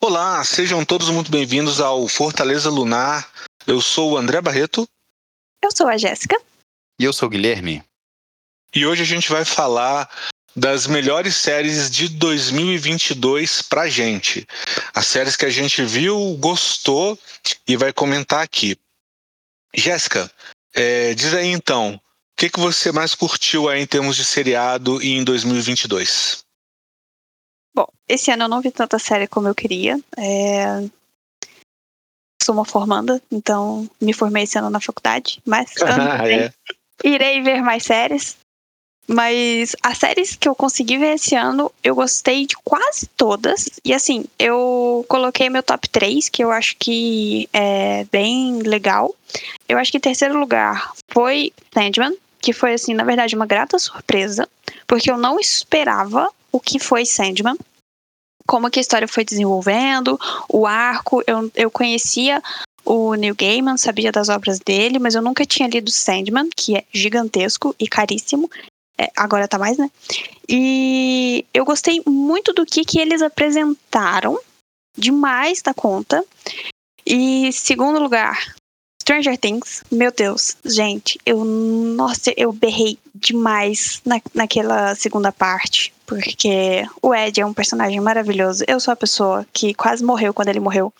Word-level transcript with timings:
Olá, 0.00 0.44
sejam 0.44 0.84
todos 0.84 1.10
muito 1.10 1.28
bem-vindos 1.28 1.80
ao 1.80 2.06
Fortaleza 2.06 2.70
Lunar. 2.70 3.28
Eu 3.66 3.80
sou 3.80 4.12
o 4.12 4.16
André 4.16 4.40
Barreto. 4.40 4.88
Eu 5.60 5.70
sou 5.76 5.88
a 5.88 5.98
Jéssica. 5.98 6.40
E 7.00 7.04
eu 7.04 7.12
sou 7.12 7.26
o 7.26 7.30
Guilherme. 7.30 7.82
E 8.72 8.86
hoje 8.86 9.02
a 9.02 9.04
gente 9.04 9.28
vai 9.28 9.44
falar 9.44 10.08
das 10.54 10.86
melhores 10.86 11.34
séries 11.34 11.90
de 11.90 12.08
2022 12.10 13.62
pra 13.62 13.88
gente. 13.88 14.46
As 14.94 15.08
séries 15.08 15.34
que 15.34 15.44
a 15.44 15.50
gente 15.50 15.82
viu, 15.82 16.36
gostou 16.38 17.18
e 17.66 17.76
vai 17.76 17.92
comentar 17.92 18.40
aqui. 18.40 18.78
Jéssica, 19.74 20.30
é, 20.74 21.12
diz 21.12 21.34
aí 21.34 21.48
então, 21.48 21.94
o 21.96 22.00
que, 22.36 22.48
que 22.48 22.60
você 22.60 22.92
mais 22.92 23.16
curtiu 23.16 23.68
aí 23.68 23.82
em 23.82 23.86
termos 23.86 24.14
de 24.14 24.24
seriado 24.24 25.02
em 25.02 25.24
2022? 25.24 26.46
Bom, 27.78 27.86
esse 28.08 28.28
ano 28.32 28.42
eu 28.42 28.48
não 28.48 28.60
vi 28.60 28.72
tanta 28.72 28.98
série 28.98 29.28
como 29.28 29.46
eu 29.46 29.54
queria. 29.54 30.00
É... 30.16 30.82
Sou 32.42 32.52
uma 32.52 32.64
formanda, 32.64 33.22
então 33.30 33.88
me 34.00 34.12
formei 34.12 34.42
esse 34.42 34.58
ano 34.58 34.68
na 34.68 34.80
faculdade, 34.80 35.40
mas 35.46 35.70
Ah, 35.86 36.28
é. 36.28 36.52
irei 37.04 37.40
ver 37.40 37.62
mais 37.62 37.84
séries. 37.84 38.36
Mas 39.06 39.76
as 39.80 39.96
séries 39.96 40.34
que 40.34 40.48
eu 40.48 40.56
consegui 40.56 40.98
ver 40.98 41.14
esse 41.14 41.36
ano, 41.36 41.70
eu 41.84 41.94
gostei 41.94 42.46
de 42.46 42.56
quase 42.64 43.06
todas. 43.16 43.70
E 43.84 43.94
assim, 43.94 44.24
eu 44.40 45.06
coloquei 45.08 45.48
meu 45.48 45.62
top 45.62 45.88
3, 45.88 46.28
que 46.28 46.42
eu 46.42 46.50
acho 46.50 46.74
que 46.78 47.48
é 47.52 48.04
bem 48.10 48.58
legal. 48.58 49.14
Eu 49.68 49.78
acho 49.78 49.92
que 49.92 49.98
em 49.98 50.00
terceiro 50.00 50.36
lugar 50.36 50.94
foi 51.12 51.52
Sandman, 51.72 52.16
que 52.40 52.52
foi, 52.52 52.74
assim, 52.74 52.92
na 52.92 53.04
verdade, 53.04 53.36
uma 53.36 53.46
grata 53.46 53.78
surpresa, 53.78 54.48
porque 54.86 55.10
eu 55.10 55.16
não 55.16 55.38
esperava 55.38 56.28
o 56.52 56.60
que 56.60 56.78
foi 56.78 57.04
Sandman. 57.04 57.56
Como 58.46 58.70
que 58.70 58.78
a 58.78 58.82
história 58.82 59.06
foi 59.06 59.24
desenvolvendo, 59.24 60.18
o 60.48 60.66
arco, 60.66 61.22
eu, 61.26 61.50
eu 61.54 61.70
conhecia 61.70 62.42
o 62.84 63.14
Neil 63.14 63.34
Gaiman, 63.34 63.76
sabia 63.76 64.10
das 64.10 64.30
obras 64.30 64.58
dele, 64.58 64.98
mas 64.98 65.14
eu 65.14 65.20
nunca 65.20 65.44
tinha 65.44 65.68
lido 65.68 65.90
Sandman, 65.90 66.48
que 66.56 66.76
é 66.76 66.84
gigantesco 66.90 67.74
e 67.78 67.86
caríssimo. 67.86 68.50
É, 68.98 69.10
agora 69.14 69.46
tá 69.46 69.58
mais, 69.58 69.76
né? 69.76 69.90
E 70.48 71.44
eu 71.52 71.64
gostei 71.64 72.02
muito 72.06 72.54
do 72.54 72.64
que, 72.64 72.84
que 72.84 72.98
eles 72.98 73.20
apresentaram, 73.20 74.40
demais 74.96 75.60
da 75.60 75.74
conta. 75.74 76.24
E 77.06 77.52
segundo 77.52 78.00
lugar, 78.00 78.54
Stranger 79.08 79.38
Things, 79.38 79.82
meu 79.90 80.12
Deus, 80.12 80.54
gente, 80.62 81.18
eu, 81.24 81.42
nossa, 81.42 82.30
eu 82.36 82.52
berrei 82.52 82.98
demais 83.14 84.02
na, 84.04 84.20
naquela 84.34 84.94
segunda 84.94 85.32
parte, 85.32 85.94
porque 86.04 86.86
o 87.00 87.14
Ed 87.14 87.40
é 87.40 87.46
um 87.46 87.54
personagem 87.54 87.98
maravilhoso. 88.02 88.64
Eu 88.68 88.78
sou 88.78 88.92
a 88.92 88.96
pessoa 88.96 89.46
que 89.50 89.72
quase 89.72 90.04
morreu 90.04 90.34
quando 90.34 90.48
ele 90.48 90.60
morreu. 90.60 90.92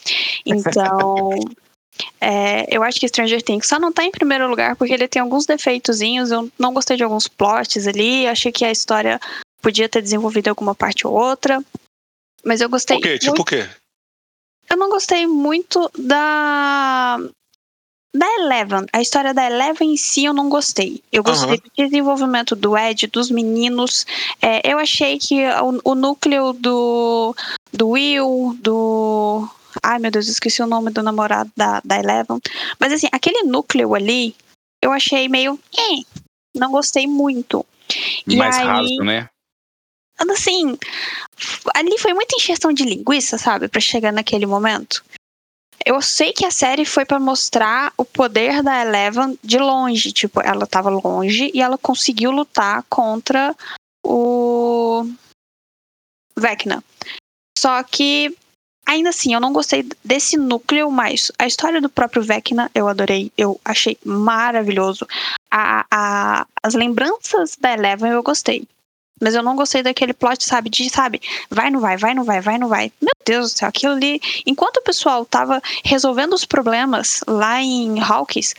Então, 0.46 1.32
é, 2.18 2.74
eu 2.74 2.82
acho 2.82 2.98
que 2.98 3.06
Stranger 3.06 3.42
Things 3.42 3.68
só 3.68 3.78
não 3.78 3.92
tá 3.92 4.02
em 4.02 4.10
primeiro 4.10 4.48
lugar 4.48 4.74
porque 4.74 4.94
ele 4.94 5.06
tem 5.06 5.20
alguns 5.20 5.44
defeitozinhos. 5.44 6.30
Eu 6.30 6.50
não 6.58 6.72
gostei 6.72 6.96
de 6.96 7.04
alguns 7.04 7.28
plots 7.28 7.86
ali. 7.86 8.26
Achei 8.26 8.50
que 8.50 8.64
a 8.64 8.72
história 8.72 9.20
podia 9.60 9.86
ter 9.86 10.00
desenvolvido 10.00 10.48
alguma 10.48 10.74
parte 10.74 11.06
ou 11.06 11.12
outra. 11.12 11.62
Mas 12.42 12.62
eu 12.62 12.70
gostei. 12.70 12.96
O 12.96 13.00
quê? 13.02 13.18
Tipo 13.18 13.42
o 13.42 13.44
quê? 13.44 13.68
Eu 14.70 14.78
não 14.78 14.88
gostei 14.88 15.26
muito 15.26 15.90
da. 15.98 17.18
Da 18.14 18.26
Eleven. 18.38 18.86
A 18.92 19.00
história 19.00 19.34
da 19.34 19.44
Eleven 19.44 19.92
em 19.92 19.96
si 19.96 20.24
eu 20.24 20.32
não 20.32 20.48
gostei. 20.48 21.02
Eu 21.12 21.22
gostei 21.22 21.50
Aham. 21.50 21.56
do 21.58 21.70
desenvolvimento 21.76 22.56
do 22.56 22.76
Ed, 22.76 23.06
dos 23.08 23.30
meninos. 23.30 24.06
É, 24.40 24.72
eu 24.72 24.78
achei 24.78 25.18
que 25.18 25.36
o, 25.84 25.92
o 25.92 25.94
núcleo 25.94 26.52
do, 26.54 27.34
do 27.72 27.88
Will, 27.90 28.56
do. 28.60 29.48
Ai 29.82 29.98
meu 29.98 30.10
Deus, 30.10 30.26
esqueci 30.26 30.62
o 30.62 30.66
nome 30.66 30.90
do 30.90 31.02
namorado 31.02 31.50
da, 31.56 31.80
da 31.84 31.98
Eleven. 31.98 32.40
Mas 32.80 32.92
assim, 32.94 33.08
aquele 33.12 33.42
núcleo 33.42 33.94
ali, 33.94 34.34
eu 34.82 34.90
achei 34.90 35.28
meio. 35.28 35.58
eh, 35.76 36.02
não 36.56 36.72
gostei 36.72 37.06
muito. 37.06 37.64
E 38.26 38.36
Mais 38.36 38.56
aí- 38.56 38.64
raso, 38.66 38.96
né? 39.04 39.28
assim, 40.30 40.76
ali 41.74 41.96
foi 41.98 42.12
muita 42.12 42.34
encheção 42.36 42.72
de 42.72 42.82
linguiça, 42.84 43.38
sabe, 43.38 43.68
Pra 43.68 43.80
chegar 43.80 44.12
naquele 44.12 44.46
momento. 44.46 45.04
Eu 45.88 46.02
sei 46.02 46.34
que 46.34 46.44
a 46.44 46.50
série 46.50 46.84
foi 46.84 47.06
pra 47.06 47.18
mostrar 47.18 47.94
o 47.96 48.04
poder 48.04 48.62
da 48.62 48.82
Eleven 48.82 49.38
de 49.42 49.56
longe, 49.56 50.12
tipo, 50.12 50.38
ela 50.42 50.66
tava 50.66 50.90
longe 50.90 51.50
e 51.54 51.62
ela 51.62 51.78
conseguiu 51.78 52.30
lutar 52.30 52.84
contra 52.90 53.56
o 54.04 55.06
Vecna. 56.36 56.84
Só 57.58 57.82
que 57.82 58.36
ainda 58.86 59.08
assim, 59.08 59.32
eu 59.32 59.40
não 59.40 59.50
gostei 59.50 59.88
desse 60.04 60.36
núcleo, 60.36 60.90
mas 60.90 61.32
a 61.38 61.46
história 61.46 61.80
do 61.80 61.88
próprio 61.88 62.22
Vecna 62.22 62.70
eu 62.74 62.86
adorei, 62.86 63.32
eu 63.34 63.58
achei 63.64 63.96
maravilhoso. 64.04 65.06
A, 65.50 65.86
a, 65.90 66.46
as 66.62 66.74
lembranças 66.74 67.56
da 67.58 67.72
Eleven 67.72 68.10
eu 68.10 68.22
gostei. 68.22 68.68
Mas 69.20 69.34
eu 69.34 69.42
não 69.42 69.56
gostei 69.56 69.82
daquele 69.82 70.12
plot, 70.12 70.44
sabe? 70.44 70.70
De, 70.70 70.88
sabe, 70.88 71.20
vai, 71.50 71.70
não 71.70 71.80
vai, 71.80 71.96
vai, 71.96 72.14
não 72.14 72.24
vai, 72.24 72.40
vai, 72.40 72.58
não 72.58 72.68
vai. 72.68 72.92
Meu 73.00 73.12
Deus 73.24 73.52
do 73.52 73.58
céu, 73.58 73.68
aquilo 73.68 73.94
ali. 73.94 74.20
Enquanto 74.46 74.78
o 74.78 74.82
pessoal 74.82 75.24
tava 75.24 75.62
resolvendo 75.84 76.32
os 76.32 76.44
problemas 76.44 77.20
lá 77.26 77.60
em 77.60 78.00
Hawkins, 78.00 78.54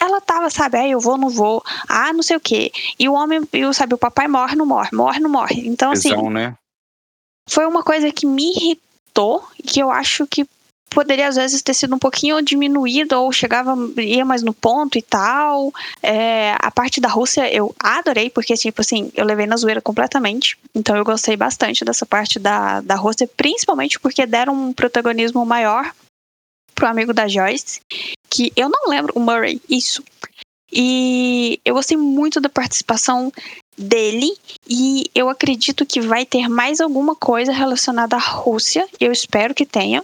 ela 0.00 0.20
tava, 0.20 0.50
sabe, 0.50 0.78
ah, 0.78 0.88
eu 0.88 1.00
vou, 1.00 1.16
não 1.16 1.30
vou, 1.30 1.62
ah, 1.88 2.12
não 2.12 2.22
sei 2.22 2.36
o 2.36 2.40
quê. 2.40 2.72
E 2.98 3.08
o 3.08 3.14
homem, 3.14 3.42
e 3.52 3.64
o, 3.64 3.72
sabe, 3.72 3.94
o 3.94 3.98
papai 3.98 4.28
morre, 4.28 4.56
não 4.56 4.66
morre, 4.66 4.90
morre, 4.92 5.20
não 5.20 5.30
morre. 5.30 5.66
Então, 5.66 5.92
assim, 5.92 6.10
Tesão, 6.10 6.30
né? 6.30 6.54
foi 7.48 7.66
uma 7.66 7.82
coisa 7.82 8.10
que 8.12 8.26
me 8.26 8.50
irritou 8.50 9.46
e 9.58 9.62
que 9.62 9.80
eu 9.80 9.90
acho 9.90 10.26
que 10.26 10.46
poderia 10.94 11.28
às 11.28 11.36
vezes 11.36 11.60
ter 11.60 11.74
sido 11.74 11.94
um 11.94 11.98
pouquinho 11.98 12.40
diminuído 12.40 13.18
ou 13.18 13.32
chegava 13.32 13.74
ia 14.00 14.24
mais 14.24 14.42
no 14.42 14.54
ponto 14.54 14.96
e 14.96 15.02
tal 15.02 15.72
É, 16.02 16.54
a 16.60 16.70
parte 16.70 17.00
da 17.00 17.08
Rússia 17.08 17.52
eu 17.52 17.74
adorei 17.78 18.30
porque 18.30 18.54
tipo 18.54 18.80
assim 18.80 19.10
eu 19.14 19.24
levei 19.24 19.46
na 19.46 19.56
zoeira 19.56 19.80
completamente 19.80 20.56
então 20.74 20.96
eu 20.96 21.04
gostei 21.04 21.36
bastante 21.36 21.84
dessa 21.84 22.06
parte 22.06 22.38
da, 22.38 22.80
da 22.80 22.94
Rússia 22.94 23.28
principalmente 23.36 23.98
porque 23.98 24.24
deram 24.24 24.54
um 24.54 24.72
protagonismo 24.72 25.44
maior 25.44 25.92
pro 26.74 26.86
amigo 26.86 27.12
da 27.12 27.28
Joyce 27.28 27.80
que 28.30 28.52
eu 28.56 28.68
não 28.68 28.88
lembro 28.88 29.12
o 29.16 29.20
Murray 29.20 29.60
isso 29.68 30.02
e 30.72 31.60
eu 31.64 31.74
gostei 31.74 31.96
muito 31.96 32.40
da 32.40 32.48
participação 32.48 33.32
dele 33.76 34.36
e 34.68 35.10
eu 35.14 35.28
acredito 35.28 35.86
que 35.86 36.00
vai 36.00 36.24
ter 36.24 36.48
mais 36.48 36.80
alguma 36.80 37.14
coisa 37.14 37.52
relacionada 37.52 38.16
à 38.16 38.18
Rússia. 38.18 38.88
Eu 38.98 39.12
espero 39.12 39.54
que 39.54 39.66
tenha. 39.66 40.02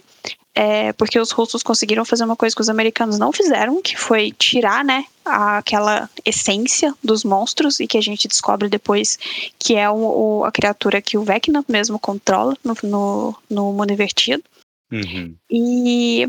É, 0.52 0.92
porque 0.94 1.18
os 1.18 1.30
russos 1.30 1.62
conseguiram 1.62 2.04
fazer 2.04 2.24
uma 2.24 2.34
coisa 2.34 2.54
que 2.56 2.60
os 2.60 2.68
americanos 2.68 3.18
não 3.18 3.32
fizeram, 3.32 3.80
que 3.80 3.96
foi 3.96 4.32
tirar, 4.32 4.84
né, 4.84 5.06
aquela 5.24 6.10
essência 6.24 6.92
dos 7.02 7.22
monstros 7.22 7.78
e 7.78 7.86
que 7.86 7.96
a 7.96 8.00
gente 8.00 8.26
descobre 8.26 8.68
depois 8.68 9.16
que 9.58 9.76
é 9.76 9.88
o, 9.88 9.94
o- 10.40 10.44
a 10.44 10.50
criatura 10.50 11.00
que 11.00 11.16
o 11.16 11.22
Vecna 11.22 11.64
mesmo 11.68 12.00
controla 12.00 12.56
no, 12.64 12.74
no, 12.82 13.36
no 13.48 13.72
mundo 13.72 13.92
invertido. 13.92 14.42
Uhum. 14.90 15.36
E 15.48 16.28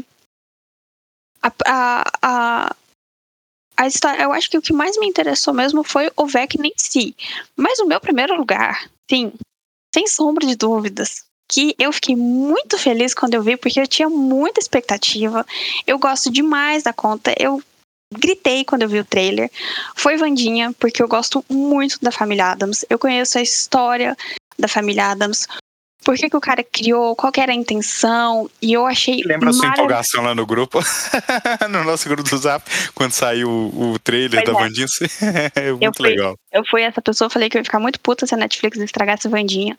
a, 1.41 1.51
a, 1.65 2.11
a, 2.21 2.75
a 3.75 3.88
história, 3.88 4.21
eu 4.21 4.31
acho 4.33 4.51
que 4.51 4.57
o 4.57 4.61
que 4.61 4.71
mais 4.71 4.97
me 4.99 5.07
interessou 5.07 5.51
mesmo 5.51 5.83
foi 5.83 6.11
o 6.15 6.27
Vecna 6.27 6.67
em 6.67 6.73
si. 6.77 7.15
Mas 7.55 7.79
o 7.79 7.88
meu 7.88 7.99
primeiro 7.99 8.35
lugar, 8.38 8.88
sim, 9.09 9.33
sem 9.93 10.05
sombra 10.05 10.45
de 10.45 10.55
dúvidas, 10.55 11.25
que 11.51 11.75
eu 11.78 11.91
fiquei 11.91 12.16
muito 12.16 12.78
feliz 12.78 13.13
quando 13.13 13.34
eu 13.34 13.44
vi, 13.44 13.57
porque 13.57 13.79
eu 13.81 13.88
tinha 13.88 14.09
muita 14.09 14.59
expectativa. 14.59 15.45
Eu 15.85 16.00
gosto 16.00 16.31
demais 16.31 16.84
da 16.84 16.94
conta. 16.94 17.35
Eu 17.38 17.62
gritei 18.13 18.63
quando 18.63 18.84
eu 18.84 18.89
vi 18.89 19.00
o 19.00 19.06
trailer. 19.06 19.51
Foi 19.95 20.16
Vandinha, 20.16 20.73
porque 20.79 21.03
eu 21.03 21.07
gosto 21.07 21.44
muito 21.50 21.97
da 22.01 22.12
família 22.12 22.51
Adams. 22.51 22.85
Eu 22.89 22.97
conheço 22.97 23.38
a 23.38 23.41
história 23.41 24.17
da 24.57 24.67
família 24.67 25.07
Adams. 25.07 25.45
Por 26.03 26.16
que, 26.16 26.29
que 26.29 26.35
o 26.38 26.41
cara 26.41 26.63
criou, 26.63 27.15
qual 27.15 27.31
que 27.31 27.39
era 27.39 27.51
a 27.51 27.56
intenção, 27.56 28.50
e 28.62 28.74
eu 28.74 28.86
achei 28.86 29.21
Lembra 29.24 29.50
a 29.50 29.53
sua 29.53 29.68
empolgação 29.68 30.24
lá 30.24 30.33
no 30.33 30.45
grupo? 30.45 30.80
no 31.69 31.83
nosso 31.83 32.09
grupo 32.09 32.27
do 32.27 32.38
Zap, 32.38 32.63
quando 32.95 33.12
saiu 33.12 33.50
o, 33.50 33.92
o 33.94 34.00
trailer 34.00 34.44
Pois 34.44 34.56
da 34.56 34.59
é. 34.59 34.63
Vandinha. 34.63 34.88
é 35.56 35.71
muito 35.71 35.98
fui- 35.98 36.09
legal. 36.09 36.36
Eu 36.51 36.65
fui 36.65 36.81
essa 36.81 37.01
pessoa, 37.01 37.30
falei 37.30 37.50
que 37.50 37.57
eu 37.57 37.59
ia 37.59 37.63
ficar 37.65 37.80
muito 37.80 38.00
puta 38.00 38.25
se 38.25 38.33
a 38.33 38.38
Netflix 38.38 38.77
estragasse 38.80 39.30
Vandinha. 39.30 39.77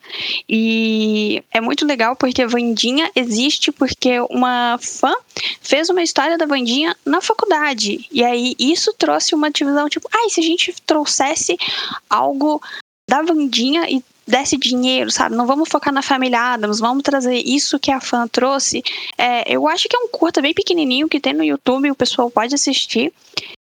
E 0.49 1.43
é 1.53 1.61
muito 1.61 1.85
legal 1.85 2.17
porque 2.17 2.47
Vandinha 2.47 3.11
existe 3.15 3.71
porque 3.73 4.21
uma 4.31 4.79
fã 4.81 5.13
fez 5.61 5.91
uma 5.91 6.03
história 6.03 6.39
da 6.39 6.47
Vandinha 6.47 6.97
na 7.05 7.21
faculdade. 7.21 8.07
E 8.11 8.25
aí 8.25 8.55
isso 8.59 8.95
trouxe 8.97 9.35
uma 9.35 9.51
divisão, 9.51 9.89
tipo, 9.89 10.09
ai, 10.13 10.31
se 10.31 10.41
a 10.41 10.45
gente 10.45 10.75
trouxesse 10.87 11.57
algo 12.09 12.63
da 13.09 13.21
Vandinha 13.23 13.91
e 13.91 14.03
desse 14.27 14.57
dinheiro, 14.57 15.11
sabe? 15.11 15.35
Não 15.35 15.47
vamos 15.47 15.69
focar 15.69 15.93
na 15.93 16.03
família 16.03 16.55
Adams, 16.55 16.81
vamos 16.81 17.03
trazer 17.03 17.37
isso 17.37 17.79
que 17.79 17.91
a 17.91 18.01
fã 18.01 18.27
trouxe. 18.29 18.83
É, 19.19 19.53
eu 19.53 19.69
acho 19.69 19.89
que 19.89 19.97
é 19.97 19.99
um 19.99 20.09
curta 20.09 20.41
bem 20.41 20.55
pequenininho 20.55 21.09
que 21.09 21.21
tem 21.21 21.33
no 21.33 21.45
YouTube, 21.45 21.91
o 21.91 21.97
pessoal 21.97 22.31
pode 22.31 22.55
assistir. 22.55 23.13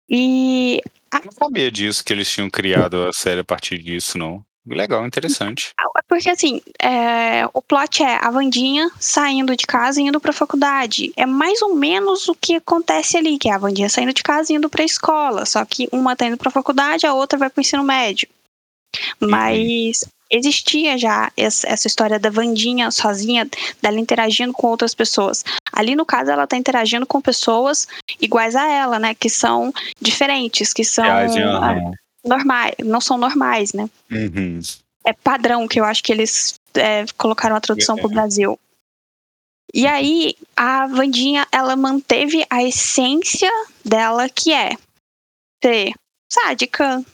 E 0.08 0.80
Eu 1.12 1.20
não 1.24 1.32
sabia 1.32 1.70
disso, 1.70 2.04
que 2.04 2.12
eles 2.12 2.30
tinham 2.30 2.48
criado 2.48 3.06
a 3.06 3.12
série 3.12 3.40
a 3.40 3.44
partir 3.44 3.78
disso, 3.78 4.16
não. 4.16 4.42
Legal, 4.66 5.06
interessante. 5.06 5.70
Porque 6.06 6.28
assim, 6.28 6.60
é, 6.80 7.46
o 7.52 7.62
plot 7.62 8.02
é 8.02 8.18
a 8.20 8.30
Vandinha 8.30 8.90
saindo 8.98 9.56
de 9.56 9.66
casa 9.66 10.00
e 10.00 10.04
indo 10.04 10.20
pra 10.20 10.32
faculdade. 10.32 11.12
É 11.16 11.24
mais 11.24 11.62
ou 11.62 11.74
menos 11.74 12.28
o 12.28 12.34
que 12.34 12.56
acontece 12.56 13.16
ali, 13.16 13.38
que 13.38 13.48
é 13.48 13.52
a 13.52 13.58
Vandinha 13.58 13.88
saindo 13.88 14.12
de 14.12 14.22
casa 14.22 14.52
e 14.52 14.56
indo 14.56 14.68
pra 14.68 14.84
escola. 14.84 15.46
Só 15.46 15.64
que 15.64 15.88
uma 15.90 16.16
tá 16.16 16.26
indo 16.26 16.36
pra 16.36 16.50
faculdade, 16.50 17.06
a 17.06 17.14
outra 17.14 17.38
vai 17.38 17.50
pro 17.50 17.60
ensino 17.60 17.82
médio. 17.82 18.28
Mas. 19.20 20.04
Existia 20.30 20.98
já 20.98 21.30
essa 21.36 21.86
história 21.86 22.18
da 22.18 22.30
Vandinha 22.30 22.90
sozinha, 22.90 23.48
dela 23.80 23.98
interagindo 23.98 24.52
com 24.52 24.66
outras 24.66 24.94
pessoas. 24.94 25.44
Ali, 25.72 25.94
no 25.94 26.04
caso, 26.04 26.30
ela 26.30 26.46
tá 26.46 26.56
interagindo 26.56 27.06
com 27.06 27.20
pessoas 27.20 27.86
iguais 28.20 28.54
a 28.54 28.66
ela, 28.66 28.98
né? 28.98 29.14
Que 29.14 29.30
são 29.30 29.72
diferentes, 30.00 30.72
que 30.72 30.84
são. 30.84 31.04
Uhum 31.04 31.92
normais, 32.24 32.74
não 32.84 33.00
são 33.00 33.18
normais, 33.18 33.72
né? 33.72 33.88
Uhum. 34.10 34.60
É 35.04 35.12
padrão, 35.12 35.66
que 35.66 35.80
eu 35.80 35.84
acho 35.84 36.02
que 36.02 36.12
eles 36.12 36.60
é, 36.74 37.04
colocaram 37.16 37.56
a 37.56 37.60
tradução 37.60 37.96
é. 37.96 38.00
pro 38.00 38.10
Brasil. 38.10 38.58
E 39.72 39.86
aí, 39.86 40.34
a 40.56 40.86
Vandinha, 40.86 41.46
ela 41.52 41.76
manteve 41.76 42.44
a 42.48 42.62
essência 42.62 43.50
dela, 43.84 44.28
que 44.28 44.52
é 44.52 44.76
ser 45.62 45.92
sádica, 46.30 47.04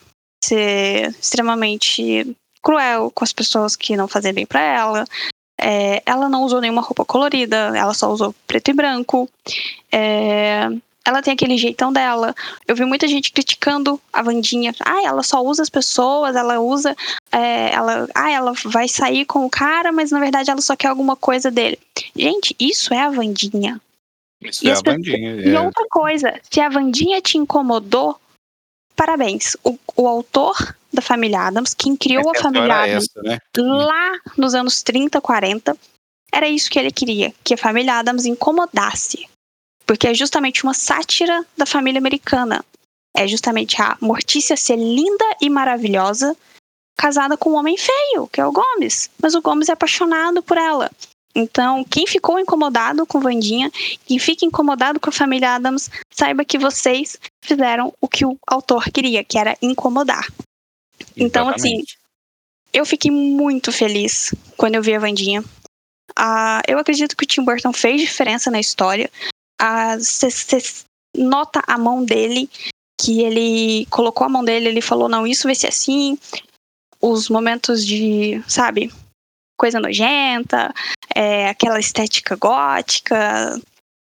ser 0.45 1.11
extremamente 1.11 2.37
cruel 2.65 3.11
com 3.15 3.23
as 3.23 3.33
pessoas 3.33 3.77
que 3.77 3.97
não 3.97 4.09
fazem 4.09 4.33
bem 4.33 4.47
para 4.47 4.61
ela. 4.61 5.05
É, 5.61 6.03
ela 6.05 6.29
não 6.29 6.43
usou 6.43 6.61
nenhuma 6.61 6.83
roupa 6.83 7.05
colorida, 7.05 7.73
ela 7.77 7.95
só 7.95 8.11
usou 8.11 8.35
preto 8.47 8.71
e 8.71 8.75
branco. 8.75 9.29
É, 9.93 10.69
ela 11.07 11.23
tem 11.23 11.35
aquele 11.35 11.59
jeitão 11.59 11.93
dela. 11.93 12.35
Eu 12.67 12.75
vi 12.75 12.85
muita 12.85 13.07
gente 13.07 13.31
criticando 13.31 14.01
a 14.11 14.23
Vandinha. 14.23 14.75
Ah, 14.81 15.03
ela 15.05 15.23
só 15.23 15.45
usa 15.45 15.63
as 15.63 15.69
pessoas, 15.69 16.35
ela 16.35 16.59
usa. 16.59 16.97
É, 17.31 17.73
ela, 17.73 18.09
ah, 18.15 18.31
ela 18.31 18.53
vai 18.65 18.89
sair 18.89 19.27
com 19.27 19.45
o 19.45 19.51
cara, 19.51 19.93
mas 19.93 20.11
na 20.11 20.19
verdade 20.19 20.51
ela 20.51 20.63
só 20.63 20.75
quer 20.75 20.89
alguma 20.89 21.15
coisa 21.15 21.51
dele. 21.51 21.79
Gente, 22.17 22.57
isso 22.59 22.95
é 22.95 23.03
a 23.03 23.11
Vandinha. 23.11 23.81
Isso 24.43 24.67
e 24.67 24.71
é 24.71 24.73
a 24.73 24.81
Vandinha. 24.83 25.43
É. 25.43 25.49
E 25.49 25.57
outra 25.57 25.85
coisa, 25.91 26.41
se 26.51 26.61
a 26.61 26.71
Vandinha 26.71 27.21
te 27.21 27.37
incomodou, 27.37 28.19
parabéns. 28.97 29.57
O, 29.65 29.79
o 29.97 30.09
autor 30.09 30.77
da 30.93 31.03
família 31.03 31.41
Adams, 31.41 31.75
quem 31.75 31.97
criou 31.97 32.31
a 32.31 32.41
família 32.41 32.83
Adams 32.83 33.09
essa, 33.11 33.23
né? 33.23 33.39
lá 33.57 34.13
nos 34.37 34.55
anos 34.55 34.83
30, 34.83 35.21
40, 35.21 35.77
era 36.33 36.49
isso 36.49 36.71
que 36.71 36.79
ele 36.79 36.91
queria: 36.91 37.33
que 37.43 37.55
a 37.55 37.59
família 37.59 37.99
Adams 37.99 38.27
incomodasse 38.27 39.29
porque 39.87 40.09
é 40.09 40.15
justamente 40.15 40.65
uma 40.65 40.75
sátira 40.75 41.45
da 41.57 41.67
família 41.67 41.99
americana. 41.99 42.65
É 43.15 43.29
justamente 43.29 43.81
a 43.81 43.97
Mortícia 44.01 44.57
ser 44.57 44.77
linda 44.77 45.25
e 45.41 45.49
maravilhosa, 45.49 46.37
casada 46.97 47.37
com 47.37 47.51
um 47.51 47.57
homem 47.57 47.77
feio, 47.77 48.27
que 48.29 48.41
é 48.41 48.47
o 48.47 48.53
Gomes. 48.53 49.11
Mas 49.21 49.35
o 49.35 49.43
Gomes 49.43 49.69
é 49.69 49.73
apaixonado 49.73 50.43
por 50.43 50.57
ela. 50.57 50.91
Então, 51.35 51.83
quem 51.85 52.07
ficou 52.07 52.39
incomodado 52.39 53.05
com 53.05 53.21
Vandinha, 53.21 53.71
quem 54.07 54.19
fica 54.19 54.45
incomodado 54.45 55.01
com 55.01 55.11
a 55.11 55.13
família 55.13 55.57
Adams, 55.57 55.91
saiba 56.11 56.45
que 56.45 56.59
vocês 56.59 57.19
fizeram 57.43 57.93
o 58.01 58.07
que 58.07 58.25
o 58.25 58.39
autor 58.47 58.85
queria, 58.85 59.25
que 59.25 59.37
era 59.37 59.57
incomodar. 59.61 60.27
Exatamente. 61.17 61.17
Então, 61.17 61.49
assim, 61.49 61.85
eu 62.73 62.87
fiquei 62.87 63.11
muito 63.11 63.73
feliz 63.73 64.33
quando 64.57 64.77
eu 64.77 64.83
vi 64.83 64.95
a 64.95 65.01
Vandinha. 65.01 65.43
Uh, 66.17 66.63
eu 66.69 66.79
acredito 66.79 67.17
que 67.17 67.25
o 67.25 67.27
Tim 67.27 67.43
Burton 67.43 67.73
fez 67.73 68.01
diferença 68.01 68.49
na 68.51 68.61
história, 68.61 69.11
você 69.99 70.59
nota 71.17 71.63
a 71.67 71.77
mão 71.77 72.05
dele, 72.05 72.49
que 73.01 73.23
ele 73.23 73.87
colocou 73.87 74.25
a 74.25 74.29
mão 74.29 74.45
dele, 74.45 74.69
ele 74.69 74.81
falou, 74.81 75.09
não, 75.09 75.27
isso 75.27 75.49
vai 75.49 75.55
ser 75.55 75.69
assim. 75.69 76.19
Os 77.01 77.29
momentos 77.29 77.85
de, 77.85 78.43
sabe, 78.47 78.93
coisa 79.57 79.81
nojenta, 79.81 80.73
é, 81.15 81.49
aquela 81.49 81.79
estética 81.79 82.37
gótica, 82.37 83.61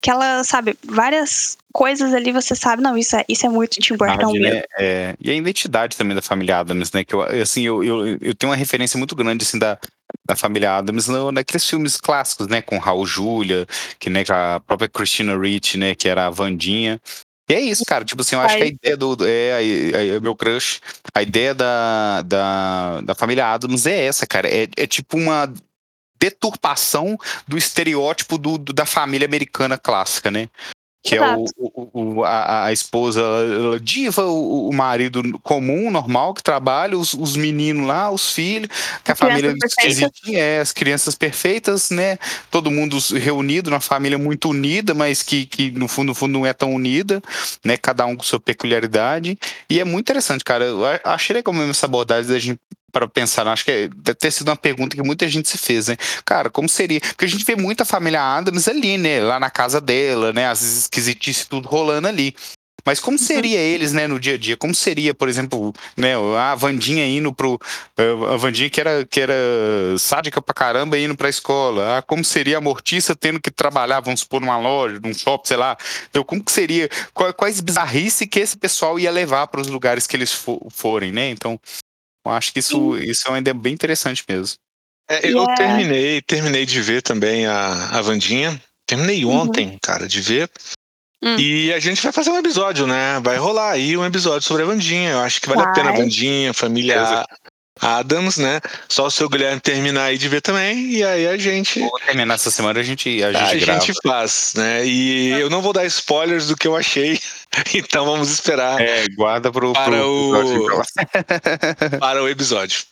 aquela, 0.03 0.45
sabe, 0.45 0.77
várias 0.85 1.57
coisas 1.73 2.15
ali 2.15 2.33
você 2.33 2.55
sabe, 2.55 2.83
não, 2.83 2.97
isso 2.97 3.17
é, 3.17 3.25
isso 3.29 3.45
é 3.45 3.49
muito 3.49 3.81
Tim 3.81 3.97
Burton 3.97 4.33
mesmo. 4.33 4.55
Né? 4.55 4.63
É, 4.79 5.15
e 5.21 5.31
a 5.31 5.35
identidade 5.35 5.97
também 5.97 6.15
da 6.15 6.23
família 6.23 6.59
Adams, 6.59 6.93
né, 6.93 7.05
que 7.05 7.15
eu, 7.15 7.23
assim, 7.23 7.63
eu, 7.63 7.83
eu, 7.83 8.19
eu 8.21 8.35
tenho 8.35 8.51
uma 8.51 8.57
referência 8.57 8.97
muito 8.97 9.15
grande, 9.15 9.45
assim, 9.45 9.59
da, 9.59 9.79
da 10.27 10.37
família 10.37 10.77
Adams 10.77 11.09
no, 11.09 11.33
naqueles 11.33 11.69
filmes 11.69 12.01
clássicos, 12.01 12.47
né, 12.47 12.63
com 12.63 12.79
Raul 12.79 13.07
Júlia, 13.07 13.67
que, 13.99 14.09
né, 14.09 14.25
a 14.29 14.61
própria 14.61 14.89
Christina 14.89 15.39
Ricci, 15.39 15.77
né, 15.77 15.95
que 15.95 16.09
era 16.09 16.27
a 16.27 16.31
Vandinha, 16.31 17.01
e 17.49 17.55
é 17.55 17.61
isso, 17.61 17.85
cara. 17.85 18.05
Tipo 18.05 18.23
assim, 18.23 18.35
eu 18.35 18.41
acho 18.41 18.57
que 18.57 18.63
a 18.63 18.67
ideia 18.67 18.97
do. 18.97 19.17
É, 19.25 20.17
é, 20.17 20.21
meu 20.21 20.35
crush. 20.35 20.81
A 21.15 21.23
ideia 21.23 21.55
da, 21.55 22.23
da, 22.23 23.01
da 23.03 23.15
família 23.15 23.47
Adams 23.47 23.87
é 23.87 24.07
essa, 24.07 24.27
cara. 24.27 24.49
É, 24.49 24.69
é 24.77 24.87
tipo 24.87 25.17
uma 25.17 25.53
deturpação 26.19 27.17
do 27.47 27.57
estereótipo 27.57 28.39
do, 28.39 28.59
do, 28.59 28.73
da 28.73 28.87
família 28.87 29.27
americana 29.27 29.79
clássica, 29.79 30.31
né? 30.31 30.49
Que 31.07 31.15
Exato. 31.15 31.41
é 31.41 31.63
o, 31.63 31.91
o, 31.93 32.25
a, 32.25 32.65
a, 32.65 32.73
esposa 32.73 33.23
diva, 33.81 34.27
o, 34.27 34.69
o, 34.69 34.75
marido 34.75 35.23
comum, 35.41 35.89
normal, 35.89 36.35
que 36.35 36.43
trabalha, 36.43 36.99
os, 36.99 37.15
os 37.15 37.37
meninos 37.37 37.87
lá, 37.87 38.11
os 38.11 38.33
filhos, 38.33 38.69
que 39.05 39.13
a 39.13 39.15
família 39.15 39.55
esquisitinha, 39.65 40.39
é, 40.39 40.61
as 40.61 40.73
crianças 40.73 41.15
perfeitas, 41.15 41.91
né? 41.91 42.19
Todo 42.51 42.73
mundo 42.73 42.99
reunido, 43.15 43.71
na 43.71 43.79
família 43.79 44.19
muito 44.19 44.51
unida, 44.51 44.95
mas 44.95 45.23
que, 45.23 45.47
que 45.47 45.71
no 45.71 45.87
fundo, 45.87 46.09
no 46.09 46.15
fundo 46.15 46.33
não 46.33 46.45
é 46.45 46.53
tão 46.53 46.75
unida, 46.75 47.23
né? 47.65 47.77
Cada 47.77 48.05
um 48.05 48.17
com 48.17 48.25
sua 48.25 48.41
peculiaridade. 48.41 49.39
E 49.71 49.79
é 49.79 49.85
muito 49.85 50.07
interessante, 50.07 50.43
cara. 50.43 50.65
Eu 50.65 50.81
achei 51.05 51.35
legal 51.35 51.55
mesmo 51.55 51.71
essa 51.71 51.87
abordagem 51.87 52.33
da 52.33 52.39
gente 52.41 52.59
para 52.93 53.09
pensar, 53.09 53.47
acho 53.49 53.65
que 53.65 53.89
deve 53.89 54.15
ter 54.15 54.31
sido 54.31 54.49
uma 54.49 54.57
pergunta 54.57 54.97
que 54.97 55.03
muita 55.03 55.29
gente 55.29 55.49
se 55.49 55.59
fez, 55.59 55.89
né? 55.89 55.97
Cara, 56.25 56.49
como 56.49 56.69
seria? 56.69 57.01
Porque 57.01 57.25
a 57.25 57.29
gente 57.29 57.45
vê 57.45 57.57
muita 57.57 57.85
família 57.85 58.23
Adams 58.23 58.69
ali, 58.69 58.97
né? 58.97 59.21
Lá 59.21 59.39
na 59.39 59.51
casa 59.51 59.81
dela, 59.81 60.33
né? 60.33 60.49
Às 60.49 60.61
vezes 60.61 60.79
esquisitice 60.81 61.49
tudo 61.49 61.69
rolando 61.69 62.09
ali. 62.09 62.35
Mas 62.87 63.01
como 63.01 63.19
uhum. 63.19 63.25
seria 63.25 63.59
eles, 63.59 63.93
né, 63.93 64.07
no 64.07 64.21
dia 64.21 64.35
a 64.35 64.39
dia? 64.39 64.57
Como 64.57 64.73
seria, 64.73 65.13
por 65.13 65.29
exemplo, 65.29 65.75
né, 65.97 66.15
a 66.39 66.55
Vandinha 66.55 67.05
indo 67.05 67.35
pro. 67.35 67.59
Eh, 67.99 68.13
a 68.33 68.37
Vandinha 68.37 68.71
que 68.71 68.81
era, 68.81 69.05
que 69.05 69.21
era 69.21 69.35
sádica 69.99 70.41
pra 70.41 70.55
caramba 70.55 70.97
indo 70.97 71.17
pra 71.17 71.29
escola. 71.29 71.99
Ah, 71.99 72.03
como 72.03 72.25
seria 72.25 72.59
a 72.59 72.61
Mortiça 72.61 73.17
tendo 73.17 73.41
que 73.41 73.51
trabalhar, 73.51 73.99
vamos 73.99 74.21
supor, 74.21 74.41
numa 74.41 74.57
loja, 74.57 75.01
num 75.03 75.13
shopping, 75.13 75.49
sei 75.49 75.57
lá. 75.57 75.77
Então, 76.09 76.23
como 76.23 76.45
que 76.45 76.53
seria? 76.53 76.89
Quais 77.13 77.61
bizarrices 77.61 78.29
que 78.31 78.39
esse 78.39 78.57
pessoal 78.57 79.01
ia 79.01 79.11
levar 79.11 79.49
para 79.49 79.61
os 79.61 79.67
lugares 79.67 80.07
que 80.07 80.17
eles 80.17 80.33
for, 80.33 80.65
forem, 80.71 81.11
né? 81.11 81.31
Então, 81.31 81.59
eu 82.29 82.35
acho 82.35 82.53
que 82.53 82.59
isso, 82.59 82.97
isso 82.99 83.29
é 83.29 83.39
ideia 83.39 83.55
bem 83.55 83.73
interessante 83.73 84.25
mesmo. 84.29 84.57
É, 85.09 85.27
eu 85.27 85.43
yeah. 85.43 85.55
terminei, 85.55 86.23
terminei 86.23 86.67
de 86.67 86.81
ver 86.83 87.03
também 87.03 87.47
a, 87.47 87.99
a 87.99 88.03
Vandinha. 88.03 88.61
Terminei 88.87 89.25
uhum. 89.25 89.41
ontem, 89.41 89.79
cara, 89.83 90.07
de 90.07 90.21
ver. 90.21 90.51
Hum. 91.23 91.37
E 91.39 91.73
a 91.73 91.79
gente 91.79 92.03
vai 92.03 92.13
fazer 92.13 92.31
um 92.31 92.39
episódio, 92.39 92.87
né? 92.87 93.19
Vai 93.21 93.37
rolar 93.37 93.73
aí 93.73 93.97
um 93.97 94.05
episódio 94.05 94.47
sobre 94.47 94.63
a 94.63 94.67
Vandinha. 94.67 95.13
Eu 95.13 95.21
acho 95.21 95.41
que 95.41 95.49
vale 95.49 95.63
vai. 95.63 95.71
a 95.71 95.75
pena 95.75 95.91
a 95.91 95.97
Vandinha, 95.97 96.53
família 96.53 97.27
Adams, 97.81 98.39
né? 98.39 98.61
Só 98.89 99.07
o 99.07 99.11
seu 99.11 99.29
Guilherme 99.29 99.61
terminar 99.61 100.05
aí 100.05 100.19
de 100.19 100.29
ver 100.29 100.41
também, 100.41 100.91
e 100.93 101.05
aí 101.05 101.27
a 101.27 101.37
gente. 101.37 101.81
Vou 101.81 102.01
terminar 102.05 102.35
essa 102.35 102.51
semana, 102.51 102.81
a 102.81 102.83
gente 102.83 103.23
A 103.23 103.33
gente, 103.33 103.71
a 103.71 103.79
gente 103.79 103.93
faz, 104.03 104.55
né? 104.57 104.87
E 104.87 105.33
eu 105.33 105.51
não 105.51 105.61
vou 105.61 105.73
dar 105.73 105.85
spoilers 105.85 106.49
do 106.49 106.57
que 106.57 106.67
eu 106.67 106.75
achei, 106.75 107.19
então 107.75 108.05
vamos 108.07 108.31
esperar. 108.31 108.81
É, 108.81 109.07
guarda 109.15 109.53
pro, 109.53 109.73
para, 109.73 109.85
pro, 109.85 110.33
o... 110.33 111.99
para 111.99 112.23
o 112.23 112.29
episódio. 112.29 112.83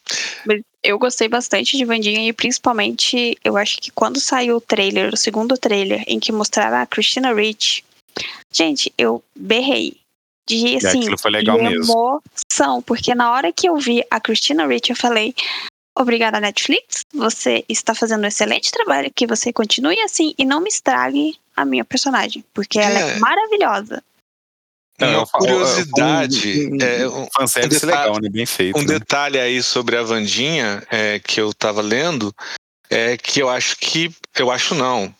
Eu 0.85 0.99
gostei 0.99 1.29
bastante 1.29 1.79
de 1.79 1.85
Vandinha 1.87 2.29
e 2.29 2.31
principalmente 2.31 3.39
eu 3.43 3.57
acho 3.57 3.79
que 3.79 3.91
quando 3.91 4.21
saiu 4.21 4.57
o 4.57 4.61
trailer, 4.61 5.15
o 5.15 5.17
segundo 5.17 5.57
trailer, 5.57 6.05
em 6.07 6.21
que 6.21 6.31
mostrava 6.31 6.83
a 6.83 6.87
Christina 6.87 7.33
Ricci, 7.33 7.83
gente, 8.53 8.93
eu 8.99 9.25
berrei 9.35 9.97
de, 10.47 10.77
assim, 10.77 11.17
foi 11.19 11.31
legal 11.31 11.59
de 11.59 11.65
emoção, 11.65 12.19
mesmo. 12.53 12.83
porque 12.83 13.15
na 13.15 13.33
hora 13.33 13.53
que 13.53 13.69
eu 13.69 13.77
vi 13.77 14.05
a 14.11 14.21
Christina 14.21 14.67
Ricci, 14.67 14.91
eu 14.91 14.97
falei, 14.97 15.35
obrigada 15.97 16.41
Netflix, 16.41 17.03
você 17.13 17.65
está 17.69 17.95
fazendo 17.95 18.25
um 18.25 18.29
excelente 18.29 18.71
trabalho, 18.71 19.11
que 19.15 19.27
você 19.27 19.53
continue 19.53 19.99
assim 20.01 20.35
e 20.37 20.45
não 20.45 20.61
me 20.61 20.69
estrague 20.69 21.37
a 21.57 21.65
minha 21.65 21.85
personagem, 21.85 22.45
porque 22.53 22.79
ela 22.79 22.99
é, 22.99 23.17
é 23.17 23.19
maravilhosa. 23.19 24.03
Não, 25.01 25.19
uma 25.19 25.27
curiosidade, 25.27 26.69
um, 26.69 26.79
é, 26.81 27.09
um, 27.09 27.23
um, 27.23 27.45
detalhe, 27.45 27.85
legal, 27.85 28.21
né? 28.21 28.29
Bem 28.29 28.47
feito. 28.47 28.79
Um 28.79 28.83
né? 28.83 28.99
detalhe 28.99 29.41
aí 29.41 29.61
sobre 29.61 29.97
a 29.97 30.03
Vandinha 30.03 30.85
é, 30.89 31.19
que 31.19 31.41
eu 31.41 31.51
estava 31.51 31.83
lendo 31.83 32.33
é 32.89 33.17
que 33.17 33.41
eu 33.41 33.49
acho 33.49 33.77
que 33.77 34.15
eu 34.37 34.53
acho 34.53 34.75
não, 34.75 35.13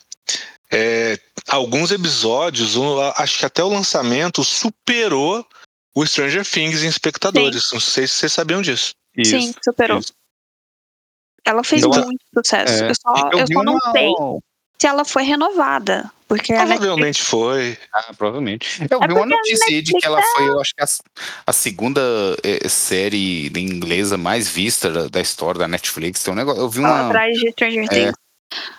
é, 0.73 1.19
alguns 1.49 1.91
episódios, 1.91 2.75
acho 3.17 3.39
que 3.39 3.47
até 3.47 3.63
o 3.63 3.69
lançamento 3.69 4.43
superou 4.45 5.47
o 5.95 6.07
Stranger 6.07 6.45
Things 6.45 6.83
em 6.83 6.89
espectadores. 6.89 7.69
Sim. 7.69 7.77
Não 7.77 7.81
sei 7.81 8.07
se 8.07 8.15
vocês 8.15 8.33
sabiam 8.33 8.61
disso. 8.63 8.95
Isso, 9.17 9.31
Sim, 9.31 9.55
superou. 9.65 9.99
Isso. 10.01 10.13
Ela 11.45 11.63
fez 11.63 11.83
então, 11.85 12.05
muito 12.05 12.23
sucesso. 12.35 12.85
É, 12.85 12.91
eu 12.91 12.95
só, 12.95 13.31
eu 13.33 13.47
só 13.47 13.63
não 13.63 13.79
sei 13.93 14.09
se 14.81 14.87
ela 14.87 15.05
foi 15.05 15.23
renovada. 15.23 16.11
Porque 16.27 16.53
a 16.55 16.57
Netflix- 16.65 16.79
Provavelmente 16.81 17.23
foi. 17.23 17.79
Ah, 17.93 18.15
provavelmente. 18.17 18.81
Eu 18.91 19.03
É 19.03 19.07
vi 19.07 19.13
uma 19.13 19.27
notícia 19.27 19.67
aí 19.69 19.83
de 19.83 19.93
que 19.93 20.07
ela 20.07 20.21
foi, 20.23 20.49
eu 20.49 20.59
acho 20.59 20.75
que 20.75 20.83
a, 20.83 20.87
a 21.47 21.53
segunda 21.53 22.01
eh, 22.43 22.67
série 22.67 23.53
inglesa 23.55 24.17
mais 24.17 24.49
vista 24.49 24.91
da, 24.91 25.07
da 25.09 25.21
história 25.21 25.59
da 25.59 25.69
Netflix. 25.69 26.23
Tem 26.23 26.33
um 26.33 26.37
negócio. 26.37 26.63
Eu 26.63 26.69
vi 26.71 26.81
uma. 26.81 27.09
atrás 27.09 27.37
de 27.39 27.51
Stranger 27.53 27.85
É, 27.85 27.89
Things. 27.89 28.15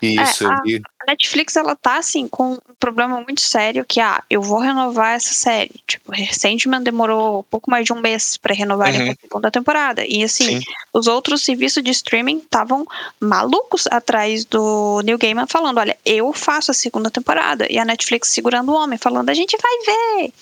Isso, 0.02 0.44
É, 0.44 0.48
a-. 0.48 0.62
A 1.02 1.10
Netflix, 1.12 1.54
ela 1.54 1.76
tá, 1.76 1.98
assim, 1.98 2.26
com 2.26 2.54
um 2.54 2.58
problema 2.80 3.20
muito 3.20 3.40
sério 3.40 3.84
que, 3.84 4.00
ah, 4.00 4.24
eu 4.28 4.42
vou 4.42 4.58
renovar 4.58 5.14
essa 5.14 5.32
série. 5.32 5.70
Tipo, 5.86 6.10
Sandman 6.32 6.82
demorou 6.82 7.44
pouco 7.44 7.70
mais 7.70 7.84
de 7.84 7.92
um 7.92 8.00
mês 8.00 8.36
pra 8.36 8.52
renovarem 8.52 9.02
Uhum. 9.02 9.10
a 9.12 9.16
segunda 9.20 9.50
temporada. 9.50 10.04
E, 10.04 10.24
assim, 10.24 10.58
Sim. 10.58 10.64
os 10.92 11.06
outros 11.06 11.44
serviços 11.44 11.80
de 11.82 11.90
streaming 11.92 12.38
estavam 12.38 12.84
malucos 13.20 13.86
atrás 13.88 14.44
do 14.44 15.00
Neil 15.04 15.16
Gaiman 15.18 15.46
falando, 15.46 15.78
olha, 15.78 15.96
eu 16.04 16.32
faço 16.32 16.72
a 16.72 16.74
segunda 16.74 17.08
temporada. 17.10 17.66
E 17.70 17.78
a 17.78 17.84
Netflix 17.84 18.30
segurando 18.30 18.72
o 18.72 18.74
homem, 18.74 18.98
falando, 18.98 19.30
a 19.30 19.34
gente 19.34 19.56
vai 19.56 19.94
ver. 19.94 20.32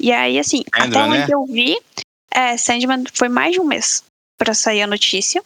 E 0.00 0.10
aí, 0.10 0.38
assim, 0.38 0.64
até 0.72 0.84
Sandman, 0.84 1.10
onde 1.10 1.18
né? 1.18 1.26
eu 1.30 1.46
vi, 1.46 1.78
é, 2.32 2.56
Sandman 2.56 3.04
foi 3.12 3.28
mais 3.28 3.52
de 3.52 3.60
um 3.60 3.64
mês 3.64 4.02
pra 4.36 4.52
sair 4.52 4.82
a 4.82 4.86
notícia. 4.88 5.40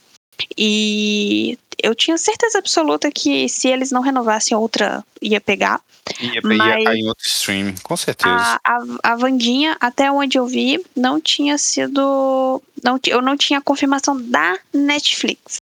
E 0.56 1.58
eu 1.82 1.94
tinha 1.94 2.16
certeza 2.18 2.58
absoluta 2.58 3.10
que 3.10 3.48
se 3.48 3.68
eles 3.68 3.90
não 3.90 4.00
renovassem 4.02 4.56
outra, 4.56 5.04
ia 5.20 5.40
pegar. 5.40 5.80
Ia, 6.20 6.40
mas- 6.42 6.84
cair 6.84 6.98
em 6.98 7.08
outro 7.08 7.26
streaming, 7.26 7.74
com 7.82 7.96
certeza. 7.96 8.34
A, 8.34 8.60
a, 8.64 9.12
a 9.12 9.16
Vandinha, 9.16 9.76
até 9.80 10.10
onde 10.10 10.36
eu 10.38 10.46
vi, 10.46 10.84
não 10.96 11.20
tinha 11.20 11.56
sido. 11.58 12.60
Não, 12.82 12.98
eu 13.06 13.22
não 13.22 13.36
tinha 13.36 13.60
confirmação 13.60 14.20
da 14.20 14.58
Netflix. 14.72 15.56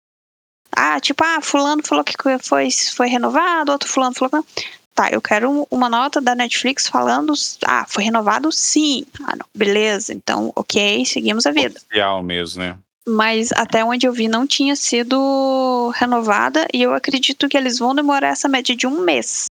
Ah, 0.71 0.99
tipo, 0.99 1.23
ah, 1.23 1.41
fulano 1.41 1.81
falou 1.85 2.03
que 2.03 2.13
foi, 2.41 2.69
foi 2.95 3.07
renovado, 3.07 3.71
outro 3.71 3.89
fulano 3.89 4.15
falou 4.15 4.29
que 4.29 4.35
não. 4.37 4.45
Tá, 4.95 5.09
eu 5.11 5.21
quero 5.21 5.49
um- 5.49 5.65
uma 5.71 5.89
nota 5.89 6.19
da 6.21 6.35
Netflix 6.35 6.87
falando. 6.87 7.33
Ah, 7.65 7.85
foi 7.87 8.03
renovado 8.03 8.51
sim. 8.51 9.05
Ah, 9.23 9.35
não. 9.35 9.45
Beleza, 9.53 10.13
então, 10.13 10.51
ok, 10.55 11.05
seguimos 11.05 11.45
a 11.45 11.51
vida. 11.51 11.79
Oficial 11.85 12.21
mesmo, 12.23 12.61
né? 12.61 12.77
Mas 13.07 13.51
até 13.53 13.83
onde 13.83 14.05
eu 14.05 14.13
vi 14.13 14.27
não 14.27 14.45
tinha 14.45 14.75
sido 14.75 15.91
renovada 15.95 16.67
e 16.73 16.81
eu 16.81 16.93
acredito 16.93 17.47
que 17.47 17.57
eles 17.57 17.79
vão 17.79 17.95
demorar 17.95 18.29
essa 18.29 18.47
média 18.47 18.75
de 18.75 18.85
um 18.85 19.01
mês. 19.01 19.45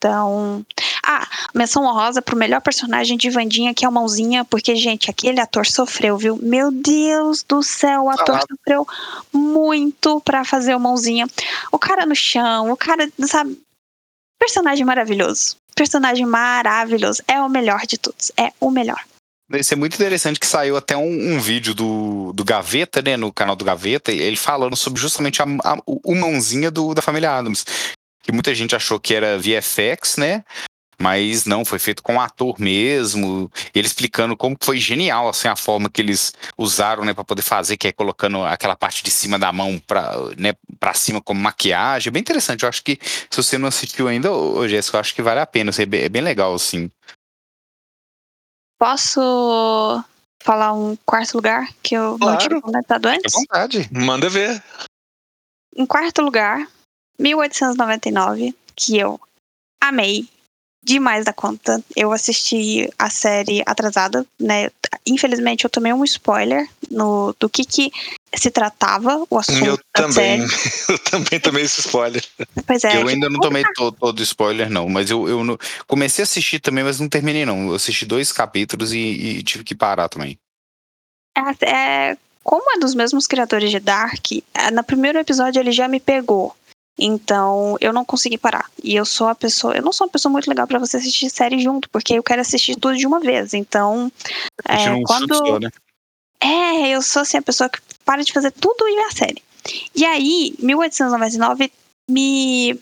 Então. 0.00 0.64
Ah, 1.04 1.28
menção 1.54 1.84
honrosa 1.84 2.22
pro 2.22 2.36
melhor 2.36 2.62
personagem 2.62 3.18
de 3.18 3.28
Vandinha, 3.28 3.74
que 3.74 3.84
é 3.84 3.88
o 3.88 3.92
Mãozinha, 3.92 4.44
porque, 4.46 4.74
gente, 4.74 5.10
aquele 5.10 5.40
ator 5.40 5.66
sofreu, 5.66 6.16
viu? 6.16 6.38
Meu 6.40 6.70
Deus 6.70 7.42
do 7.42 7.62
céu, 7.62 8.04
o 8.04 8.10
ator 8.10 8.26
Falado. 8.26 8.46
sofreu 8.48 8.86
muito 9.30 10.20
pra 10.22 10.42
fazer 10.42 10.74
o 10.74 10.80
Mãozinha. 10.80 11.26
O 11.70 11.78
cara 11.78 12.06
no 12.06 12.14
chão, 12.14 12.70
o 12.70 12.76
cara, 12.76 13.10
sabe? 13.26 13.60
Personagem 14.38 14.86
maravilhoso. 14.86 15.56
Personagem 15.74 16.24
maravilhoso. 16.24 17.22
É 17.28 17.38
o 17.40 17.48
melhor 17.48 17.86
de 17.86 17.98
todos. 17.98 18.32
É 18.38 18.52
o 18.58 18.70
melhor. 18.70 19.04
Isso 19.52 19.74
é 19.74 19.76
muito 19.76 19.94
interessante 19.94 20.38
que 20.38 20.46
saiu 20.46 20.76
até 20.76 20.96
um, 20.96 21.34
um 21.34 21.40
vídeo 21.40 21.74
do, 21.74 22.32
do 22.32 22.44
Gaveta, 22.44 23.02
né? 23.02 23.16
No 23.16 23.32
canal 23.32 23.56
do 23.56 23.64
Gaveta, 23.64 24.12
ele 24.12 24.36
falando 24.36 24.76
sobre 24.76 25.00
justamente 25.00 25.42
a, 25.42 25.46
a- 25.64 25.78
o 25.86 26.14
mãozinha 26.14 26.70
do, 26.70 26.94
da 26.94 27.02
família 27.02 27.32
Adams. 27.36 27.64
Que 28.22 28.30
muita 28.32 28.54
gente 28.54 28.76
achou 28.76 29.00
que 29.00 29.14
era 29.14 29.38
VFX, 29.38 30.16
né? 30.18 30.44
Mas 31.02 31.46
não, 31.46 31.64
foi 31.64 31.78
feito 31.78 32.02
com 32.02 32.20
ator 32.20 32.60
mesmo. 32.60 33.50
Ele 33.74 33.86
explicando 33.86 34.36
como 34.36 34.54
foi 34.62 34.78
genial 34.78 35.30
assim, 35.30 35.48
a 35.48 35.56
forma 35.56 35.88
que 35.88 36.02
eles 36.02 36.32
usaram 36.58 37.04
né, 37.04 37.14
para 37.14 37.24
poder 37.24 37.40
fazer, 37.40 37.78
que 37.78 37.88
é 37.88 37.92
colocando 37.92 38.44
aquela 38.44 38.76
parte 38.76 39.02
de 39.02 39.10
cima 39.10 39.38
da 39.38 39.50
mão 39.50 39.80
para 39.84 40.14
né, 40.36 40.52
pra 40.78 40.92
cima 40.92 41.20
como 41.20 41.40
maquiagem. 41.40 42.10
É 42.10 42.12
bem 42.12 42.20
interessante. 42.20 42.64
Eu 42.64 42.68
acho 42.68 42.84
que 42.84 42.98
se 43.30 43.36
você 43.42 43.56
não 43.56 43.68
assistiu 43.68 44.08
ainda, 44.08 44.30
ô, 44.30 44.68
Jéssica, 44.68 44.98
eu 44.98 45.00
acho 45.00 45.14
que 45.14 45.22
vale 45.22 45.40
a 45.40 45.46
pena. 45.46 45.72
É 45.76 45.86
bem, 45.86 46.02
é 46.02 46.08
bem 46.10 46.22
legal, 46.22 46.54
assim. 46.54 46.90
Posso 48.80 50.02
falar 50.42 50.72
um 50.72 50.96
quarto 51.04 51.34
lugar 51.34 51.68
que 51.82 51.94
eu 51.94 52.16
não 52.18 52.38
tinha 52.38 52.48
Claro. 52.48 52.62
comentado 52.62 53.08
Fique 53.10 53.16
antes? 53.18 53.34
à 53.34 53.38
vontade. 53.38 53.88
Manda 53.92 54.30
ver. 54.30 54.62
Em 55.76 55.84
quarto 55.84 56.22
lugar, 56.22 56.66
1899, 57.18 58.56
que 58.74 58.96
eu 58.98 59.20
amei 59.82 60.26
demais 60.82 61.24
da 61.24 61.32
conta. 61.32 61.82
Eu 61.94 62.12
assisti 62.12 62.88
a 62.98 63.10
série 63.10 63.62
atrasada, 63.66 64.26
né? 64.38 64.70
Infelizmente 65.06 65.64
eu 65.64 65.70
tomei 65.70 65.92
um 65.92 66.04
spoiler 66.04 66.68
no, 66.90 67.34
do 67.38 67.48
que 67.48 67.64
que 67.64 67.90
se 68.34 68.50
tratava 68.50 69.24
o 69.28 69.38
assunto 69.38 69.64
Eu 69.64 69.76
da 69.76 69.82
também. 69.92 70.46
série. 70.48 70.70
Eu 70.88 70.98
também 70.98 71.40
tomei 71.40 71.64
esse 71.64 71.80
spoiler. 71.80 72.24
Pois 72.66 72.82
é, 72.84 72.96
eu 73.00 73.06
ainda 73.08 73.28
não 73.28 73.40
tomei 73.40 73.64
to- 73.74 73.92
todo 73.92 74.22
spoiler, 74.22 74.70
não. 74.70 74.88
Mas 74.88 75.10
eu, 75.10 75.28
eu 75.28 75.44
não- 75.44 75.58
comecei 75.86 76.22
a 76.22 76.24
assistir 76.24 76.60
também, 76.60 76.82
mas 76.84 76.98
não 77.00 77.08
terminei, 77.08 77.44
não. 77.44 77.68
Eu 77.68 77.74
assisti 77.74 78.04
dois 78.06 78.32
capítulos 78.32 78.92
e, 78.92 78.98
e 78.98 79.42
tive 79.42 79.62
que 79.64 79.74
parar 79.74 80.08
também. 80.08 80.38
É, 81.36 81.64
é, 82.10 82.16
como 82.42 82.70
é 82.74 82.78
dos 82.78 82.94
mesmos 82.94 83.26
criadores 83.26 83.70
de 83.70 83.78
Dark, 83.80 84.24
é, 84.54 84.70
no 84.70 84.82
primeiro 84.82 85.18
episódio 85.18 85.60
ele 85.60 85.72
já 85.72 85.86
me 85.88 86.00
pegou. 86.00 86.54
Então, 87.02 87.78
eu 87.80 87.94
não 87.94 88.04
consegui 88.04 88.36
parar. 88.36 88.70
E 88.84 88.94
eu 88.94 89.06
sou 89.06 89.28
a 89.28 89.34
pessoa. 89.34 89.74
Eu 89.74 89.82
não 89.82 89.92
sou 89.92 90.06
uma 90.06 90.12
pessoa 90.12 90.30
muito 90.30 90.46
legal 90.46 90.66
pra 90.66 90.78
você 90.78 90.98
assistir 90.98 91.30
série 91.30 91.58
junto, 91.58 91.88
porque 91.88 92.12
eu 92.12 92.22
quero 92.22 92.42
assistir 92.42 92.76
tudo 92.76 92.94
de 92.94 93.06
uma 93.06 93.18
vez. 93.18 93.54
Então, 93.54 94.12
é, 94.68 94.74
Assistindo 94.74 94.98
um 94.98 95.02
quando. 95.04 95.34
só, 95.34 95.58
né? 95.58 95.70
É, 96.42 96.88
eu 96.90 97.00
sou 97.00 97.22
assim, 97.22 97.38
a 97.38 97.42
pessoa 97.42 97.70
que 97.70 97.80
para 98.04 98.22
de 98.22 98.32
fazer 98.32 98.50
tudo 98.50 98.86
e 98.86 98.96
vê 98.96 99.02
a 99.02 99.10
série. 99.10 99.42
E 99.94 100.04
aí, 100.04 100.54
1899 100.58 101.72
me. 102.10 102.78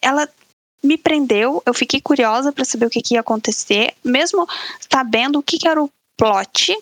Ela 0.00 0.28
me 0.82 0.96
prendeu, 0.98 1.62
eu 1.64 1.74
fiquei 1.74 2.00
curiosa 2.00 2.52
pra 2.52 2.64
saber 2.64 2.86
o 2.86 2.90
que, 2.90 3.00
que 3.00 3.14
ia 3.14 3.20
acontecer, 3.20 3.94
mesmo 4.04 4.48
sabendo 4.90 5.38
o 5.38 5.42
que, 5.42 5.58
que 5.58 5.68
era 5.68 5.82
o 5.82 5.88
plot. 6.16 6.76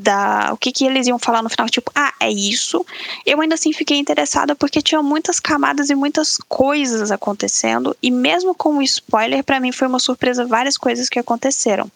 Da, 0.00 0.50
o 0.52 0.56
que, 0.56 0.72
que 0.72 0.86
eles 0.86 1.06
iam 1.06 1.18
falar 1.18 1.42
no 1.42 1.50
final, 1.50 1.68
tipo, 1.68 1.90
ah, 1.94 2.14
é 2.18 2.30
isso. 2.30 2.84
Eu 3.26 3.40
ainda 3.40 3.54
assim 3.54 3.72
fiquei 3.72 3.98
interessada 3.98 4.56
porque 4.56 4.80
tinha 4.80 5.02
muitas 5.02 5.38
camadas 5.38 5.90
e 5.90 5.94
muitas 5.94 6.38
coisas 6.48 7.10
acontecendo. 7.10 7.94
E 8.02 8.10
mesmo 8.10 8.54
com 8.54 8.78
o 8.78 8.82
spoiler, 8.82 9.44
pra 9.44 9.60
mim 9.60 9.72
foi 9.72 9.86
uma 9.88 9.98
surpresa 9.98 10.46
várias 10.46 10.78
coisas 10.78 11.08
que 11.08 11.18
aconteceram. 11.18 11.90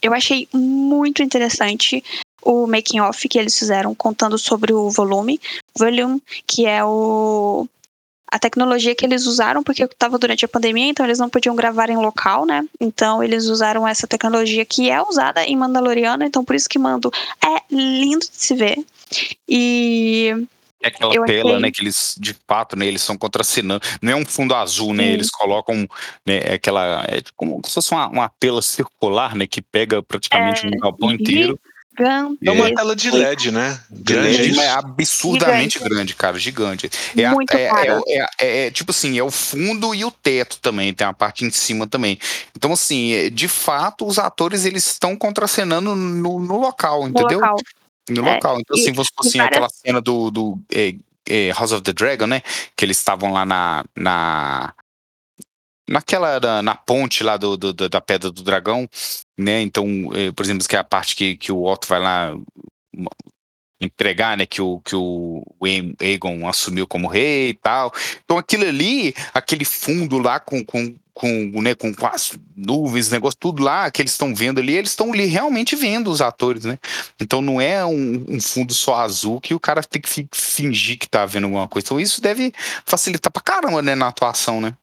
Eu 0.00 0.14
achei 0.14 0.48
muito 0.52 1.22
interessante 1.22 2.04
o 2.42 2.66
making 2.66 3.00
off 3.00 3.28
que 3.28 3.38
eles 3.38 3.58
fizeram 3.58 3.94
contando 3.94 4.36
sobre 4.38 4.72
o 4.72 4.90
volume, 4.90 5.40
volume, 5.76 6.22
que 6.46 6.66
é 6.66 6.84
o 6.84 7.66
a 8.32 8.38
tecnologia 8.38 8.94
que 8.94 9.04
eles 9.04 9.26
usaram 9.26 9.62
porque 9.62 9.84
estava 9.84 10.18
durante 10.18 10.42
a 10.44 10.48
pandemia, 10.48 10.86
então 10.88 11.04
eles 11.04 11.18
não 11.18 11.28
podiam 11.28 11.54
gravar 11.54 11.90
em 11.90 11.96
local, 11.98 12.46
né? 12.46 12.64
Então 12.80 13.22
eles 13.22 13.44
usaram 13.44 13.86
essa 13.86 14.06
tecnologia 14.06 14.64
que 14.64 14.90
é 14.90 15.02
usada 15.02 15.44
em 15.44 15.54
Mandaloriano, 15.54 16.24
então 16.24 16.42
por 16.42 16.56
isso 16.56 16.68
que 16.68 16.78
Mando 16.78 17.10
é 17.44 17.60
lindo 17.70 18.20
de 18.26 18.30
se 18.32 18.54
ver. 18.54 18.78
E 19.48 20.34
É 20.82 20.88
aquela 20.88 21.14
Eu 21.14 21.24
tela, 21.26 21.50
achei- 21.50 21.60
né? 21.62 21.70
Que 21.70 21.82
eles, 21.82 22.16
de 22.18 22.34
fato, 22.48 22.74
né? 22.76 22.86
Eles 22.86 23.02
são 23.02 23.16
contracenando. 23.16 23.80
Não 24.00 24.10
é 24.12 24.16
um 24.16 24.24
fundo 24.26 24.52
azul, 24.54 24.92
né? 24.92 25.04
Sim. 25.04 25.10
Eles 25.10 25.30
colocam 25.30 25.76
né, 26.26 26.38
é 26.42 26.54
aquela. 26.54 27.04
É 27.04 27.22
como 27.36 27.60
se 27.64 27.74
fosse 27.74 27.92
uma, 27.92 28.08
uma 28.08 28.28
tela 28.40 28.60
circular, 28.60 29.36
né? 29.36 29.46
Que 29.46 29.62
pega 29.62 30.02
praticamente 30.02 30.64
É, 30.66 30.68
um 30.68 30.80
galpão 30.80 31.12
e- 31.12 31.18
inteiro. 31.92 32.38
É 32.44 32.50
uma 32.50 32.68
É. 32.68 32.74
tela 32.74 32.96
de 32.96 33.10
LED, 33.10 33.50
né? 33.50 33.78
Grande. 33.90 34.48
Isso. 34.50 34.56
mas 34.56 34.68
absurdamente 34.68 35.74
Gigante. 35.78 35.94
grande, 35.94 36.14
cara, 36.14 36.38
gigante. 36.38 36.90
É, 37.16 37.24
a- 37.24 37.32
Muito 37.32 37.52
é, 37.56 37.64
é, 37.64 37.88
é- 38.08 38.26
é- 38.38 38.66
é, 38.66 38.70
tipo 38.70 38.90
assim, 38.90 39.18
é 39.18 39.22
o 39.22 39.30
fundo 39.30 39.94
e 39.94 40.04
o 40.04 40.10
teto 40.10 40.58
também, 40.60 40.92
tem 40.94 41.06
a 41.06 41.12
parte 41.12 41.44
em 41.44 41.50
cima 41.50 41.86
também. 41.86 42.18
Então, 42.56 42.72
assim, 42.72 43.12
é, 43.12 43.30
de 43.30 43.48
fato, 43.48 44.06
os 44.06 44.18
atores 44.18 44.64
eles 44.64 44.86
estão 44.86 45.16
contracenando 45.16 45.94
no, 45.94 46.38
no 46.40 46.56
local, 46.58 47.02
no 47.02 47.08
entendeu? 47.10 47.40
local. 47.40 47.56
No 48.10 48.26
É, 48.28 48.34
local. 48.34 48.58
Então, 48.60 48.76
e- 48.76 48.80
assim, 48.80 48.90
e 48.90 49.00
assim, 49.00 49.38
várias- 49.38 49.44
aquela 49.56 49.68
cena 49.68 50.00
do, 50.00 50.30
do 50.30 50.58
é, 50.74 50.94
é, 51.28 51.52
House 51.52 51.72
of 51.72 51.82
the 51.82 51.92
Dragon, 51.92 52.26
né? 52.26 52.42
Que 52.76 52.84
eles 52.84 52.98
estavam 52.98 53.32
lá 53.32 53.44
na. 53.46 53.84
na 53.96 54.74
naquela 55.88 56.38
na, 56.40 56.62
na 56.62 56.74
ponte 56.74 57.22
lá 57.22 57.36
do, 57.36 57.56
do- 57.56 57.72
da 57.88 58.00
pedra 58.00 58.30
do 58.30 58.42
dragão, 58.42 58.88
né? 59.38 59.60
Então, 59.62 59.86
eh, 60.14 60.32
por 60.32 60.44
exemplo, 60.44 60.66
que 60.66 60.76
é 60.76 60.78
a 60.78 60.84
parte 60.84 61.16
que, 61.16 61.36
que 61.36 61.50
o 61.52 61.64
Otto 61.64 61.86
vai 61.88 62.00
lá 62.00 62.34
entregar, 63.80 64.36
né? 64.36 64.46
Que 64.46 64.62
o 64.62 64.80
que 64.80 64.94
o 64.94 65.42
Aegon 66.00 66.46
assumiu 66.48 66.86
como 66.86 67.08
rei 67.08 67.50
e 67.50 67.54
tal. 67.54 67.92
Então, 68.24 68.38
aquilo 68.38 68.64
ali, 68.66 69.14
aquele 69.34 69.64
fundo 69.64 70.18
lá 70.18 70.38
com 70.40 70.64
com 70.64 70.94
com, 71.14 71.28
né, 71.60 71.74
com 71.74 71.92
as 72.06 72.32
nuvens, 72.56 73.10
negócio, 73.10 73.36
tudo 73.38 73.62
lá 73.62 73.90
que 73.90 74.00
eles 74.00 74.12
estão 74.12 74.34
vendo 74.34 74.60
ali, 74.60 74.74
eles 74.78 74.92
estão 74.92 75.12
ali 75.12 75.26
realmente 75.26 75.76
vendo 75.76 76.10
os 76.10 76.22
atores, 76.22 76.64
né? 76.64 76.78
Então 77.20 77.42
não 77.42 77.60
é 77.60 77.84
um, 77.84 78.24
um 78.30 78.40
fundo 78.40 78.72
só 78.72 78.94
azul 78.94 79.38
que 79.38 79.54
o 79.54 79.60
cara 79.60 79.82
tem 79.82 80.00
que 80.00 80.08
fi- 80.08 80.26
fingir 80.32 80.98
que 80.98 81.06
tá 81.06 81.26
vendo 81.26 81.44
alguma 81.44 81.68
coisa. 81.68 81.84
Então 81.86 82.00
isso 82.00 82.18
deve 82.22 82.50
facilitar 82.86 83.30
pra 83.30 83.42
caramba, 83.42 83.82
né, 83.82 83.94
na 83.94 84.08
atuação, 84.08 84.58
né? 84.62 84.74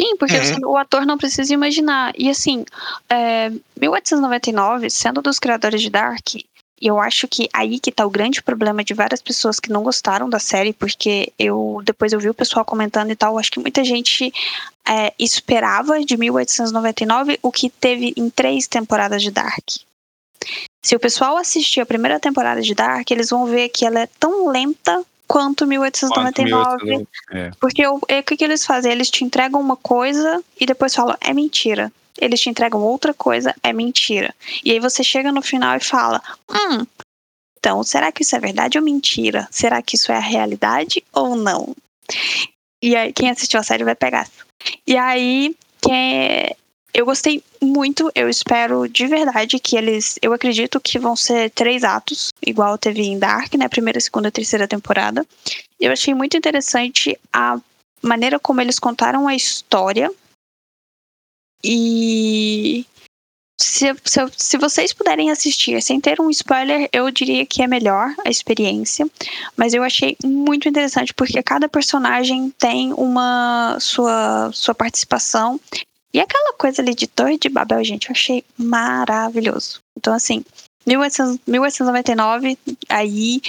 Sim, 0.00 0.16
porque 0.16 0.36
Uhum. 0.36 0.40
assim, 0.42 0.64
o 0.64 0.76
ator 0.76 1.04
não 1.04 1.18
precisa 1.18 1.52
imaginar. 1.52 2.12
E 2.16 2.30
assim, 2.30 2.64
é, 3.08 3.50
1899, 3.80 4.90
sendo 4.90 5.20
dos 5.20 5.38
criadores 5.38 5.82
de 5.82 5.90
Dark, 5.90 6.34
eu 6.80 7.00
acho 7.00 7.26
que 7.26 7.48
aí 7.52 7.80
que 7.80 7.90
tá 7.90 8.06
o 8.06 8.10
grande 8.10 8.40
problema 8.40 8.84
de 8.84 8.94
várias 8.94 9.20
pessoas 9.20 9.58
que 9.58 9.70
não 9.70 9.82
gostaram 9.82 10.30
da 10.30 10.38
série, 10.38 10.72
porque 10.72 11.32
eu 11.36 11.80
depois 11.84 12.12
eu 12.12 12.20
vi 12.20 12.30
o 12.30 12.34
pessoal 12.34 12.64
comentando 12.64 13.10
e 13.10 13.16
tal, 13.16 13.36
acho 13.36 13.50
que 13.50 13.58
muita 13.58 13.82
gente 13.82 14.32
é, 14.88 15.12
esperava 15.18 16.00
de 16.04 16.16
1899 16.16 17.38
o 17.42 17.50
que 17.50 17.68
teve 17.68 18.14
em 18.16 18.30
três 18.30 18.68
temporadas 18.68 19.22
de 19.22 19.32
Dark. 19.32 19.64
Se 20.84 20.94
o 20.94 21.00
pessoal 21.00 21.36
assistir 21.36 21.80
a 21.80 21.86
primeira 21.86 22.20
temporada 22.20 22.62
de 22.62 22.74
Dark, 22.74 23.10
eles 23.10 23.30
vão 23.30 23.46
ver 23.46 23.68
que 23.70 23.84
ela 23.84 24.00
é 24.00 24.08
tão 24.20 24.48
lenta 24.48 25.04
quanto 25.28 25.66
1899. 25.66 26.78
Quanto 26.78 27.08
é. 27.30 27.50
Porque 27.60 27.86
o, 27.86 28.00
é, 28.08 28.20
o 28.20 28.22
que, 28.24 28.36
que 28.36 28.44
eles 28.44 28.64
fazem? 28.64 28.90
Eles 28.90 29.10
te 29.10 29.22
entregam 29.24 29.60
uma 29.60 29.76
coisa 29.76 30.42
e 30.58 30.66
depois 30.66 30.94
falam, 30.94 31.16
é 31.20 31.32
mentira. 31.32 31.92
Eles 32.20 32.40
te 32.40 32.50
entregam 32.50 32.80
outra 32.80 33.14
coisa, 33.14 33.54
é 33.62 33.72
mentira. 33.72 34.34
E 34.64 34.72
aí 34.72 34.80
você 34.80 35.04
chega 35.04 35.30
no 35.30 35.42
final 35.42 35.76
e 35.76 35.80
fala, 35.80 36.20
hum, 36.50 36.84
então, 37.58 37.82
será 37.82 38.10
que 38.10 38.22
isso 38.22 38.34
é 38.34 38.40
verdade 38.40 38.78
ou 38.78 38.84
mentira? 38.84 39.46
Será 39.50 39.82
que 39.82 39.96
isso 39.96 40.10
é 40.10 40.16
a 40.16 40.20
realidade 40.20 41.04
ou 41.12 41.36
não? 41.36 41.74
E 42.82 42.96
aí, 42.96 43.12
quem 43.12 43.28
assistiu 43.28 43.58
a 43.58 43.64
série 43.64 43.84
vai 43.84 43.94
pegar. 43.94 44.28
E 44.86 44.96
aí, 44.96 45.54
quem, 45.80 46.56
eu 46.92 47.04
gostei 47.04 47.42
muito, 47.60 48.10
eu 48.14 48.28
espero 48.28 48.88
de 48.88 49.06
verdade 49.06 49.58
que 49.58 49.76
eles. 49.76 50.18
Eu 50.22 50.32
acredito 50.32 50.80
que 50.80 50.98
vão 50.98 51.14
ser 51.14 51.50
três 51.50 51.84
atos, 51.84 52.32
igual 52.44 52.78
teve 52.78 53.02
em 53.02 53.18
Dark, 53.18 53.54
né? 53.54 53.68
Primeira, 53.68 54.00
segunda 54.00 54.28
e 54.28 54.32
terceira 54.32 54.66
temporada. 54.66 55.26
Eu 55.78 55.92
achei 55.92 56.14
muito 56.14 56.36
interessante 56.36 57.18
a 57.32 57.60
maneira 58.02 58.38
como 58.38 58.60
eles 58.60 58.78
contaram 58.78 59.28
a 59.28 59.34
história. 59.34 60.10
E. 61.62 62.86
Se, 63.60 63.92
se, 64.04 64.20
se 64.36 64.56
vocês 64.56 64.92
puderem 64.92 65.32
assistir 65.32 65.82
sem 65.82 66.00
ter 66.00 66.20
um 66.20 66.30
spoiler, 66.30 66.88
eu 66.92 67.10
diria 67.10 67.44
que 67.44 67.60
é 67.60 67.66
melhor 67.66 68.14
a 68.24 68.30
experiência. 68.30 69.04
Mas 69.56 69.74
eu 69.74 69.82
achei 69.82 70.16
muito 70.24 70.68
interessante 70.68 71.12
porque 71.12 71.42
cada 71.42 71.68
personagem 71.68 72.50
tem 72.56 72.92
uma 72.92 73.76
sua, 73.80 74.52
sua 74.52 74.76
participação 74.76 75.60
e 76.12 76.20
aquela 76.20 76.54
coisa 76.54 76.80
ali 76.80 76.94
de 76.94 77.06
Torre 77.06 77.38
de 77.38 77.48
Babel, 77.48 77.84
gente, 77.84 78.08
eu 78.08 78.12
achei 78.12 78.44
maravilhoso. 78.56 79.80
Então, 79.96 80.14
assim, 80.14 80.44
1899, 80.86 82.58
aí, 82.88 83.42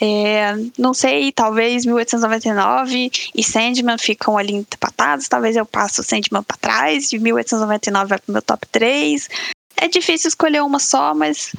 é, 0.00 0.52
não 0.76 0.92
sei, 0.92 1.30
talvez 1.30 1.84
1899 1.84 3.10
e 3.34 3.44
Sandman 3.44 3.96
ficam 3.96 4.36
ali 4.36 4.54
empatados, 4.54 5.28
talvez 5.28 5.54
eu 5.56 5.64
passo 5.64 6.00
o 6.00 6.04
Sandman 6.04 6.42
pra 6.42 6.56
trás, 6.56 7.12
e 7.12 7.18
1899 7.18 8.08
vai 8.08 8.18
pro 8.18 8.32
meu 8.32 8.42
top 8.42 8.66
3. 8.68 9.28
É 9.76 9.86
difícil 9.86 10.28
escolher 10.28 10.62
uma 10.62 10.80
só, 10.80 11.14
mas 11.14 11.54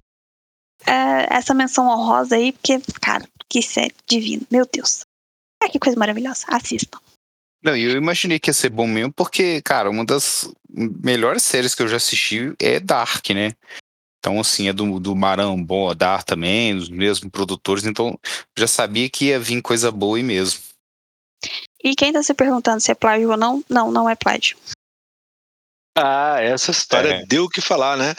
é, 0.85 1.33
essa 1.33 1.53
menção 1.53 1.87
honrosa 1.87 2.35
aí, 2.35 2.51
porque, 2.51 2.81
cara, 3.01 3.25
que 3.47 3.61
série 3.61 3.95
divino, 4.05 4.45
meu 4.51 4.67
Deus. 4.71 5.01
É, 5.63 5.69
que 5.69 5.79
coisa 5.79 5.97
maravilhosa, 5.97 6.45
assistam. 6.49 6.99
Não, 7.63 7.75
eu 7.75 7.91
imaginei 7.91 8.39
que 8.39 8.49
ia 8.49 8.53
ser 8.53 8.69
bom 8.69 8.87
mesmo, 8.87 9.13
porque, 9.13 9.61
cara, 9.61 9.89
uma 9.89 10.03
das 10.03 10.51
melhores 10.69 11.43
séries 11.43 11.75
que 11.75 11.83
eu 11.83 11.87
já 11.87 11.97
assisti 11.97 12.53
é 12.59 12.79
Dark, 12.79 13.29
né? 13.29 13.51
Então, 14.19 14.39
assim, 14.39 14.67
é 14.67 14.73
do, 14.73 14.99
do 14.99 15.15
Marambó, 15.15 15.93
Dark 15.93 16.25
também, 16.25 16.75
os 16.75 16.89
mesmos 16.89 17.29
produtores, 17.31 17.85
então 17.85 18.17
já 18.57 18.67
sabia 18.67 19.09
que 19.09 19.25
ia 19.25 19.39
vir 19.39 19.61
coisa 19.61 19.91
boa 19.91 20.17
aí 20.17 20.23
mesmo. 20.23 20.61
E 21.83 21.95
quem 21.95 22.13
tá 22.13 22.21
se 22.21 22.33
perguntando 22.33 22.79
se 22.79 22.91
é 22.91 22.95
plágio 22.95 23.31
ou 23.31 23.37
não, 23.37 23.63
não, 23.67 23.91
não 23.91 24.09
é 24.09 24.15
plágio. 24.15 24.57
Ah, 25.97 26.39
essa 26.39 26.71
história 26.71 27.15
é. 27.15 27.25
deu 27.25 27.45
o 27.45 27.49
que 27.49 27.61
falar, 27.61 27.97
né? 27.97 28.15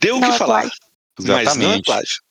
Deu 0.00 0.16
o 0.16 0.20
que 0.20 0.26
é 0.26 0.32
falar. 0.32 0.62
Plágio. 0.62 0.78
Mas 1.20 1.56
não 1.56 1.72
é 1.72 1.82
plágio. 1.82 2.22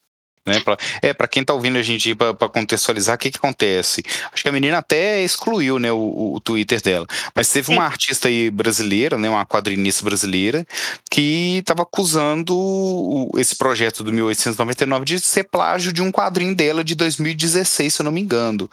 Né, 0.47 0.61
pra, 0.61 0.77
é, 1.01 1.13
para 1.13 1.27
quem 1.27 1.43
tá 1.43 1.53
ouvindo 1.53 1.77
a 1.77 1.83
gente 1.83 2.15
para 2.15 2.33
contextualizar, 2.47 3.15
o 3.15 3.19
que 3.19 3.29
que 3.29 3.37
acontece? 3.37 4.01
Acho 4.31 4.43
que 4.43 4.47
a 4.47 4.51
menina 4.51 4.77
até 4.77 5.21
excluiu, 5.21 5.77
né, 5.77 5.91
o, 5.91 6.35
o 6.35 6.39
Twitter 6.39 6.81
dela. 6.81 7.05
Mas 7.35 7.49
teve 7.49 7.69
uma 7.69 7.83
artista 7.83 8.29
aí 8.29 8.49
brasileira, 8.49 9.17
né, 9.17 9.29
uma 9.29 9.45
quadrinista 9.45 10.05
brasileira, 10.05 10.65
que 11.11 11.57
estava 11.57 11.83
acusando 11.83 12.55
o, 12.57 13.31
esse 13.37 13.57
projeto 13.57 14.05
do 14.05 14.13
1899 14.13 15.05
de 15.05 15.19
ser 15.19 15.43
plágio 15.43 15.91
de 15.91 16.01
um 16.01 16.13
quadrinho 16.13 16.55
dela 16.55 16.81
de 16.81 16.95
2016, 16.95 17.93
se 17.93 18.01
eu 18.01 18.05
não 18.05 18.11
me 18.11 18.21
engano. 18.21 18.69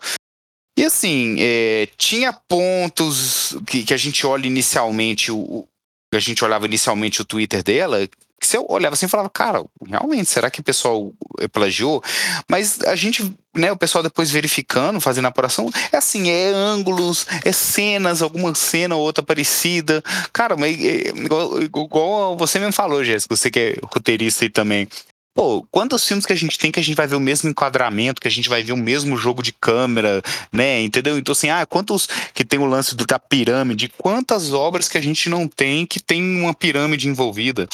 E 0.77 0.85
assim, 0.85 1.37
é, 1.41 1.89
tinha 1.97 2.33
pontos 2.33 3.57
que, 3.67 3.83
que 3.83 3.95
a 3.95 3.97
gente 3.97 4.25
olha 4.25 4.47
inicialmente, 4.47 5.33
o, 5.33 5.67
a 6.13 6.21
gente 6.21 6.45
olhava 6.45 6.67
inicialmente 6.67 7.21
o 7.21 7.25
Twitter 7.25 7.63
dela, 7.63 8.09
que 8.41 8.47
você 8.47 8.59
olhava 8.59 8.95
assim 8.95 9.07
e 9.07 9.09
falava, 9.09 9.31
cara, 9.31 9.65
realmente, 9.87 10.27
será 10.27 10.51
que 10.51 10.61
o 10.61 10.65
pessoal 10.65 11.13
plagiou? 11.53 12.03
Mas 12.49 12.81
a 12.83 12.95
gente, 12.95 13.35
né, 13.55 13.73
o 13.73 13.77
pessoal 13.77 14.03
depois 14.03 14.31
verificando, 14.31 15.01
fazendo 15.01 15.27
a 15.27 15.29
apuração, 15.29 15.71
é 15.91 15.97
assim, 15.97 16.31
é 16.31 16.49
ângulos, 16.49 17.27
é 17.45 17.53
cenas, 17.53 18.23
alguma 18.23 18.55
cena 18.55 18.97
ou 18.97 19.03
outra 19.03 19.25
parecida. 19.25 20.03
Cara, 20.33 20.57
mas 20.57 20.77
é, 20.79 21.09
igual, 21.09 21.63
igual 21.63 22.37
você 22.37 22.59
mesmo 22.59 22.73
falou, 22.73 23.03
Jéssica, 23.05 23.35
você 23.35 23.51
que 23.51 23.59
é 23.59 23.77
roteirista 23.83 24.45
aí 24.45 24.51
também. 24.51 24.89
Pô, 25.35 25.67
quantos 25.69 26.07
filmes 26.07 26.25
que 26.25 26.33
a 26.33 26.37
gente 26.37 26.57
tem 26.57 26.71
que 26.71 26.79
a 26.79 26.83
gente 26.83 26.95
vai 26.95 27.09
ver 27.09 27.17
o 27.17 27.21
mesmo 27.21 27.51
enquadramento, 27.51 28.21
que 28.21 28.29
a 28.29 28.31
gente 28.31 28.49
vai 28.49 28.63
ver 28.63 28.73
o 28.73 28.77
mesmo 28.77 29.17
jogo 29.17 29.43
de 29.43 29.53
câmera, 29.53 30.23
né? 30.53 30.81
Entendeu? 30.81 31.19
Então, 31.19 31.33
assim, 31.33 31.51
ah, 31.51 31.67
quantos 31.67 32.09
que 32.33 32.45
tem 32.45 32.61
o 32.61 32.65
lance 32.65 32.95
do, 32.95 33.05
da 33.05 33.19
pirâmide, 33.19 33.93
quantas 33.99 34.53
obras 34.53 34.89
que 34.89 34.97
a 34.97 35.01
gente 35.01 35.29
não 35.29 35.49
tem 35.49 35.87
que 35.87 35.99
tem 35.99 36.23
uma 36.41 36.55
pirâmide 36.55 37.09
envolvida? 37.09 37.69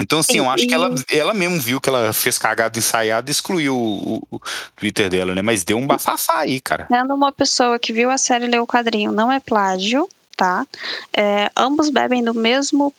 Então, 0.00 0.20
assim, 0.20 0.38
eu 0.38 0.48
acho 0.48 0.66
que 0.66 0.72
ela, 0.72 0.94
ela 1.10 1.34
mesmo 1.34 1.60
viu 1.60 1.80
que 1.80 1.88
ela 1.88 2.12
fez 2.12 2.38
cagada 2.38 2.78
ensaiada 2.78 3.28
e 3.28 3.32
excluiu 3.32 3.76
o, 3.76 4.22
o, 4.30 4.40
Twitter 4.76 5.10
dela, 5.10 5.34
né? 5.34 5.42
Mas 5.42 5.64
deu 5.64 5.76
um 5.76 5.86
bafafá 5.86 6.40
aí, 6.40 6.60
cara. 6.60 6.86
Sendo 6.88 7.14
uma 7.14 7.32
pessoa 7.32 7.78
que 7.78 7.92
viu 7.92 8.08
a 8.10 8.16
série 8.16 8.44
e 8.44 8.48
leu 8.48 8.62
o 8.62 8.66
quadrinho, 8.66 9.10
não 9.10 9.30
é 9.30 9.40
plágio, 9.40 10.08
tá? 10.36 10.64
É, 11.12 11.50
ambos 11.56 11.90
bebem 11.90 12.22
do 12.22 12.32
mesmo 12.32 12.94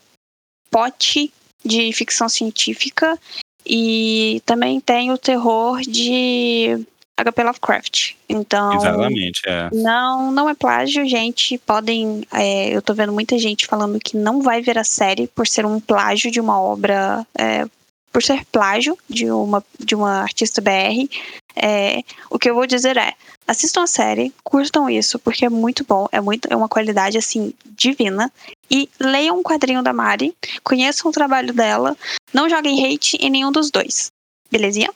pote 0.69 1.33
de 1.63 1.91
ficção 1.93 2.27
científica 2.27 3.17
e 3.65 4.41
também 4.45 4.81
tem 4.81 5.12
o 5.12 5.17
terror 5.17 5.79
de 5.81 6.85
HP 7.23 7.43
Lovecraft. 7.43 8.13
Então. 8.27 8.73
Exatamente, 8.73 9.41
é. 9.45 9.69
Não, 9.73 10.32
não 10.32 10.49
é 10.49 10.53
plágio, 10.53 11.08
gente. 11.08 11.58
Podem. 11.58 12.23
É, 12.34 12.69
eu 12.75 12.82
tô 12.82 12.93
vendo 12.93 13.13
muita 13.13 13.38
gente 13.38 13.67
falando 13.67 13.99
que 13.99 14.17
não 14.17 14.41
vai 14.41 14.62
ver 14.62 14.77
a 14.77 14.84
série 14.84 15.27
por 15.27 15.47
ser 15.47 15.65
um 15.65 15.79
plágio 15.79 16.32
de 16.32 16.39
uma 16.39 16.60
obra. 16.60 17.25
É, 17.38 17.65
por 18.12 18.23
ser 18.23 18.43
plágio 18.45 18.97
de 19.08 19.29
uma, 19.29 19.63
de 19.79 19.95
uma 19.95 20.21
artista 20.21 20.62
BR. 20.62 21.08
É, 21.55 22.03
o 22.29 22.39
que 22.39 22.49
eu 22.49 22.55
vou 22.55 22.65
dizer 22.65 22.97
é: 22.97 23.13
assistam 23.47 23.84
a 23.84 23.88
série, 23.88 24.34
curtam 24.43 24.89
isso, 24.89 25.19
porque 25.19 25.45
é 25.45 25.49
muito 25.49 25.84
bom, 25.84 26.08
é, 26.12 26.21
muito, 26.21 26.47
é 26.51 26.55
uma 26.55 26.69
qualidade 26.69 27.17
assim 27.17 27.53
divina. 27.65 28.32
E 28.69 28.89
leiam 28.99 29.39
um 29.39 29.43
quadrinho 29.43 29.82
da 29.82 29.93
Mari, 29.93 30.36
conheçam 30.63 31.10
o 31.10 31.13
trabalho 31.13 31.53
dela, 31.53 31.97
não 32.34 32.49
joguem 32.49 32.86
hate 32.86 33.17
em 33.17 33.29
nenhum 33.29 33.51
dos 33.51 33.71
dois. 33.71 34.12
Belezinha? 34.51 34.91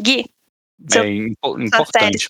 Gui, 0.00 0.26
é 0.94 1.08
importante. 1.64 2.28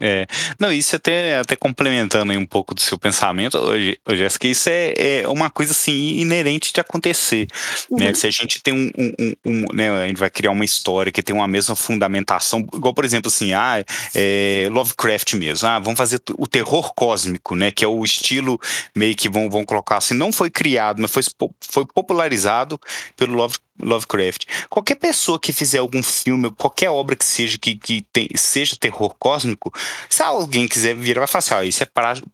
É. 0.00 0.26
Não, 0.58 0.72
isso 0.72 0.96
até, 0.96 1.38
até 1.38 1.54
complementando 1.54 2.32
aí 2.32 2.38
um 2.38 2.46
pouco 2.46 2.74
do 2.74 2.80
seu 2.80 2.98
pensamento, 2.98 3.58
hoje, 3.58 3.98
Jéssica, 4.08 4.48
isso 4.48 4.70
é, 4.70 4.94
é 4.96 5.28
uma 5.28 5.50
coisa 5.50 5.72
assim 5.72 6.18
inerente 6.18 6.72
de 6.72 6.80
acontecer. 6.80 7.46
Né? 7.46 7.46
Uhum. 7.90 7.98
Né? 7.98 8.14
Se 8.14 8.26
a 8.26 8.30
gente 8.30 8.62
tem 8.62 8.72
um, 8.72 8.90
um, 8.96 9.34
um, 9.44 9.64
né, 9.74 9.90
a 9.90 10.06
gente 10.08 10.16
vai 10.16 10.30
criar 10.30 10.52
uma 10.52 10.64
história 10.64 11.12
que 11.12 11.22
tem 11.22 11.36
uma 11.36 11.46
mesma 11.46 11.76
fundamentação, 11.76 12.60
igual, 12.72 12.94
por 12.94 13.04
exemplo, 13.04 13.28
assim, 13.28 13.52
ah, 13.52 13.84
é, 14.14 14.68
Lovecraft 14.70 15.34
mesmo, 15.34 15.68
ah, 15.68 15.78
vamos 15.78 15.98
fazer 15.98 16.20
o 16.38 16.46
terror 16.46 16.94
cósmico, 16.94 17.54
né? 17.54 17.70
Que 17.70 17.84
é 17.84 17.88
o 17.88 18.02
estilo 18.02 18.58
meio 18.96 19.14
que 19.14 19.28
vão, 19.28 19.50
vão 19.50 19.64
colocar 19.64 19.98
assim, 19.98 20.14
não 20.14 20.32
foi 20.32 20.50
criado, 20.50 21.02
mas 21.02 21.10
foi, 21.10 21.22
foi 21.60 21.86
popularizado 21.86 22.80
pelo 23.16 23.34
Lovecraft 23.34 23.70
Lovecraft. 23.82 24.44
Qualquer 24.68 24.96
pessoa 24.96 25.38
que 25.38 25.52
fizer 25.52 25.78
algum 25.78 26.02
filme, 26.02 26.50
qualquer 26.50 26.90
obra 26.90 27.16
que 27.16 27.24
seja 27.24 27.58
que, 27.58 27.76
que 27.76 28.02
tem, 28.12 28.28
seja 28.34 28.76
terror 28.76 29.14
cósmico, 29.18 29.72
se 30.08 30.22
alguém 30.22 30.66
quiser 30.66 30.94
vir, 30.94 31.18
vai 31.18 31.26
falar 31.26 31.38
assim: 31.38 31.54
ah, 31.54 31.64
isso 31.64 31.82
é 31.82 31.86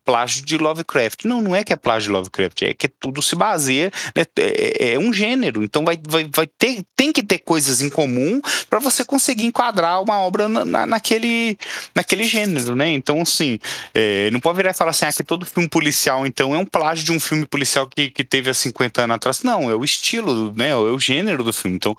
plágio, 0.03 0.45
de 0.45 0.57
Lovecraft. 0.57 1.25
Não, 1.25 1.41
não 1.41 1.55
é 1.55 1.63
que 1.63 1.73
é 1.73 1.75
plágio 1.75 2.09
de 2.09 2.13
Lovecraft, 2.13 2.61
é 2.63 2.73
que 2.73 2.87
tudo 2.87 3.21
se 3.21 3.35
baseia, 3.35 3.91
né, 4.15 4.23
é, 4.37 4.93
é, 4.93 4.99
um 4.99 5.13
gênero. 5.13 5.63
Então 5.63 5.83
vai, 5.85 5.99
vai, 6.07 6.29
vai 6.33 6.47
ter, 6.47 6.83
tem 6.95 7.11
que 7.11 7.23
ter 7.23 7.39
coisas 7.39 7.81
em 7.81 7.89
comum 7.89 8.41
para 8.69 8.79
você 8.79 9.03
conseguir 9.03 9.45
enquadrar 9.45 10.01
uma 10.01 10.19
obra 10.19 10.47
na, 10.47 10.85
naquele, 10.85 11.57
naquele 11.95 12.23
gênero, 12.23 12.75
né? 12.75 12.89
Então, 12.89 13.21
assim, 13.21 13.59
é, 13.93 14.29
não 14.31 14.39
pode 14.39 14.57
virar 14.57 14.71
e 14.71 14.73
falar 14.73 14.91
assim: 14.91 15.05
ah, 15.05 15.13
que 15.13 15.23
todo 15.23 15.45
filme 15.45 15.69
policial, 15.69 16.25
então, 16.25 16.53
é 16.53 16.57
um 16.57 16.65
plágio 16.65 17.05
de 17.05 17.11
um 17.11 17.19
filme 17.19 17.45
policial 17.45 17.87
que, 17.87 18.09
que 18.09 18.23
teve 18.23 18.49
há 18.49 18.53
50 18.53 19.03
anos 19.03 19.15
atrás. 19.15 19.43
Não, 19.43 19.69
é 19.69 19.75
o 19.75 19.83
estilo, 19.83 20.53
né? 20.55 20.69
É 20.69 20.75
o 20.75 20.99
gênero 20.99 21.43
do 21.43 21.53
filme. 21.53 21.77
Então, 21.77 21.95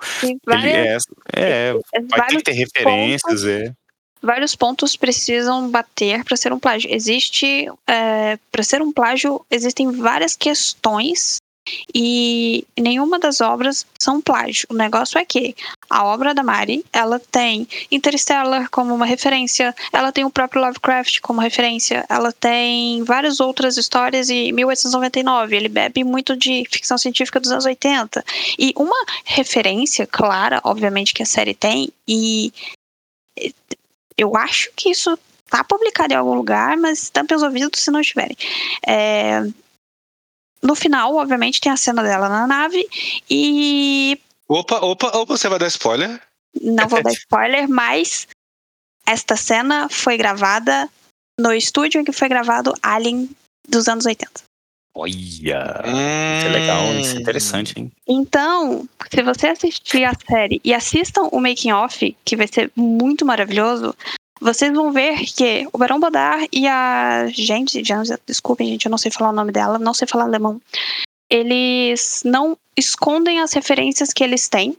várias, 0.46 1.04
ele 1.34 1.46
é, 1.46 1.74
é 1.94 2.00
vai 2.02 2.26
ter 2.26 2.36
que 2.36 2.42
ter 2.42 2.52
referências, 2.52 3.44
é. 3.44 3.72
Vários 4.22 4.54
pontos 4.54 4.96
precisam 4.96 5.70
bater 5.70 6.24
para 6.24 6.36
ser 6.36 6.52
um 6.52 6.58
plágio. 6.58 6.92
Existe, 6.92 7.70
é, 7.86 8.38
para 8.50 8.62
ser 8.62 8.82
um 8.82 8.92
plágio, 8.92 9.44
existem 9.50 9.90
várias 9.92 10.36
questões 10.36 11.38
e 11.94 12.66
nenhuma 12.78 13.18
das 13.18 13.40
obras 13.40 13.86
são 13.98 14.20
plágio. 14.20 14.66
O 14.70 14.74
negócio 14.74 15.18
é 15.18 15.24
que 15.24 15.54
a 15.88 16.04
obra 16.04 16.34
da 16.34 16.42
Mari, 16.42 16.84
ela 16.92 17.18
tem 17.18 17.68
Interstellar 17.90 18.68
como 18.70 18.94
uma 18.94 19.06
referência, 19.06 19.74
ela 19.92 20.12
tem 20.12 20.24
o 20.24 20.30
próprio 20.30 20.62
Lovecraft 20.62 21.20
como 21.20 21.40
referência, 21.40 22.04
ela 22.08 22.32
tem 22.32 23.02
várias 23.04 23.40
outras 23.40 23.76
histórias 23.76 24.28
e 24.28 24.52
1899, 24.52 25.56
ele 25.56 25.68
bebe 25.68 26.04
muito 26.04 26.36
de 26.36 26.64
ficção 26.70 26.98
científica 26.98 27.40
dos 27.40 27.50
anos 27.50 27.64
80. 27.64 28.24
E 28.58 28.72
uma 28.76 28.96
referência 29.24 30.06
clara, 30.06 30.60
obviamente 30.64 31.14
que 31.14 31.22
a 31.22 31.26
série 31.26 31.54
tem, 31.54 31.92
e 32.06 32.52
eu 34.18 34.36
acho 34.36 34.70
que 34.74 34.90
isso 34.90 35.16
tá 35.48 35.62
publicado 35.62 36.12
em 36.12 36.16
algum 36.16 36.34
lugar, 36.34 36.76
mas 36.76 37.08
tampem 37.08 37.36
os 37.36 37.42
ouvidos 37.42 37.80
se 37.80 37.90
não 37.90 38.00
estiverem. 38.00 38.36
É, 38.86 39.40
no 40.60 40.74
final, 40.74 41.14
obviamente, 41.14 41.60
tem 41.60 41.70
a 41.70 41.76
cena 41.76 42.02
dela 42.02 42.28
na 42.28 42.46
nave 42.46 42.86
e. 43.30 44.20
Opa, 44.48 44.78
opa, 44.78 45.06
opa, 45.16 45.36
você 45.36 45.48
vai 45.48 45.58
dar 45.58 45.68
spoiler? 45.68 46.20
Não 46.60 46.88
vou 46.88 47.02
dar 47.02 47.12
spoiler, 47.12 47.68
mas 47.68 48.26
esta 49.06 49.36
cena 49.36 49.88
foi 49.88 50.16
gravada 50.16 50.90
no 51.38 51.52
estúdio 51.52 52.00
em 52.00 52.04
que 52.04 52.12
foi 52.12 52.28
gravado 52.28 52.74
Alien 52.82 53.30
dos 53.68 53.86
anos 53.86 54.04
80. 54.04 54.47
Olha! 54.98 55.80
Hum. 55.86 56.38
Isso 56.38 56.46
é 56.46 56.50
legal, 56.50 56.94
isso 56.94 57.16
é 57.16 57.20
interessante, 57.20 57.74
hein? 57.78 57.92
Então, 58.04 58.88
se 59.08 59.22
você 59.22 59.46
assistir 59.46 60.02
a 60.02 60.12
série 60.28 60.60
e 60.64 60.74
assistam 60.74 61.28
o 61.30 61.40
making 61.40 61.70
off, 61.70 62.16
que 62.24 62.36
vai 62.36 62.48
ser 62.48 62.72
muito 62.74 63.24
maravilhoso, 63.24 63.94
vocês 64.40 64.72
vão 64.72 64.90
ver 64.90 65.24
que 65.24 65.68
o 65.72 65.78
Barão 65.78 66.00
Bodar 66.00 66.44
e 66.52 66.66
a 66.66 67.28
gente, 67.28 67.80
desculpem, 68.26 68.70
gente, 68.70 68.86
eu 68.86 68.90
não 68.90 68.98
sei 68.98 69.12
falar 69.12 69.30
o 69.30 69.34
nome 69.34 69.52
dela, 69.52 69.78
não 69.78 69.94
sei 69.94 70.08
falar 70.08 70.24
alemão. 70.24 70.60
Eles 71.30 72.22
não 72.24 72.58
escondem 72.76 73.40
as 73.40 73.52
referências 73.52 74.12
que 74.12 74.24
eles 74.24 74.48
têm. 74.48 74.76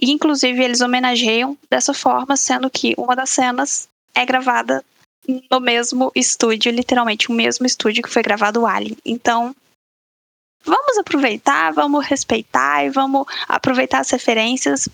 E, 0.00 0.10
inclusive, 0.10 0.62
eles 0.62 0.82
homenageiam 0.82 1.56
dessa 1.70 1.94
forma, 1.94 2.36
sendo 2.36 2.68
que 2.68 2.94
uma 2.98 3.16
das 3.16 3.30
cenas 3.30 3.88
é 4.14 4.24
gravada 4.26 4.84
no 5.50 5.60
mesmo 5.60 6.10
estúdio, 6.14 6.72
literalmente 6.72 7.30
o 7.30 7.34
mesmo 7.34 7.66
estúdio 7.66 8.02
que 8.02 8.10
foi 8.10 8.22
gravado 8.22 8.62
o 8.62 8.66
Alien. 8.66 8.96
Então, 9.04 9.54
vamos 10.64 10.98
aproveitar, 10.98 11.72
vamos 11.72 12.06
respeitar 12.06 12.84
e 12.84 12.90
vamos 12.90 13.26
aproveitar 13.48 14.00
as 14.00 14.10
referências 14.10 14.88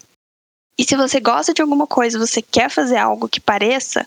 e 0.79 0.85
se 0.85 0.95
você 0.95 1.21
gosta 1.21 1.55
de 1.55 1.62
alguma 1.62 1.87
coisa, 1.87 2.19
você 2.19 2.43
quer 2.43 2.71
fazer 2.71 2.99
algo 2.99 3.29
que 3.29 3.41
pareça, 3.41 4.07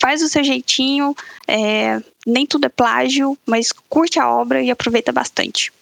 faz 0.00 0.22
o 0.22 0.28
seu 0.28 0.44
jeitinho. 0.44 1.14
É, 1.48 2.00
nem 2.24 2.46
tudo 2.46 2.66
é 2.66 2.68
plágio, 2.68 3.36
mas 3.44 3.72
curte 3.72 4.20
a 4.20 4.30
obra 4.30 4.62
e 4.62 4.70
aproveita 4.70 5.10
bastante. 5.10 5.72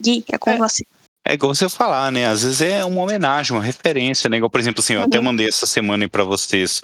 Gui, 0.00 0.24
é 0.28 0.38
com 0.38 0.50
é. 0.50 0.56
você. 0.56 0.84
É 1.24 1.34
igual 1.34 1.54
você 1.54 1.68
falar, 1.68 2.10
né? 2.10 2.26
Às 2.26 2.42
vezes 2.42 2.62
é 2.62 2.84
uma 2.84 3.02
homenagem, 3.02 3.56
uma 3.56 3.62
referência, 3.62 4.28
né? 4.28 4.38
Igual, 4.38 4.50
por 4.50 4.58
exemplo, 4.58 4.80
assim, 4.80 4.94
eu 4.94 5.00
uhum. 5.00 5.06
até 5.06 5.20
mandei 5.20 5.46
essa 5.46 5.66
semana 5.66 6.04
aí 6.04 6.08
pra 6.08 6.24
vocês 6.24 6.82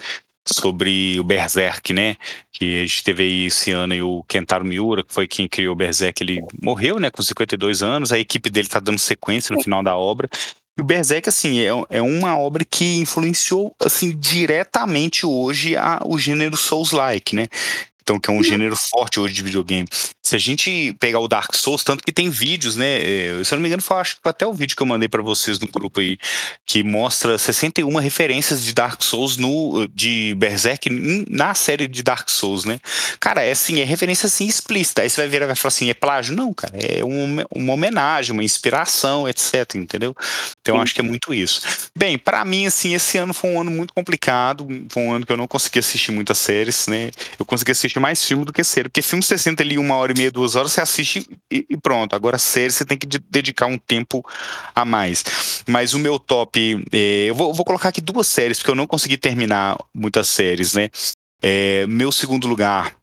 sobre 0.53 1.19
o 1.19 1.23
Berserk, 1.23 1.93
né? 1.93 2.15
Que 2.51 2.81
a 2.81 2.85
gente 2.85 3.03
teve 3.03 3.23
aí 3.23 3.45
esse 3.45 3.71
ano 3.71 3.93
e 3.93 4.01
o 4.01 4.23
Kentaro 4.27 4.65
Miura, 4.65 5.03
que 5.03 5.13
foi 5.13 5.27
quem 5.27 5.47
criou 5.47 5.73
o 5.73 5.75
Berserk, 5.75 6.21
ele 6.21 6.41
morreu, 6.61 6.99
né, 6.99 7.09
com 7.09 7.21
52 7.21 7.81
anos. 7.83 8.11
A 8.11 8.19
equipe 8.19 8.49
dele 8.49 8.67
tá 8.67 8.79
dando 8.79 8.99
sequência 8.99 9.55
no 9.55 9.61
final 9.61 9.83
da 9.83 9.95
obra. 9.95 10.29
E 10.77 10.81
o 10.81 10.85
Berserk, 10.85 11.27
assim, 11.27 11.59
é, 11.59 11.71
é 11.89 12.01
uma 12.01 12.37
obra 12.37 12.63
que 12.63 12.97
influenciou, 12.97 13.75
assim, 13.79 14.15
diretamente 14.17 15.25
hoje 15.25 15.75
a, 15.75 16.01
o 16.05 16.17
gênero 16.17 16.55
Souls-like, 16.55 17.35
né? 17.35 17.47
Então, 18.09 18.19
que 18.19 18.27
é 18.27 18.33
um 18.33 18.41
gênero 18.41 18.75
forte 18.75 19.19
hoje 19.19 19.35
de 19.35 19.43
videogame. 19.43 19.87
Se 20.23 20.35
a 20.35 20.39
gente 20.39 20.95
pegar 20.99 21.19
o 21.19 21.27
Dark 21.27 21.53
Souls, 21.53 21.83
tanto 21.83 22.03
que 22.03 22.11
tem 22.11 22.27
vídeos, 22.27 22.75
né? 22.75 23.01
É, 23.01 23.43
se 23.43 23.53
eu 23.53 23.57
não 23.57 23.61
me 23.61 23.67
engano, 23.67 23.83
foi 23.83 23.97
acho 23.97 24.17
até 24.23 24.47
o 24.47 24.53
vídeo 24.53 24.75
que 24.75 24.81
eu 24.81 24.87
mandei 24.87 25.07
para 25.07 25.21
vocês 25.21 25.59
no 25.59 25.67
grupo 25.67 25.99
aí, 25.99 26.17
que 26.65 26.83
mostra 26.83 27.37
61 27.37 27.95
referências 27.97 28.63
de 28.63 28.73
Dark 28.73 29.03
Souls 29.03 29.37
no 29.37 29.87
de 29.93 30.33
Berserk 30.35 30.89
na 31.29 31.53
série 31.53 31.87
de 31.87 32.01
Dark 32.01 32.29
Souls, 32.29 32.65
né? 32.65 32.79
Cara, 33.19 33.43
é 33.43 33.51
assim, 33.51 33.79
é 33.79 33.83
referência 33.83 34.25
assim 34.25 34.47
explícita. 34.47 35.03
Aí 35.03 35.09
você 35.09 35.21
vai 35.21 35.29
ver 35.29 35.45
vai 35.45 35.55
falar 35.55 35.69
assim, 35.69 35.91
é 35.91 35.93
plágio? 35.93 36.35
Não, 36.35 36.51
cara, 36.51 36.73
é 36.77 37.03
uma, 37.03 37.45
uma 37.53 37.73
homenagem, 37.73 38.33
uma 38.33 38.43
inspiração, 38.43 39.29
etc, 39.29 39.75
entendeu? 39.75 40.15
Então, 40.61 40.77
eu 40.77 40.81
acho 40.81 40.95
que 40.95 41.01
é 41.01 41.03
muito 41.03 41.31
isso. 41.31 41.61
Bem, 41.95 42.17
para 42.17 42.43
mim, 42.43 42.65
assim, 42.65 42.95
esse 42.95 43.19
ano 43.19 43.35
foi 43.35 43.51
um 43.51 43.61
ano 43.61 43.69
muito 43.69 43.93
complicado, 43.93 44.67
foi 44.89 45.03
um 45.03 45.13
ano 45.13 45.25
que 45.27 45.31
eu 45.31 45.37
não 45.37 45.47
consegui 45.47 45.77
assistir 45.77 46.11
muitas 46.11 46.39
séries, 46.39 46.87
né? 46.87 47.11
Eu 47.37 47.45
consegui 47.45 47.71
assistir 47.71 47.98
mais 47.99 48.23
filme 48.23 48.45
do 48.45 48.53
que 48.53 48.63
série. 48.63 48.89
Porque 48.89 49.01
filme 49.01 49.23
você 49.23 49.37
senta 49.37 49.63
ali 49.63 49.77
uma 49.77 49.95
hora 49.95 50.11
e 50.11 50.17
meia, 50.17 50.31
duas 50.31 50.55
horas, 50.55 50.71
você 50.71 50.81
assiste 50.81 51.27
e, 51.51 51.65
e 51.69 51.77
pronto. 51.77 52.15
Agora, 52.15 52.37
série, 52.37 52.71
você 52.71 52.85
tem 52.85 52.97
que 52.97 53.07
dedicar 53.29 53.65
um 53.67 53.77
tempo 53.77 54.25
a 54.73 54.85
mais. 54.85 55.23
Mas 55.67 55.93
o 55.93 55.99
meu 55.99 56.19
top. 56.19 56.83
É, 56.91 57.25
eu 57.25 57.35
vou, 57.35 57.53
vou, 57.53 57.65
colocar 57.65 57.89
aqui 57.89 58.01
duas 58.01 58.27
séries, 58.27 58.59
porque 58.59 58.71
eu 58.71 58.75
não 58.75 58.87
consegui 58.87 59.17
terminar 59.17 59.77
muitas 59.93 60.29
séries, 60.29 60.73
né? 60.73 60.89
É, 61.41 61.85
meu 61.87 62.11
segundo 62.11 62.47
lugar 62.47 62.98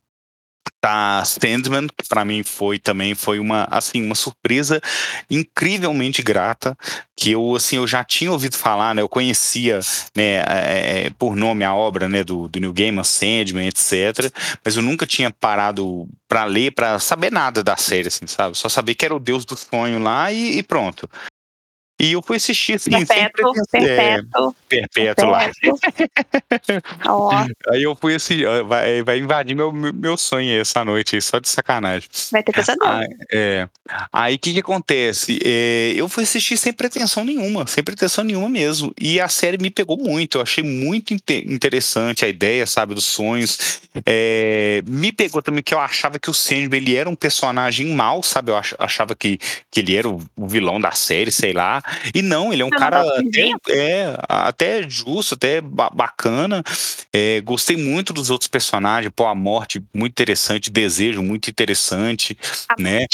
tá 0.87 1.25
Sandman, 1.25 1.89
que 1.89 2.09
para 2.09 2.25
mim 2.25 2.45
foi 2.45 2.79
também 2.79 3.15
foi 3.15 3.41
uma 3.41 3.67
assim 3.71 4.05
uma 4.05 4.15
surpresa 4.15 4.81
incrivelmente 5.29 6.23
grata, 6.23 6.77
que 7.17 7.33
eu 7.33 7.57
assim 7.57 7.77
eu 7.77 7.87
já 7.89 8.05
tinha 8.05 8.31
ouvido 8.31 8.57
falar, 8.57 8.95
né? 8.95 9.03
Eu 9.03 9.09
conhecia, 9.09 9.81
né, 10.15 10.45
é, 10.47 11.11
por 11.19 11.35
nome 11.35 11.65
a 11.65 11.75
obra, 11.75 12.09
né, 12.09 12.23
do, 12.23 12.47
do 12.47 12.61
New 12.61 12.73
Gaiman, 12.73 13.03
Sandman, 13.03 13.67
etc. 13.67 14.33
Mas 14.65 14.77
eu 14.77 14.83
nunca 14.83 15.07
tinha 15.07 15.31
parado 15.31 16.09
para 16.29 16.45
ler, 16.45 16.71
para 16.73 17.01
saber 17.01 17.33
nada 17.33 17.65
da 17.65 17.77
série, 17.77 18.09
assim, 18.09 18.27
sabe? 18.27 18.57
Só 18.57 18.69
saber 18.69 18.95
que 18.95 19.05
era 19.05 19.15
o 19.15 19.21
Deus 19.21 19.45
do 19.45 19.57
sonho 19.57 19.99
lá 19.99 20.31
e, 20.33 20.59
e 20.59 20.63
pronto. 20.63 21.09
E 21.99 22.13
eu 22.13 22.21
fui 22.21 22.37
assistir 22.37 22.75
assim, 22.75 22.91
perpétuo, 22.91 23.53
perpétuo, 23.71 24.55
é, 24.71 24.87
perpétuo, 24.87 25.31
lá. 25.31 25.51
oh. 27.09 27.31
Aí 27.73 27.83
eu 27.83 27.97
fui 27.97 28.15
assim, 28.15 28.43
vai, 28.67 29.03
vai 29.03 29.19
invadir 29.19 29.57
meu, 29.57 29.73
meu 29.73 30.17
sonho 30.19 30.61
essa 30.61 30.85
noite, 30.85 31.19
só 31.23 31.39
de 31.39 31.49
sacanagem. 31.49 32.09
Vai 32.31 32.43
ter 32.43 32.53
pesadelo. 32.53 32.91
Aí, 32.91 33.09
é, 33.33 33.69
aí 34.13 34.35
o 34.35 34.39
que 34.39 34.53
que 34.53 34.61
acontece? 34.61 35.39
É, 35.43 35.95
eu 35.97 36.07
fui 36.07 36.25
assistir 36.25 36.59
sem 36.59 36.73
pretensão 36.73 37.25
nenhuma, 37.25 37.67
sem 37.67 37.83
pretensão 37.83 38.23
nenhuma 38.23 38.49
mesmo. 38.51 38.93
E 39.01 39.19
a 39.19 39.29
série 39.29 39.57
me 39.57 39.71
pegou 39.71 39.97
muito, 39.97 40.37
eu 40.37 40.43
achei 40.43 40.63
muito 40.63 41.15
interessante 41.15 42.27
a 42.27 42.29
ideia, 42.29 42.67
sabe, 42.67 42.95
dos 42.95 43.07
sonhos. 43.07 43.81
É, 44.05 44.83
me 44.87 45.13
pegou 45.13 45.41
também 45.41 45.63
que 45.63 45.73
eu 45.73 45.81
achava 45.81 46.19
que 46.19 46.29
o 46.29 46.35
Sandman, 46.35 46.79
ele 46.79 46.95
era 46.95 47.09
um 47.09 47.17
personagem 47.17 47.87
mau, 47.95 48.23
sabe? 48.23 48.53
Eu 48.53 48.61
achava 48.79 49.17
que, 49.17 49.39
que 49.71 49.81
ele 49.81 49.97
era 49.97 50.09
o 50.09 50.21
vilão 50.37 50.79
da 50.79 50.93
série, 50.93 51.33
sei 51.33 51.55
lá. 51.55 51.83
E 52.15 52.23
não, 52.23 52.53
ele 52.53 52.63
é 52.63 52.65
um 52.65 52.71
cara 52.71 53.03
até, 53.03 53.53
é, 53.71 54.17
até 54.29 54.89
justo, 54.89 55.35
até 55.35 55.61
bacana. 55.61 56.63
É, 57.13 57.41
gostei 57.41 57.77
muito 57.77 58.13
dos 58.13 58.31
outros 58.31 58.49
personagens. 58.49 59.13
Pô, 59.15 59.27
a 59.27 59.35
morte, 59.35 59.83
muito 59.95 60.13
interessante. 60.13 60.71
Desejo, 60.71 61.23
muito 61.23 61.49
interessante. 61.51 62.37
A 62.69 62.81
né? 62.81 63.05
É 63.05 63.07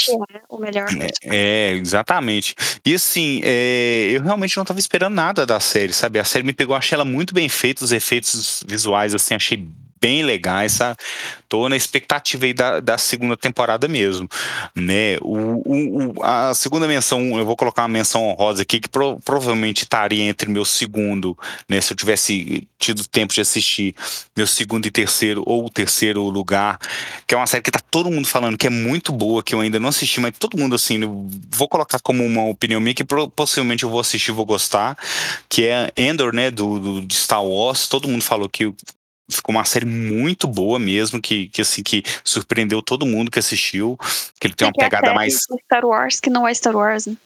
o 0.49 0.57
melhor. 0.57 0.87
É, 1.23 1.71
é, 1.71 1.71
exatamente. 1.73 2.55
E 2.85 2.93
assim, 2.93 3.41
é, 3.43 4.09
eu 4.11 4.21
realmente 4.21 4.55
não 4.57 4.63
estava 4.63 4.79
esperando 4.79 5.13
nada 5.13 5.45
da 5.45 5.59
série, 5.59 5.93
sabe? 5.93 6.19
A 6.19 6.23
série 6.23 6.45
me 6.45 6.53
pegou, 6.53 6.75
achei 6.75 6.95
ela 6.95 7.05
muito 7.05 7.33
bem 7.33 7.49
feita, 7.49 7.83
os 7.83 7.91
efeitos 7.91 8.63
visuais, 8.67 9.13
assim, 9.13 9.35
achei 9.35 9.67
bem 10.03 10.21
legais, 10.21 10.73
sabe? 10.73 10.97
Tô 11.47 11.69
na 11.69 11.77
expectativa 11.77 12.43
aí 12.43 12.53
da, 12.53 12.81
da 12.81 12.97
segunda 12.97 13.37
temporada 13.37 13.87
mesmo, 13.87 14.27
né? 14.75 15.17
O, 15.21 15.61
o, 16.17 16.23
a 16.23 16.53
segunda 16.53 16.85
menção, 16.85 17.37
eu 17.39 17.45
vou 17.45 17.55
colocar 17.55 17.83
uma 17.83 17.87
menção 17.87 18.27
honrosa 18.27 18.63
aqui, 18.63 18.81
que 18.81 18.89
pro, 18.89 19.17
provavelmente 19.23 19.83
estaria 19.83 20.23
entre 20.25 20.49
meu 20.49 20.65
segundo, 20.65 21.37
né? 21.69 21.79
Se 21.79 21.93
eu 21.93 21.97
tivesse 21.97 22.67
tido 22.77 23.07
tempo 23.07 23.33
de 23.33 23.39
assistir 23.39 23.95
meu 24.35 24.45
segundo 24.45 24.85
e 24.87 24.91
terceiro, 24.91 25.41
ou 25.45 25.67
o 25.67 25.69
terceiro 25.69 26.23
lugar, 26.23 26.77
que 27.25 27.33
é 27.33 27.37
uma 27.37 27.47
série 27.47 27.63
que 27.63 27.71
tá 27.71 27.79
todo 27.89 28.11
mundo 28.11 28.27
falando 28.27 28.57
que 28.57 28.67
é 28.67 28.69
muito 28.69 29.13
boa, 29.13 29.41
que 29.41 29.55
eu 29.55 29.61
ainda 29.61 29.79
não 29.79 29.87
assisti, 29.89 30.19
mas 30.19 30.37
todo 30.37 30.57
mundo, 30.57 30.75
assim, 30.75 30.99
vou 31.49 31.69
colocar 31.69 31.99
como 32.01 32.25
uma 32.25 32.43
opinião 32.43 32.81
minha, 32.81 32.93
que 32.93 33.05
possivelmente 33.33 33.83
eu 33.83 33.89
vou 33.89 34.01
assistir 34.01 34.33
vou 34.33 34.45
gostar, 34.45 34.97
que 35.47 35.65
é 35.65 35.91
Endor, 35.95 36.35
né, 36.35 36.51
do, 36.51 36.79
do, 36.79 37.01
de 37.01 37.15
Star 37.15 37.45
Wars, 37.45 37.87
todo 37.87 38.09
mundo 38.09 38.23
falou 38.23 38.49
que 38.49 38.73
ficou 39.29 39.55
uma 39.55 39.65
série 39.65 39.85
muito 39.85 40.47
boa 40.47 40.79
mesmo, 40.79 41.21
que, 41.21 41.47
que 41.49 41.61
assim, 41.61 41.83
que 41.83 42.03
surpreendeu 42.23 42.81
todo 42.81 43.05
mundo 43.05 43.31
que 43.31 43.39
assistiu, 43.39 43.97
que 44.39 44.47
ele 44.47 44.53
tem 44.53 44.67
uma 44.67 44.73
pegada 44.73 45.07
é 45.07 45.13
mais... 45.13 45.37
Star 45.65 45.85
Wars 45.85 46.19
que 46.19 46.29
não 46.29 46.47
é 46.47 46.53
Star 46.53 46.75
Wars, 46.75 47.07
né? 47.07 47.17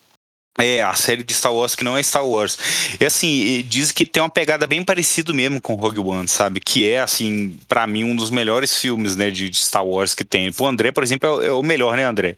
É, 0.59 0.81
a 0.81 0.95
série 0.95 1.23
de 1.23 1.33
Star 1.35 1.53
Wars 1.53 1.75
que 1.75 1.83
não 1.83 1.95
é 1.95 2.01
Star 2.01 2.25
Wars. 2.25 2.57
E 2.99 3.05
assim, 3.05 3.63
diz 3.67 3.91
que 3.91 4.05
tem 4.05 4.23
uma 4.23 4.29
pegada 4.29 4.65
bem 4.65 4.83
parecida 4.83 5.31
mesmo 5.31 5.61
com 5.61 5.75
Rogue 5.75 5.99
One, 5.99 6.27
sabe? 6.27 6.59
Que 6.59 6.89
é, 6.89 6.99
assim, 6.99 7.59
para 7.67 7.85
mim, 7.85 8.03
um 8.03 8.15
dos 8.15 8.31
melhores 8.31 8.75
filmes, 8.75 9.15
né, 9.15 9.29
de, 9.29 9.49
de, 9.51 9.57
Star 9.57 9.85
Wars 9.85 10.15
que 10.15 10.25
tem. 10.25 10.51
O 10.57 10.65
André, 10.65 10.91
por 10.91 11.03
exemplo, 11.03 11.43
é, 11.43 11.47
é, 11.47 11.51
o 11.51 11.61
melhor, 11.61 11.95
né, 11.95 12.05
André? 12.05 12.37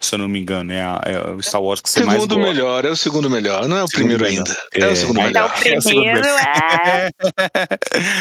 Se 0.00 0.14
eu 0.14 0.18
não 0.18 0.28
me 0.28 0.40
engano. 0.40 0.72
É, 0.72 0.80
a, 0.80 1.00
é 1.04 1.30
o 1.30 1.42
Star 1.42 1.62
Wars 1.62 1.80
que 1.80 1.90
você 1.90 2.04
mais 2.04 2.22
Segundo 2.22 2.38
melhor, 2.38 2.84
é 2.84 2.90
o 2.90 2.96
segundo 2.96 3.30
melhor. 3.30 3.68
Não 3.68 3.76
é 3.76 3.84
o 3.84 3.88
segundo 3.88 4.16
primeiro 4.16 4.24
melhor. 4.24 4.46
ainda. 4.48 4.62
É, 4.74 4.80
é, 4.80 4.92
o 4.92 4.96
segundo 4.96 5.22
melhor. 5.22 5.50
o 5.50 5.60
primeiro 5.60 6.26
é... 6.26 7.10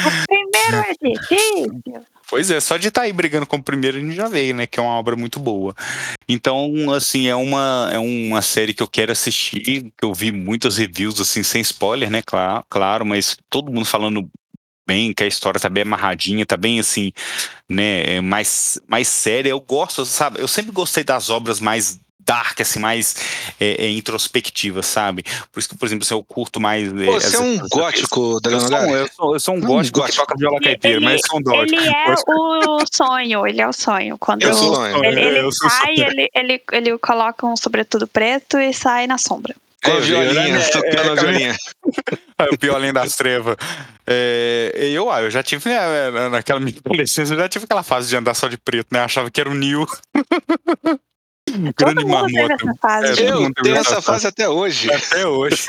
o 0.05 0.25
primeiro 0.27 0.77
é 0.77 0.93
difícil. 1.01 1.81
Pois 2.29 2.51
é, 2.51 2.59
só 2.59 2.77
de 2.77 2.89
estar 2.89 3.01
tá 3.01 3.05
aí 3.05 3.13
brigando 3.13 3.47
com 3.47 3.55
o 3.55 3.63
primeiro 3.63 3.97
a 3.97 3.99
gente 3.99 4.15
já 4.15 4.27
veio, 4.27 4.53
né? 4.53 4.67
Que 4.67 4.79
é 4.79 4.83
uma 4.83 4.93
obra 4.93 5.15
muito 5.15 5.39
boa. 5.39 5.73
Então, 6.27 6.91
assim, 6.93 7.27
é 7.27 7.35
uma, 7.35 7.89
é 7.91 7.97
uma 7.97 8.41
série 8.43 8.71
que 8.71 8.83
eu 8.83 8.87
quero 8.87 9.11
assistir, 9.11 9.61
que 9.61 9.91
eu 10.03 10.13
vi 10.13 10.31
muitas 10.31 10.77
reviews, 10.77 11.19
assim, 11.19 11.41
sem 11.41 11.61
spoiler, 11.61 12.11
né? 12.11 12.21
Claro, 12.23 12.63
claro, 12.69 13.05
mas 13.05 13.35
todo 13.49 13.71
mundo 13.71 13.85
falando 13.85 14.29
bem, 14.89 15.13
que 15.13 15.23
a 15.23 15.27
história 15.27 15.59
tá 15.59 15.69
bem 15.69 15.83
amarradinha, 15.83 16.45
tá 16.45 16.57
bem 16.57 16.79
assim, 16.79 17.13
né, 17.67 18.15
é 18.15 18.21
mais, 18.21 18.81
mais 18.87 19.07
séria. 19.07 19.51
Eu 19.51 19.61
gosto, 19.61 20.03
sabe? 20.03 20.41
Eu 20.41 20.47
sempre 20.47 20.71
gostei 20.71 21.03
das 21.03 21.29
obras 21.29 21.59
mais 21.59 21.99
dark, 22.19 22.59
assim, 22.61 22.79
mais 22.79 23.15
é, 23.59 23.85
é, 23.85 23.89
introspectiva, 23.91 24.81
sabe? 24.83 25.23
Por 25.51 25.59
isso 25.59 25.69
que, 25.69 25.77
por 25.77 25.85
exemplo, 25.85 26.03
assim, 26.03 26.13
eu 26.13 26.23
curto 26.23 26.59
mais. 26.59 26.87
É, 26.87 27.05
Você 27.05 27.35
é 27.35 27.39
um 27.39 27.57
gótico, 27.69 28.39
da 28.41 28.51
eu 28.51 28.59
sou, 28.59 28.77
eu, 28.77 29.09
sou, 29.15 29.33
eu 29.35 29.39
sou 29.39 29.55
um 29.55 29.61
gótico, 29.61 29.99
gótico 29.99 30.21
que 30.21 30.27
toca 30.27 30.35
viola 30.37 30.59
caipira, 30.59 30.99
mas 30.99 31.21
sou 31.25 31.39
um 31.39 31.43
gótico. 31.43 31.79
Ele 31.79 31.89
é 31.89 32.15
o 32.67 32.85
sonho, 32.91 33.47
ele 33.47 33.61
é 33.61 33.67
o 33.67 33.73
sonho. 33.73 34.17
Quando 34.17 34.43
eu 34.43 34.53
sou 34.53 34.75
sonho. 34.75 35.05
ele, 35.05 35.21
ele 35.21 35.51
sai, 35.51 35.93
ele, 35.95 36.29
ele, 36.33 36.61
ele 36.71 36.97
coloca 36.97 37.45
um 37.45 37.55
sobretudo 37.55 38.07
preto 38.07 38.57
e 38.57 38.73
sai 38.73 39.07
na 39.07 39.17
sombra. 39.17 39.55
Com 39.83 39.91
a 39.91 39.99
violinha, 39.99 40.57
né? 40.57 40.69
tocando 40.69 41.11
a 41.11 41.15
violinha. 41.15 41.55
o 42.51 42.57
violinho 42.59 42.93
das 42.93 43.15
trevas. 43.15 43.55
É, 44.05 44.71
eu, 44.91 45.11
ah, 45.11 45.21
eu 45.21 45.31
já 45.31 45.41
tive, 45.41 45.69
né, 45.69 46.29
naquela 46.29 46.59
minha 46.59 46.75
adolescência, 46.85 47.33
eu 47.33 47.39
já 47.39 47.47
tive 47.47 47.65
aquela 47.65 47.83
fase 47.83 48.09
de 48.09 48.17
andar 48.17 48.33
só 48.33 48.47
de 48.47 48.57
preto, 48.57 48.87
né? 48.91 48.99
Achava 48.99 49.31
que 49.31 49.39
era 49.39 49.49
o 49.49 49.53
Neo. 49.53 49.87
grande 51.75 52.05
marmota. 52.05 52.63
É, 53.17 53.31
eu 53.31 53.53
tenho 53.53 53.75
essa 53.75 54.01
fase 54.01 54.27
até 54.27 54.47
hoje. 54.47 54.91
Até 54.91 55.25
hoje. 55.25 55.65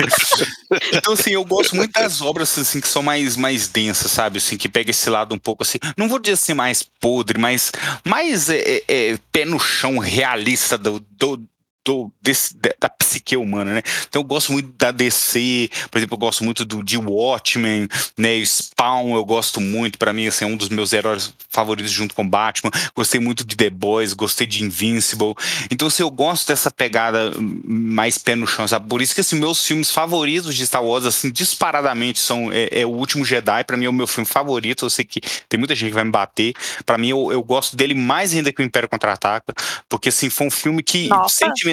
então, 0.93 1.15
assim, 1.15 1.31
eu 1.31 1.45
gosto 1.45 1.75
muito 1.77 1.93
das 1.93 2.21
obras 2.21 2.57
assim, 2.59 2.81
que 2.81 2.89
são 2.89 3.03
mais, 3.03 3.37
mais 3.37 3.69
densas, 3.69 4.11
sabe? 4.11 4.39
Assim, 4.39 4.57
que 4.57 4.69
pega 4.69 4.91
esse 4.91 5.09
lado 5.09 5.35
um 5.35 5.39
pouco 5.39 5.63
assim. 5.63 5.79
Não 5.97 6.09
vou 6.09 6.19
dizer 6.19 6.35
assim 6.35 6.55
mais 6.55 6.83
podre, 6.83 7.39
mas 7.39 7.73
mais 8.05 8.51
é, 8.51 8.59
é, 8.59 8.83
é 8.89 9.19
pé 9.33 9.45
no 9.45 9.59
chão 9.59 9.99
realista 9.99 10.77
do, 10.77 11.01
do 11.11 11.43
do, 11.85 12.13
desse, 12.21 12.57
da 12.79 12.89
psique 12.89 13.37
humana, 13.37 13.75
né? 13.75 13.83
Então 14.09 14.21
eu 14.21 14.27
gosto 14.27 14.53
muito 14.53 14.73
da 14.77 14.91
DC, 14.91 15.71
por 15.91 15.99
exemplo, 15.99 16.15
eu 16.15 16.19
gosto 16.19 16.45
muito 16.45 16.65
do 16.65 16.83
de 16.83 16.97
Watchmen, 16.97 17.89
né? 18.17 18.45
Spawn 18.45 19.15
eu 19.15 19.25
gosto 19.25 19.61
muito, 19.61 19.99
para 19.99 20.13
mim 20.13 20.27
assim, 20.27 20.45
é 20.45 20.49
um 20.49 20.57
dos 20.57 20.69
meus 20.69 20.93
heróis 20.93 21.35
favoritos 21.49 21.91
junto 21.91 22.15
com 22.15 22.29
Batman. 22.29 22.71
Gostei 22.95 23.21
muito 23.21 23.45
de 23.45 23.57
The 23.57 23.71
Boys, 23.71 24.13
gostei 24.13 24.47
de 24.47 24.63
Invincible. 24.63 25.35
Então 25.71 25.89
assim, 25.89 26.03
eu 26.03 26.11
gosto 26.11 26.49
dessa 26.49 26.71
pegada 26.71 27.33
mais 27.65 28.19
pé 28.19 28.35
no 28.35 28.47
chão, 28.47 28.69
sabe? 28.69 28.89
Por 28.89 29.01
isso 29.01 29.15
que 29.15 29.21
assim, 29.23 29.37
meus 29.37 29.65
filmes 29.65 29.91
favoritos 29.91 30.55
de 30.55 30.67
Star 30.67 30.85
Wars 30.85 31.07
assim, 31.07 31.31
disparadamente 31.31 32.19
são 32.19 32.53
é, 32.53 32.81
é 32.81 32.87
o 32.87 32.91
Último 32.91 33.25
Jedi, 33.25 33.65
para 33.65 33.77
mim 33.77 33.87
é 33.87 33.89
o 33.89 33.93
meu 33.93 34.07
filme 34.07 34.27
favorito. 34.27 34.85
Eu 34.85 34.91
sei 34.91 35.05
que 35.05 35.21
tem 35.49 35.59
muita 35.59 35.75
gente 35.75 35.89
que 35.89 35.95
vai 35.95 36.05
me 36.05 36.11
bater. 36.11 36.55
Para 36.85 36.99
mim 36.99 37.09
eu, 37.09 37.33
eu 37.33 37.43
gosto 37.43 37.77
dele 37.77 37.95
mais 37.95 38.35
ainda 38.35 38.53
que 38.53 38.61
o 38.61 38.65
Império 38.65 38.89
Contra-Ataca, 38.89 39.55
porque 39.89 40.11
assim, 40.11 40.29
foi 40.29 40.47
um 40.47 40.51
filme 40.51 40.83
que 40.83 41.09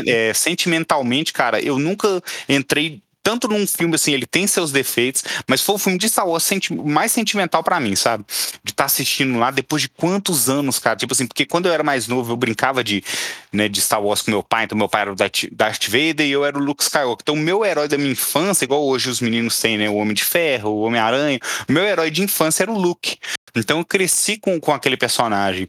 é, 0.05 0.33
sentimentalmente, 0.33 1.33
cara, 1.33 1.61
eu 1.61 1.79
nunca 1.79 2.21
entrei 2.47 3.01
tanto 3.27 3.49
num 3.49 3.67
filme 3.67 3.93
assim, 3.93 4.13
ele 4.13 4.25
tem 4.25 4.47
seus 4.47 4.71
defeitos, 4.71 5.21
mas 5.49 5.61
foi 5.61 5.75
o 5.75 5.77
filme 5.77 5.99
de 5.99 6.07
Star 6.07 6.25
Wars 6.25 6.45
senti 6.45 6.73
mais 6.73 7.11
sentimental 7.11 7.61
para 7.61 7.77
mim, 7.77 7.93
sabe? 7.93 8.23
De 8.63 8.71
estar 8.71 8.83
tá 8.83 8.85
assistindo 8.85 9.37
lá 9.37 9.51
depois 9.51 9.81
de 9.81 9.89
quantos 9.89 10.47
anos, 10.47 10.79
cara? 10.79 10.95
Tipo 10.95 11.11
assim, 11.11 11.27
porque 11.27 11.45
quando 11.45 11.65
eu 11.65 11.73
era 11.73 11.83
mais 11.83 12.07
novo, 12.07 12.31
eu 12.31 12.37
brincava 12.37 12.81
de, 12.81 13.03
né, 13.51 13.67
de 13.67 13.81
Star 13.81 14.01
Wars 14.01 14.21
com 14.21 14.31
meu 14.31 14.41
pai, 14.41 14.63
então 14.63 14.77
meu 14.77 14.87
pai 14.87 15.01
era 15.01 15.11
o 15.11 15.15
Darth 15.15 15.89
Vader 15.89 16.25
e 16.25 16.31
eu 16.31 16.45
era 16.45 16.57
o 16.57 16.61
Luke 16.61 16.81
Skywalker. 16.81 17.21
Então 17.21 17.35
o 17.35 17.37
meu 17.37 17.65
herói 17.65 17.89
da 17.89 17.97
minha 17.97 18.13
infância, 18.13 18.63
igual 18.63 18.85
hoje 18.85 19.09
os 19.09 19.19
meninos 19.19 19.59
têm, 19.59 19.77
né, 19.77 19.89
o 19.89 19.95
Homem 19.95 20.13
de 20.13 20.23
Ferro, 20.23 20.69
o 20.69 20.81
Homem-Aranha, 20.83 21.37
meu 21.67 21.83
herói 21.83 22.09
de 22.09 22.23
infância 22.23 22.63
era 22.63 22.71
o 22.71 22.79
Luke. 22.79 23.17
Então 23.53 23.79
eu 23.79 23.85
cresci 23.85 24.37
com, 24.37 24.57
com 24.57 24.71
aquele 24.71 24.95
personagem. 24.95 25.67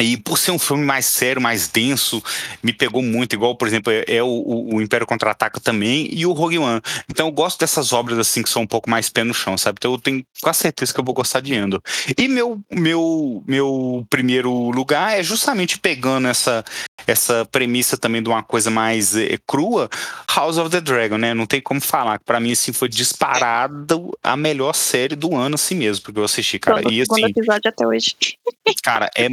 E 0.00 0.16
por 0.16 0.38
ser 0.38 0.50
um 0.50 0.58
filme 0.58 0.84
mais 0.84 1.06
sério, 1.06 1.42
mais 1.42 1.68
denso, 1.68 2.22
me 2.62 2.72
pegou 2.72 3.02
muito, 3.02 3.34
igual, 3.34 3.54
por 3.56 3.68
exemplo, 3.68 3.92
é, 3.92 4.04
é 4.06 4.22
o, 4.22 4.70
o, 4.72 4.80
Império 4.80 5.06
Contra-Ataca 5.06 5.60
também 5.60 6.08
e 6.10 6.24
o 6.24 6.32
Rogue 6.32 6.58
One. 6.58 6.80
Então 7.08 7.26
eu 7.26 7.32
gosto 7.32 7.60
dessas 7.60 7.92
obras 7.92 8.18
assim 8.18 8.42
que 8.42 8.48
são 8.48 8.62
um 8.62 8.66
pouco 8.66 8.88
mais 8.88 9.10
pé 9.10 9.24
no 9.24 9.34
chão, 9.34 9.58
sabe? 9.58 9.76
Então 9.78 9.92
eu 9.92 9.98
tenho 9.98 10.24
quase 10.40 10.60
certeza 10.60 10.92
que 10.94 11.00
eu 11.00 11.04
vou 11.04 11.14
gostar 11.14 11.40
de 11.40 11.54
Endo. 11.54 11.82
E 12.16 12.28
meu, 12.28 12.60
meu, 12.70 13.42
meu 13.46 14.06
primeiro 14.08 14.70
lugar 14.70 15.18
é 15.18 15.22
justamente 15.22 15.78
pegando 15.78 16.28
essa, 16.28 16.64
essa 17.06 17.44
premissa 17.46 17.96
também 17.96 18.22
de 18.22 18.28
uma 18.28 18.42
coisa 18.42 18.70
mais 18.70 19.16
é, 19.16 19.38
crua, 19.46 19.88
House 20.34 20.58
of 20.58 20.70
the 20.70 20.80
Dragon, 20.80 21.16
né? 21.16 21.34
Não 21.34 21.46
tem 21.46 21.60
como 21.60 21.80
falar. 21.80 22.20
Para 22.20 22.40
mim, 22.40 22.52
assim, 22.52 22.72
foi 22.72 22.88
disparado 22.88 24.16
a 24.22 24.36
melhor 24.36 24.74
série 24.74 25.16
do 25.16 25.34
ano, 25.36 25.54
assim 25.54 25.74
mesmo, 25.74 26.04
porque 26.04 26.18
eu 26.18 26.24
assisti, 26.24 26.58
cara. 26.58 26.82
Todo, 26.82 26.92
e 26.92 27.00
assim. 27.00 27.24
episódio 27.24 27.68
até 27.68 27.86
hoje. 27.86 28.16
Cara, 28.82 29.10
é 29.16 29.28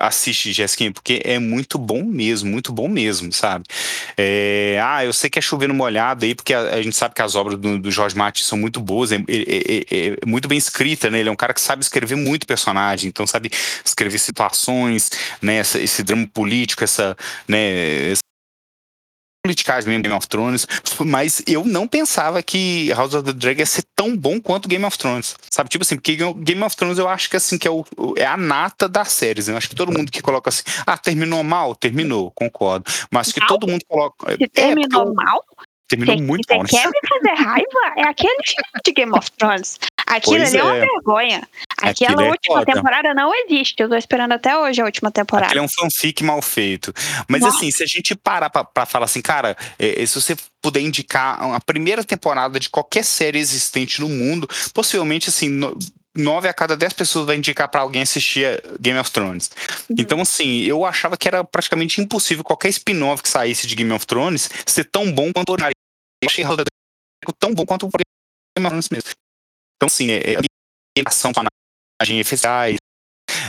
assiste, 0.00 0.52
Jéssica, 0.52 0.90
porque 0.92 1.20
é 1.24 1.38
muito 1.38 1.78
bom 1.78 2.02
mesmo, 2.02 2.50
muito 2.50 2.72
bom 2.72 2.88
mesmo, 2.88 3.30
sabe? 3.32 3.64
É, 4.16 4.80
ah, 4.82 5.04
eu 5.04 5.12
sei 5.12 5.28
que 5.28 5.38
é 5.38 5.42
chovendo 5.42 5.74
molhado 5.74 6.24
aí, 6.24 6.34
porque 6.34 6.54
a, 6.54 6.60
a, 6.74 6.82
gente 6.82 6.96
sabe 6.96 7.14
que 7.14 7.22
as 7.22 7.34
obras 7.34 7.58
do, 7.58 7.78
do 7.78 7.90
Jorge 7.90 8.16
Martin 8.16 8.42
são 8.42 8.58
muito 8.58 8.80
boas, 8.80 9.12
é, 9.12 9.16
é, 9.16 9.20
é, 9.28 9.84
é, 9.90 10.16
muito 10.26 10.48
bem 10.48 10.56
escrita, 10.56 11.10
né? 11.10 11.20
Ele 11.20 11.28
é 11.28 11.32
um 11.32 11.36
cara 11.36 11.52
que 11.52 11.60
sabe 11.60 11.82
escrever 11.82 12.16
muito 12.16 12.46
personagem, 12.46 13.08
então 13.08 13.26
sabe 13.26 13.50
escrever 13.84 14.18
situações, 14.18 15.10
né? 15.42 15.56
Essa, 15.56 15.78
esse 15.78 16.02
drama 16.02 16.26
político, 16.26 16.82
essa, 16.82 17.16
né? 17.46 18.14
Politicais 19.42 19.86
mesmo 19.86 20.02
Game 20.02 20.14
of 20.14 20.28
Thrones, 20.28 20.66
mas 21.04 21.42
eu 21.46 21.64
não 21.64 21.88
pensava 21.88 22.42
que 22.42 22.92
House 22.92 23.14
of 23.14 23.24
the 23.24 23.32
Dragon 23.32 23.60
ia 23.60 23.66
ser 23.66 23.84
tão 23.96 24.16
bom 24.16 24.40
quanto 24.40 24.68
Game 24.68 24.84
of 24.84 24.96
Thrones, 24.98 25.34
sabe? 25.50 25.70
Tipo 25.70 25.82
assim, 25.82 25.96
porque 25.96 26.16
Game 26.16 26.62
of 26.62 26.76
Thrones 26.76 26.98
eu 26.98 27.08
acho 27.08 27.30
que 27.30 27.36
assim, 27.36 27.58
que 27.58 27.66
é, 27.66 27.70
o, 27.70 27.84
é 28.16 28.26
a 28.26 28.36
nata 28.36 28.88
das 28.88 29.08
séries, 29.12 29.48
né? 29.48 29.54
eu 29.54 29.58
acho 29.58 29.68
que 29.68 29.74
todo 29.74 29.92
mundo 29.92 30.10
que 30.12 30.22
coloca 30.22 30.50
assim, 30.50 30.62
ah, 30.86 30.98
terminou 30.98 31.42
mal? 31.42 31.74
Terminou, 31.74 32.30
concordo, 32.32 32.90
mas 33.10 33.32
que 33.32 33.44
todo 33.46 33.66
mundo 33.66 33.82
coloca... 33.88 34.32
Se 34.36 34.48
terminou 34.48 35.10
é, 35.10 35.14
mal? 35.14 35.44
Terminou 35.90 36.22
muito 36.22 36.46
mal, 36.48 36.62
né? 36.62 36.68
quer 36.68 36.86
me 36.86 37.08
fazer 37.08 37.42
raiva? 37.42 37.94
É 37.96 38.02
aquele 38.02 38.38
filme 38.46 38.62
de 38.84 38.92
Game 38.92 39.12
of 39.12 39.30
Thrones. 39.32 39.78
Aquilo 40.10 40.36
pois 40.38 40.48
ali 40.48 40.56
é. 40.56 40.60
é 40.60 40.64
uma 40.64 40.74
vergonha. 40.74 41.48
Aquela 41.78 42.12
Aquilo 42.12 42.20
é 42.22 42.30
última 42.30 42.62
é 42.62 42.64
temporada 42.64 43.14
não 43.14 43.32
existe. 43.32 43.80
Eu 43.80 43.88
tô 43.88 43.94
esperando 43.94 44.32
até 44.32 44.58
hoje 44.58 44.80
a 44.80 44.84
última 44.84 45.10
temporada. 45.10 45.46
Aquilo 45.46 45.62
é 45.62 45.64
um 45.64 45.68
fanfic 45.68 46.24
mal 46.24 46.42
feito. 46.42 46.92
Mas 47.28 47.42
Nossa. 47.42 47.56
assim, 47.56 47.70
se 47.70 47.82
a 47.84 47.86
gente 47.86 48.16
parar 48.16 48.50
pra, 48.50 48.64
pra 48.64 48.84
falar 48.84 49.04
assim, 49.04 49.22
cara, 49.22 49.56
é, 49.78 50.04
se 50.04 50.20
você 50.20 50.36
puder 50.60 50.80
indicar 50.80 51.40
a 51.40 51.60
primeira 51.60 52.02
temporada 52.02 52.58
de 52.58 52.68
qualquer 52.68 53.04
série 53.04 53.38
existente 53.38 54.00
no 54.00 54.08
mundo, 54.08 54.48
possivelmente 54.74 55.28
assim, 55.28 55.48
no, 55.48 55.78
nove 56.16 56.48
a 56.48 56.52
cada 56.52 56.76
dez 56.76 56.92
pessoas 56.92 57.26
vai 57.26 57.36
indicar 57.36 57.68
para 57.68 57.82
alguém 57.82 58.02
assistir 58.02 58.62
Game 58.80 58.98
of 58.98 59.10
Thrones. 59.10 59.50
Uhum. 59.88 59.96
Então, 59.98 60.20
assim, 60.20 60.62
eu 60.62 60.84
achava 60.84 61.16
que 61.16 61.28
era 61.28 61.44
praticamente 61.44 62.00
impossível 62.00 62.42
qualquer 62.42 62.68
spin-off 62.70 63.22
que 63.22 63.28
saísse 63.28 63.66
de 63.66 63.76
Game 63.76 63.92
of 63.92 64.06
Thrones 64.06 64.50
ser 64.66 64.84
tão 64.84 65.10
bom 65.12 65.32
quanto 65.32 65.52
o 65.52 65.56
achei 66.24 66.44
tão 67.38 67.54
bom 67.54 67.64
quanto 67.64 67.86
o 67.86 67.90
Game 67.90 68.66
of 68.66 68.68
Thrones 68.68 68.88
mesmo. 68.90 69.10
Então, 69.80 69.86
assim, 69.86 70.10
é, 70.10 70.34
é 70.34 70.38
animação, 70.98 71.32
personagem 71.32 72.20
efetivais, 72.20 72.76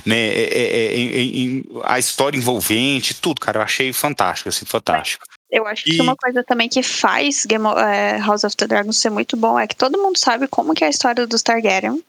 né, 0.06 0.16
é, 0.16 0.44
é, 0.44 0.96
é, 0.96 0.98
é 0.98 1.64
a 1.84 2.00
história 2.00 2.38
envolvente, 2.38 3.14
tudo, 3.20 3.42
cara, 3.42 3.60
eu 3.60 3.64
achei 3.64 3.92
fantástico, 3.92 4.48
assim, 4.48 4.66
fantástico. 4.66 5.26
Eu 5.50 5.68
acho 5.68 5.84
que 5.84 6.02
uma 6.02 6.16
coisa 6.16 6.42
também 6.42 6.70
que 6.70 6.82
faz 6.82 7.46
Game 7.46 7.66
of, 7.66 7.78
House 8.26 8.46
of 8.46 8.56
the 8.56 8.66
Dragon 8.66 8.94
ser 8.94 9.10
muito 9.10 9.36
bom 9.36 9.60
é 9.60 9.68
que 9.68 9.76
todo 9.76 10.02
mundo 10.02 10.18
sabe 10.18 10.48
como 10.48 10.74
que 10.74 10.86
é 10.86 10.88
a 10.88 10.90
história 10.90 11.28
dos 11.28 11.42
Targaryen. 11.42 12.02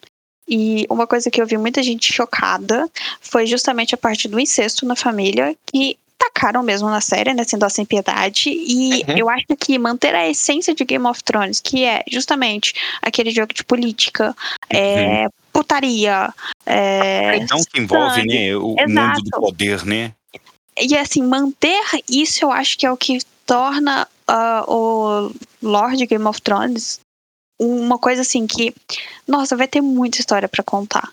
E 0.49 0.87
uma 0.89 1.09
coisa 1.09 1.29
que 1.29 1.43
eu 1.43 1.47
vi 1.47 1.59
muita 1.59 1.83
gente 1.83 2.13
chocada 2.13 2.89
foi 3.21 3.47
justamente 3.47 3.95
a 3.97 3.99
parte 3.99 4.29
do 4.29 4.39
incesto 4.39 4.87
na 4.87 4.95
família, 4.95 5.57
que 5.67 5.99
tacaram 6.23 6.63
mesmo 6.63 6.89
na 6.89 7.01
série, 7.01 7.35
né? 7.35 7.45
Sendo 7.45 7.69
sem 7.71 7.85
piedade. 7.85 8.51
E 8.51 9.05
uhum. 9.09 9.19
eu 9.19 9.31
acho 9.31 9.47
que 9.59 9.79
manter 9.79 10.15
a 10.15 10.29
essência 10.29 10.75
de 10.75 10.85
Game 10.85 11.07
of 11.07 11.23
Thrones, 11.23 11.61
que 11.61 11.85
é 11.85 12.05
justamente 12.11 12.75
aquele 13.01 13.31
jogo 13.31 13.53
de 13.53 13.65
política, 13.65 14.35
é, 14.71 14.79
uhum. 14.79 15.13
é, 15.13 15.29
putaria. 15.53 16.33
É, 16.67 17.41
não 17.51 17.63
que 17.65 17.81
envolve, 17.81 18.27
né? 18.27 18.57
O 18.57 18.77
Exato. 18.79 18.91
mundo 18.91 19.23
do 19.25 19.41
poder, 19.41 19.85
né? 19.85 20.13
E 20.81 20.97
assim, 20.97 21.23
manter 21.23 21.83
isso 22.09 22.45
eu 22.45 22.51
acho 22.51 22.79
que 22.79 22.87
é 22.87 22.91
o 22.91 22.97
que 22.97 23.19
torna 23.45 24.09
uh, 24.29 24.73
o 24.73 25.33
Lord 25.61 26.07
Game 26.07 26.25
of 26.25 26.41
Thrones 26.41 27.01
uma 27.61 27.99
coisa 27.99 28.23
assim 28.23 28.47
que, 28.47 28.75
nossa, 29.27 29.57
vai 29.57 29.69
ter 29.69 29.81
muita 29.81 30.19
história 30.19 30.49
para 30.49 30.65
contar. 30.65 31.09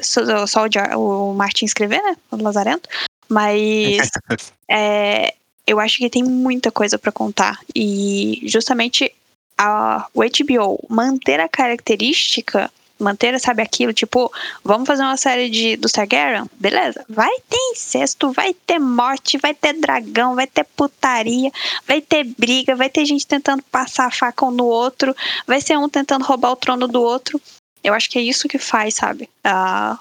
Só, 0.00 0.46
só 0.46 0.66
o, 0.96 1.30
o 1.30 1.34
Martin 1.34 1.64
escrever, 1.64 2.02
né? 2.02 2.16
O 2.30 2.36
Lazarento. 2.36 2.88
Mas 3.28 4.10
é, 4.68 5.34
eu 5.66 5.80
acho 5.80 5.98
que 5.98 6.10
tem 6.10 6.22
muita 6.22 6.70
coisa 6.70 6.98
para 6.98 7.12
contar. 7.12 7.58
E 7.74 8.42
justamente 8.44 9.12
a, 9.56 10.06
o 10.12 10.20
HBO 10.22 10.84
manter 10.88 11.40
a 11.40 11.48
característica 11.48 12.70
manter, 12.98 13.38
sabe, 13.40 13.62
aquilo, 13.62 13.92
tipo, 13.92 14.32
vamos 14.62 14.86
fazer 14.86 15.02
uma 15.02 15.16
série 15.16 15.48
de 15.50 15.76
do 15.76 15.88
Targaryen? 15.88 16.48
Beleza. 16.58 17.04
Vai 17.08 17.32
ter 17.48 17.58
incesto, 17.72 18.32
vai 18.32 18.54
ter 18.54 18.78
morte, 18.78 19.38
vai 19.38 19.54
ter 19.54 19.74
dragão, 19.74 20.34
vai 20.34 20.46
ter 20.46 20.64
putaria, 20.64 21.50
vai 21.86 22.00
ter 22.00 22.24
briga, 22.24 22.74
vai 22.74 22.88
ter 22.88 23.04
gente 23.04 23.26
tentando 23.26 23.62
passar 23.64 24.06
a 24.06 24.10
faca 24.10 24.46
um 24.46 24.50
no 24.50 24.64
outro, 24.64 25.14
vai 25.46 25.60
ser 25.60 25.76
um 25.76 25.88
tentando 25.88 26.24
roubar 26.24 26.52
o 26.52 26.56
trono 26.56 26.86
do 26.86 27.02
outro. 27.02 27.40
Eu 27.82 27.92
acho 27.92 28.08
que 28.08 28.18
é 28.18 28.22
isso 28.22 28.48
que 28.48 28.58
faz, 28.58 28.94
sabe, 28.94 29.28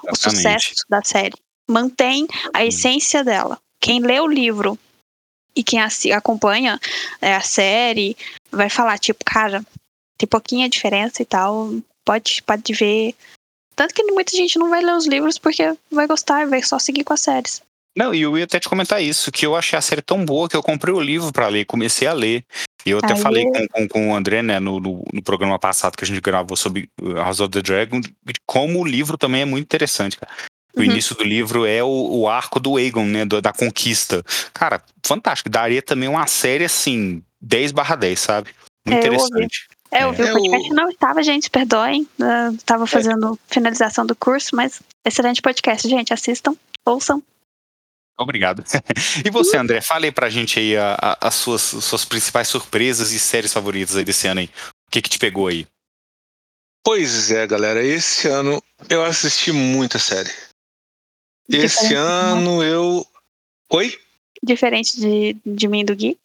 o 0.10 0.16
sucesso 0.16 0.74
da 0.90 1.02
série. 1.04 1.36
Mantém 1.74 2.28
a 2.54 2.64
essência 2.64 3.24
dela. 3.24 3.58
Quem 3.82 4.00
lê 4.00 4.20
o 4.20 4.28
livro 4.28 4.78
e 5.56 5.64
quem 5.64 5.80
acompanha 6.14 6.80
é, 7.20 7.34
a 7.34 7.42
série 7.42 8.16
vai 8.52 8.70
falar, 8.70 9.00
tipo, 9.00 9.26
cara, 9.26 9.66
tem 10.18 10.28
pouquinha 10.28 10.70
diferença 10.70 11.24
e 11.24 11.26
tal, 11.26 11.72
pode, 12.06 12.44
pode 12.44 12.74
ver. 12.74 13.16
Tanto 13.76 13.92
que 13.94 14.04
muita 14.04 14.38
gente 14.38 14.60
não 14.60 14.70
vai 14.70 14.84
ler 14.84 14.94
os 14.94 15.08
livros 15.08 15.40
porque 15.40 15.76
vai 15.92 16.06
gostar 16.06 16.44
e 16.44 16.46
vai 16.46 16.62
só 16.62 16.78
seguir 16.78 17.04
com 17.04 17.14
as 17.14 17.22
séries. 17.22 17.62
Não, 17.98 18.14
e 18.14 18.22
eu 18.22 18.38
ia 18.38 18.44
até 18.44 18.60
te 18.60 18.70
comentar 18.70 19.02
isso, 19.02 19.32
que 19.32 19.46
eu 19.46 19.56
achei 19.56 19.78
a 19.78 19.82
série 19.82 20.02
tão 20.02 20.24
boa 20.24 20.48
que 20.48 20.56
eu 20.56 20.64
comprei 20.64 20.94
o 20.94 21.00
livro 21.00 21.32
para 21.32 21.48
ler, 21.48 21.66
comecei 21.66 22.08
a 22.08 22.14
ler. 22.14 22.44
E 22.86 22.92
eu 22.92 23.00
até 23.00 23.14
Aí... 23.14 23.20
falei 23.20 23.46
com, 23.46 23.68
com, 23.68 23.88
com, 23.88 24.12
o 24.12 24.16
André, 24.16 24.44
né, 24.44 24.60
no, 24.60 24.80
no, 24.80 25.04
no, 25.12 25.24
programa 25.24 25.58
passado 25.58 25.96
que 25.96 26.04
a 26.04 26.08
gente 26.08 26.22
gravou 26.22 26.58
sobre 26.58 26.90
House 27.16 27.40
of 27.40 27.52
the 27.52 27.62
Dragon, 27.62 28.02
como 28.46 28.82
o 28.82 28.86
livro 28.86 29.18
também 29.18 29.42
é 29.42 29.46
muito 29.46 29.66
interessante, 29.66 30.18
cara. 30.18 30.32
O 30.76 30.80
uhum. 30.80 30.86
início 30.86 31.16
do 31.16 31.24
livro 31.24 31.66
é 31.66 31.84
o, 31.84 31.88
o 31.88 32.28
arco 32.28 32.60
do 32.60 32.78
Aegon, 32.78 33.06
né, 33.06 33.26
do, 33.26 33.42
da 33.42 33.54
conquista. 33.54 34.24
Cara, 34.54 34.82
fantástico. 35.06 35.50
Daria 35.50 35.82
também 35.82 36.10
uma 36.10 36.26
série 36.26 36.66
assim, 36.66 37.24
10 37.42 37.72
barra 37.72 37.96
10, 37.96 38.20
sabe? 38.20 38.50
Muito 38.86 38.98
é, 38.98 39.08
interessante. 39.08 39.68
É, 39.92 40.04
eu 40.04 40.12
vi 40.12 40.24
é, 40.24 40.32
o 40.32 40.34
podcast, 40.34 40.70
não 40.70 40.90
estava, 40.90 41.22
gente, 41.22 41.50
perdoem. 41.50 42.08
Estava 42.58 42.88
fazendo 42.88 43.36
é. 43.36 43.54
finalização 43.54 44.06
do 44.06 44.16
curso, 44.16 44.56
mas 44.56 44.82
excelente 45.06 45.42
podcast, 45.42 45.88
gente. 45.88 46.12
Assistam, 46.12 46.56
ouçam. 46.84 47.22
Obrigado. 48.18 48.64
E 49.26 49.30
você, 49.30 49.58
André, 49.58 49.82
fale 49.82 50.08
aí 50.08 50.12
pra 50.12 50.30
gente 50.30 50.60
aí 50.60 50.76
a, 50.76 50.98
a, 51.00 51.28
as 51.28 51.36
suas, 51.36 51.62
suas 51.62 52.04
principais 52.04 52.48
surpresas 52.48 53.12
e 53.12 53.20
séries 53.20 53.54
favoritas 53.54 53.96
aí 53.96 54.04
desse 54.04 54.28
ano 54.28 54.40
aí. 54.40 54.50
O 54.88 54.92
que 54.92 55.02
que 55.02 55.10
te 55.10 55.20
pegou 55.20 55.48
aí? 55.48 55.68
Pois 56.84 57.32
é, 57.32 57.48
galera, 57.48 57.84
esse 57.84 58.28
ano 58.28 58.62
eu 58.90 59.06
assisti 59.06 59.52
muita 59.52 59.98
série. 60.00 60.32
Esse 61.50 61.94
ano 61.94 62.64
eu. 62.64 63.06
Oi? 63.70 63.98
Diferente 64.42 65.00
de, 65.00 65.38
de 65.46 65.68
mim 65.68 65.82
e 65.82 65.84
do 65.86 65.96
Gui. 65.96 66.18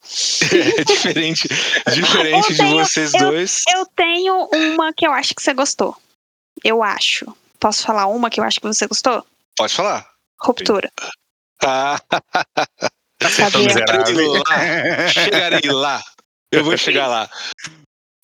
é, 0.53 0.83
diferente, 0.85 1.49
diferente 1.93 2.55
de 2.55 2.65
vocês 2.65 3.15
eu, 3.15 3.21
dois. 3.21 3.63
Eu 3.73 3.87
tenho 3.87 4.49
uma 4.53 4.93
que 4.93 5.07
eu 5.07 5.13
acho 5.13 5.35
que 5.35 5.43
você 5.43 5.55
gostou. 5.55 5.97
Eu 6.65 6.83
acho. 6.83 7.27
Posso 7.61 7.85
falar 7.85 8.07
uma 8.07 8.29
que 8.29 8.41
eu 8.41 8.45
acho 8.45 8.61
que 8.61 8.67
você 8.67 8.87
gostou? 8.87 9.25
Pode 9.57 9.73
falar. 9.73 10.09
Ruptura. 10.41 10.91
Ah, 11.63 12.01
chegarei 13.31 14.27
lá. 14.27 15.09
Chegarei 15.13 15.71
lá. 15.71 16.05
Eu 16.51 16.65
vou 16.65 16.77
chegar 16.77 17.07
lá. 17.07 17.31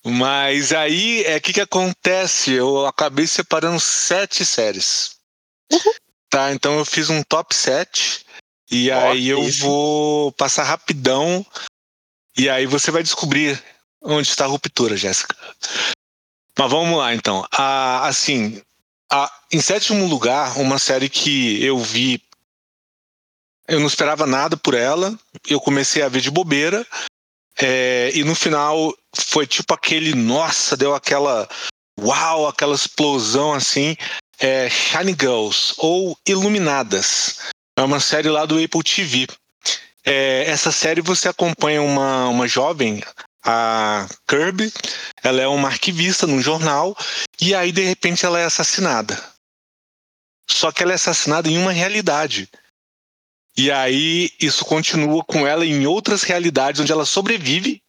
Mas 0.05 0.71
aí 0.71 1.23
é 1.23 1.37
o 1.37 1.41
que, 1.41 1.53
que 1.53 1.61
acontece? 1.61 2.51
Eu 2.51 2.85
acabei 2.85 3.27
separando 3.27 3.79
sete 3.79 4.45
séries. 4.45 5.15
Uhum. 5.71 5.93
Tá, 6.35 6.51
então 6.51 6.77
eu 6.77 6.83
fiz 6.83 7.09
um 7.09 7.23
top 7.23 7.55
7 7.55 8.25
e 8.69 8.91
aí 8.91 9.29
eu 9.29 9.41
vou 9.53 10.33
passar 10.33 10.63
rapidão 10.63 11.45
e 12.37 12.49
aí 12.49 12.65
você 12.65 12.91
vai 12.91 13.01
descobrir 13.01 13.63
onde 14.03 14.27
está 14.27 14.43
a 14.43 14.47
ruptura, 14.49 14.97
Jéssica. 14.97 15.33
Mas 16.59 16.69
vamos 16.69 16.97
lá 16.97 17.15
então. 17.15 17.47
Ah, 17.53 18.05
assim, 18.05 18.61
a, 19.09 19.31
em 19.49 19.61
sétimo 19.61 20.05
lugar, 20.07 20.57
uma 20.57 20.77
série 20.77 21.07
que 21.07 21.63
eu 21.63 21.77
vi, 21.77 22.21
eu 23.65 23.79
não 23.79 23.87
esperava 23.87 24.27
nada 24.27 24.57
por 24.57 24.73
ela, 24.73 25.17
eu 25.47 25.61
comecei 25.61 26.01
a 26.01 26.09
ver 26.09 26.19
de 26.19 26.29
bobeira, 26.29 26.85
é, 27.57 28.11
e 28.13 28.25
no 28.25 28.35
final 28.35 28.93
foi 29.15 29.47
tipo 29.47 29.73
aquele, 29.73 30.13
nossa, 30.13 30.75
deu 30.75 30.93
aquela 30.93 31.47
uau, 31.97 32.45
aquela 32.45 32.75
explosão 32.75 33.53
assim 33.53 33.95
é 34.39 34.69
Shiny 34.69 35.15
Girls 35.19 35.73
ou 35.77 36.17
Iluminadas. 36.27 37.39
É 37.77 37.81
uma 37.81 37.99
série 37.99 38.29
lá 38.29 38.45
do 38.45 38.61
Apple 38.63 38.83
TV. 38.83 39.27
É, 40.03 40.45
essa 40.47 40.71
série 40.71 41.01
você 41.01 41.27
acompanha 41.27 41.81
uma, 41.81 42.27
uma 42.27 42.47
jovem, 42.47 43.03
a 43.43 44.07
Kirby, 44.27 44.71
ela 45.23 45.41
é 45.41 45.47
uma 45.47 45.67
arquivista 45.67 46.25
num 46.25 46.41
jornal 46.41 46.97
e 47.39 47.53
aí 47.53 47.71
de 47.71 47.83
repente 47.83 48.25
ela 48.25 48.39
é 48.39 48.45
assassinada. 48.45 49.21
Só 50.49 50.71
que 50.71 50.83
ela 50.83 50.91
é 50.91 50.95
assassinada 50.95 51.49
em 51.49 51.57
uma 51.57 51.71
realidade. 51.71 52.49
E 53.57 53.71
aí 53.71 54.31
isso 54.39 54.65
continua 54.65 55.23
com 55.23 55.47
ela 55.47 55.65
em 55.65 55.85
outras 55.85 56.23
realidades 56.23 56.81
onde 56.81 56.91
ela 56.91 57.05
sobrevive. 57.05 57.81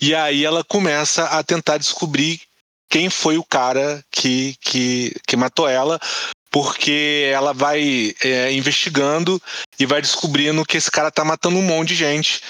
E 0.00 0.14
aí 0.14 0.44
ela 0.44 0.64
começa 0.64 1.24
a 1.26 1.42
tentar 1.42 1.78
descobrir 1.78 2.40
quem 2.88 3.10
foi 3.10 3.38
o 3.38 3.44
cara 3.44 4.04
que, 4.10 4.56
que, 4.60 5.14
que 5.26 5.36
matou 5.36 5.68
ela, 5.68 6.00
porque 6.50 7.28
ela 7.32 7.52
vai 7.52 8.14
é, 8.22 8.52
investigando 8.52 9.42
e 9.78 9.84
vai 9.84 10.00
descobrindo 10.00 10.64
que 10.64 10.76
esse 10.76 10.90
cara 10.90 11.10
tá 11.10 11.24
matando 11.24 11.58
um 11.58 11.62
monte 11.62 11.88
de 11.88 11.96
gente 11.96 12.40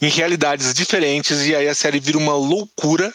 em 0.00 0.08
realidades 0.08 0.72
diferentes, 0.72 1.44
e 1.44 1.56
aí 1.56 1.66
a 1.68 1.74
série 1.74 1.98
vira 1.98 2.18
uma 2.18 2.34
loucura. 2.34 3.12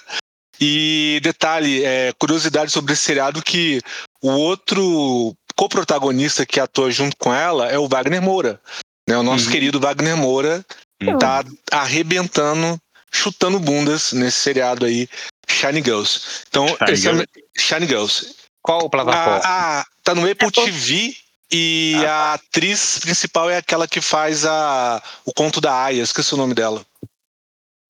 E 0.59 1.19
detalhe, 1.23 1.83
é, 1.83 2.13
curiosidade 2.19 2.71
sobre 2.71 2.93
esse 2.93 3.01
seriado 3.01 3.41
que 3.41 3.81
o 4.21 4.29
outro 4.29 5.35
co-protagonista 5.55 6.45
que 6.45 6.59
atua 6.59 6.91
junto 6.91 7.17
com 7.17 7.33
ela 7.33 7.69
é 7.69 7.77
o 7.77 7.87
Wagner 7.87 8.21
Moura. 8.21 8.61
Né? 9.07 9.17
O 9.17 9.23
nosso 9.23 9.45
uhum. 9.45 9.51
querido 9.51 9.79
Wagner 9.79 10.15
Moura 10.15 10.63
uhum. 11.01 11.17
tá 11.17 11.43
arrebentando, 11.71 12.77
chutando 13.11 13.59
bundas 13.59 14.13
nesse 14.13 14.39
seriado 14.39 14.85
aí 14.85 15.07
Shiny 15.47 15.81
Girls. 15.81 16.43
Então, 16.47 16.67
Shiny, 16.67 16.91
esse 16.91 17.01
Girls. 17.03 17.23
É, 17.23 17.59
Shiny 17.59 17.87
Girls. 17.87 18.35
Qual 18.61 18.89
plataforma? 18.89 19.41
Ah, 19.43 19.81
ah, 19.81 19.85
tá 20.03 20.15
no 20.15 20.29
Apple, 20.29 20.47
Apple. 20.47 20.65
TV 20.65 21.15
e 21.51 21.95
ah, 22.05 22.11
a 22.11 22.33
atriz 22.33 22.99
principal 22.99 23.49
é 23.49 23.57
aquela 23.57 23.87
que 23.87 24.01
faz 24.01 24.45
a, 24.45 25.03
o 25.25 25.33
conto 25.33 25.61
da 25.61 25.83
Aya, 25.83 26.01
esqueci 26.01 26.33
o 26.33 26.37
nome 26.37 26.53
dela. 26.53 26.85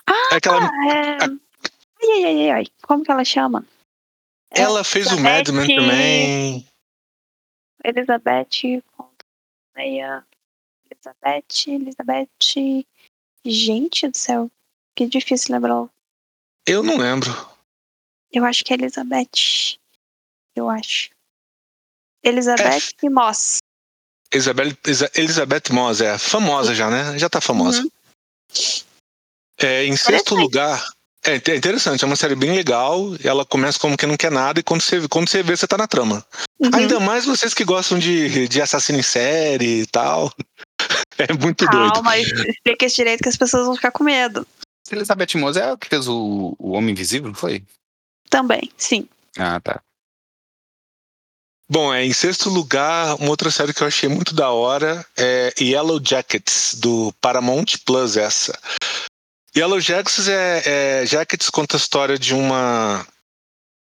Ah, 0.05 0.29
é 0.33 0.35
aquela. 0.35 0.65
É... 0.65 1.23
A... 1.23 1.29
Ai, 2.01 2.23
ai, 2.25 2.25
ai, 2.25 2.49
ai, 2.51 2.65
como 2.81 3.03
que 3.03 3.11
ela 3.11 3.23
chama? 3.23 3.65
Ela 4.51 4.81
é, 4.81 4.83
fez 4.83 5.07
Elizabeth... 5.07 5.49
o 5.49 5.53
Mad 5.53 5.67
Men 5.67 5.75
também. 5.75 6.67
Elizabeth. 7.83 8.81
Elizabeth, 9.75 11.67
Elizabeth. 11.67 12.85
Gente 13.45 14.07
do 14.07 14.17
céu, 14.17 14.49
que 14.95 15.05
difícil 15.05 15.53
lembrar 15.53 15.87
eu 16.65 16.83
não 16.83 16.97
lembro. 16.97 17.31
Eu 18.31 18.45
acho 18.45 18.63
que 18.63 18.73
é 18.73 18.75
Elizabeth. 18.77 19.77
Eu 20.55 20.69
acho. 20.69 21.09
Elizabeth 22.23 22.93
é. 23.03 23.09
Moss. 23.09 23.57
Elizabeth, 24.31 24.77
Elizabeth 25.15 25.71
Moss, 25.71 26.01
é 26.01 26.17
famosa 26.17 26.73
já, 26.73 26.89
né? 26.89 27.17
Já 27.19 27.29
tá 27.29 27.39
famosa. 27.39 27.81
Uhum. 27.81 27.89
É, 29.59 29.85
em 29.85 29.95
sexto 29.95 30.33
lugar, 30.35 30.83
é, 31.25 31.35
é 31.35 31.55
interessante, 31.55 32.03
é 32.03 32.07
uma 32.07 32.15
série 32.15 32.35
bem 32.35 32.55
legal. 32.55 33.15
Ela 33.23 33.45
começa 33.45 33.79
como 33.79 33.97
que 33.97 34.05
não 34.05 34.17
quer 34.17 34.31
nada 34.31 34.59
e 34.59 34.63
quando 34.63 34.81
você, 34.81 35.07
quando 35.07 35.29
você 35.29 35.43
vê, 35.43 35.55
você 35.55 35.67
tá 35.67 35.77
na 35.77 35.87
trama. 35.87 36.25
Uhum. 36.59 36.71
Ainda 36.73 36.99
mais 36.99 37.25
vocês 37.25 37.53
que 37.53 37.63
gostam 37.63 37.99
de, 37.99 38.47
de 38.47 38.61
assassino 38.61 38.99
em 38.99 39.03
série 39.03 39.81
e 39.81 39.87
tal. 39.87 40.31
É 41.15 41.31
muito 41.31 41.65
Calma, 41.65 41.79
doido. 41.79 41.93
Calma, 41.93 42.17
explica 42.17 42.85
esse 42.87 42.95
direito 42.95 43.21
que 43.21 43.29
as 43.29 43.37
pessoas 43.37 43.67
vão 43.67 43.75
ficar 43.75 43.91
com 43.91 44.03
medo. 44.03 44.47
Elizabeth 44.91 45.35
Moss 45.35 45.57
é 45.57 45.71
a 45.71 45.77
que 45.77 45.87
fez 45.87 46.07
o, 46.07 46.55
o 46.59 46.71
Homem 46.71 46.91
Invisível, 46.91 47.29
não 47.29 47.35
foi? 47.35 47.63
Também, 48.29 48.71
sim. 48.77 49.07
Ah, 49.37 49.59
tá. 49.59 49.81
Bom, 51.69 51.93
é, 51.93 52.05
em 52.05 52.13
sexto 52.13 52.49
lugar, 52.49 53.15
uma 53.15 53.29
outra 53.29 53.49
série 53.49 53.73
que 53.73 53.81
eu 53.81 53.87
achei 53.87 54.09
muito 54.09 54.35
da 54.35 54.49
hora 54.51 55.05
é 55.17 55.53
Yellow 55.59 55.99
Jackets, 56.03 56.75
do 56.75 57.13
Paramount 57.21 57.65
Plus, 57.85 58.17
essa. 58.17 58.57
Yellow 59.55 59.79
Jackets 59.79 60.27
é, 60.27 61.01
é 61.01 61.05
Jackets 61.05 61.49
conta 61.49 61.77
a 61.77 61.79
história 61.79 62.17
de 62.19 62.33
uma 62.33 63.05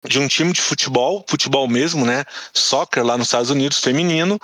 de 0.04 0.18
um 0.18 0.26
time 0.26 0.52
de 0.52 0.60
futebol, 0.60 1.24
futebol 1.28 1.68
mesmo, 1.68 2.04
né? 2.04 2.24
Soccer 2.52 3.04
lá 3.04 3.16
nos 3.16 3.28
Estados 3.28 3.50
Unidos, 3.50 3.78
feminino. 3.78 4.38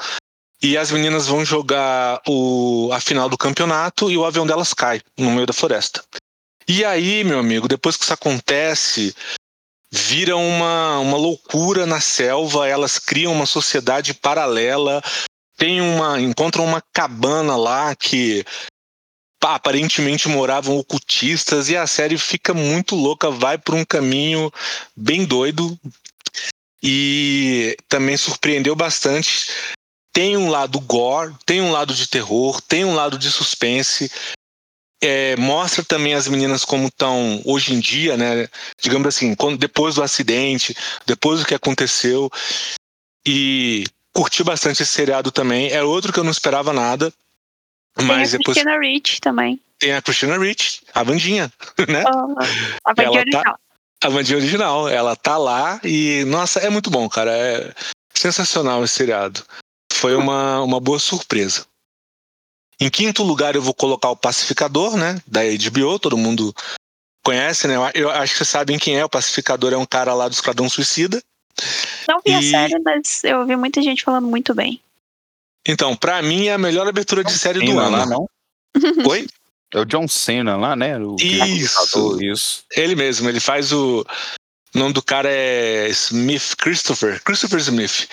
E 0.62 0.76
as 0.76 0.90
meninas 0.90 1.26
vão 1.26 1.44
jogar 1.44 2.20
o, 2.26 2.90
a 2.92 3.00
final 3.00 3.28
do 3.28 3.38
campeonato 3.38 4.10
e 4.10 4.16
o 4.16 4.24
avião 4.24 4.46
delas 4.46 4.74
cai 4.74 5.00
no 5.16 5.30
meio 5.30 5.46
da 5.46 5.52
floresta. 5.52 6.02
E 6.70 6.84
aí, 6.84 7.24
meu 7.24 7.38
amigo, 7.38 7.66
depois 7.66 7.96
que 7.96 8.04
isso 8.04 8.12
acontece, 8.12 9.14
vira 9.90 10.36
uma, 10.36 10.98
uma 10.98 11.16
loucura 11.16 11.86
na 11.86 11.98
selva, 11.98 12.68
elas 12.68 12.98
criam 12.98 13.32
uma 13.32 13.46
sociedade 13.46 14.12
paralela, 14.12 15.02
tem 15.56 15.80
uma. 15.80 16.20
encontram 16.20 16.66
uma 16.66 16.82
cabana 16.92 17.56
lá 17.56 17.96
que 17.96 18.44
aparentemente 19.42 20.28
moravam 20.28 20.76
ocultistas, 20.76 21.70
e 21.70 21.76
a 21.76 21.86
série 21.86 22.18
fica 22.18 22.52
muito 22.52 22.94
louca, 22.94 23.30
vai 23.30 23.56
por 23.56 23.74
um 23.74 23.84
caminho 23.84 24.52
bem 24.94 25.24
doido. 25.24 25.78
e 26.82 27.76
também 27.88 28.16
surpreendeu 28.16 28.76
bastante. 28.76 29.48
Tem 30.12 30.36
um 30.36 30.50
lado 30.50 30.78
gore, 30.80 31.34
tem 31.46 31.60
um 31.60 31.72
lado 31.72 31.94
de 31.94 32.08
terror, 32.08 32.60
tem 32.60 32.84
um 32.84 32.94
lado 32.94 33.18
de 33.18 33.30
suspense. 33.30 34.10
É, 35.00 35.36
mostra 35.36 35.84
também 35.84 36.14
as 36.14 36.26
meninas 36.26 36.64
como 36.64 36.88
estão 36.88 37.40
hoje 37.44 37.72
em 37.72 37.78
dia, 37.80 38.16
né? 38.16 38.48
Digamos 38.80 39.06
assim, 39.06 39.34
quando, 39.34 39.56
depois 39.56 39.94
do 39.94 40.02
acidente, 40.02 40.74
depois 41.06 41.40
do 41.40 41.46
que 41.46 41.54
aconteceu. 41.54 42.28
E 43.26 43.84
curti 44.12 44.42
bastante 44.42 44.82
esse 44.82 44.92
seriado 44.92 45.30
também. 45.30 45.70
É 45.70 45.82
outro 45.82 46.12
que 46.12 46.18
eu 46.18 46.24
não 46.24 46.30
esperava 46.32 46.72
nada. 46.72 47.12
Mas 47.96 48.30
tem 48.30 48.36
a 48.36 48.38
depois. 48.38 48.56
Christina 48.58 48.78
Rich 48.80 49.20
também. 49.20 49.60
Tem 49.78 49.92
a 49.92 50.02
Christina 50.02 50.36
Rich, 50.38 50.80
a 50.92 51.02
Vandinha, 51.04 51.52
né? 51.88 52.02
Oh, 52.06 52.34
a 52.84 52.92
Vandinha 52.94 53.06
Ela 53.06 53.18
original. 53.20 53.44
tá- 53.44 53.58
A 54.04 54.08
Vandinha 54.08 54.38
original. 54.38 54.88
Ela 54.88 55.14
tá 55.16 55.36
lá 55.36 55.80
e, 55.84 56.24
nossa, 56.26 56.58
é 56.60 56.68
muito 56.70 56.90
bom, 56.90 57.08
cara. 57.08 57.30
É 57.36 57.72
sensacional 58.14 58.82
esse 58.84 58.94
seriado. 58.94 59.44
Foi 59.92 60.16
uma, 60.16 60.60
uma 60.62 60.80
boa 60.80 60.98
surpresa. 60.98 61.66
Em 62.80 62.88
quinto 62.88 63.22
lugar, 63.22 63.54
eu 63.56 63.62
vou 63.62 63.74
colocar 63.74 64.10
o 64.10 64.16
Pacificador, 64.16 64.96
né? 64.96 65.20
Da 65.26 65.40
HBO, 65.42 65.98
todo 65.98 66.16
mundo 66.16 66.54
conhece, 67.24 67.66
né? 67.66 67.74
Eu- 67.94 68.10
acho 68.10 68.32
que 68.32 68.38
vocês 68.38 68.48
sabem 68.48 68.78
quem 68.78 68.96
é. 68.96 69.04
O 69.04 69.08
Pacificador 69.08 69.72
é 69.72 69.76
um 69.76 69.86
cara 69.86 70.14
lá 70.14 70.28
do 70.28 70.32
Esquadrão 70.32 70.68
Suicida. 70.68 71.20
Não 72.08 72.20
vi 72.24 72.32
a 72.34 72.40
E- 72.40 72.50
série, 72.50 72.78
mas 72.78 73.24
eu 73.24 73.40
ouvi 73.40 73.56
muita 73.56 73.82
gente 73.82 74.04
falando 74.04 74.28
muito 74.28 74.54
bem. 74.54 74.80
Então, 75.66 75.96
pra 75.96 76.22
mim, 76.22 76.46
é 76.46 76.54
a 76.54 76.58
melhor 76.58 76.86
abertura 76.88 77.24
de 77.24 77.32
série 77.36 77.64
do 77.64 77.78
ano. 77.78 77.96
lá, 77.96 78.06
não? 78.06 78.28
Oi? 79.10 79.26
É 79.74 79.80
o 79.80 79.84
John 79.84 80.08
Cena 80.08 80.56
lá, 80.56 80.74
né? 80.76 80.96
O 80.98 81.16
Isso. 81.20 82.22
Isso. 82.22 82.62
Ele 82.74 82.94
mesmo, 82.94 83.28
ele 83.28 83.40
faz 83.40 83.72
o. 83.72 84.06
O 84.74 84.78
nome 84.78 84.92
do 84.94 85.02
cara 85.02 85.28
é 85.30 85.88
Smith 85.88 86.54
Christopher. 86.56 87.22
Christopher 87.22 87.58
Smith. 87.58 88.06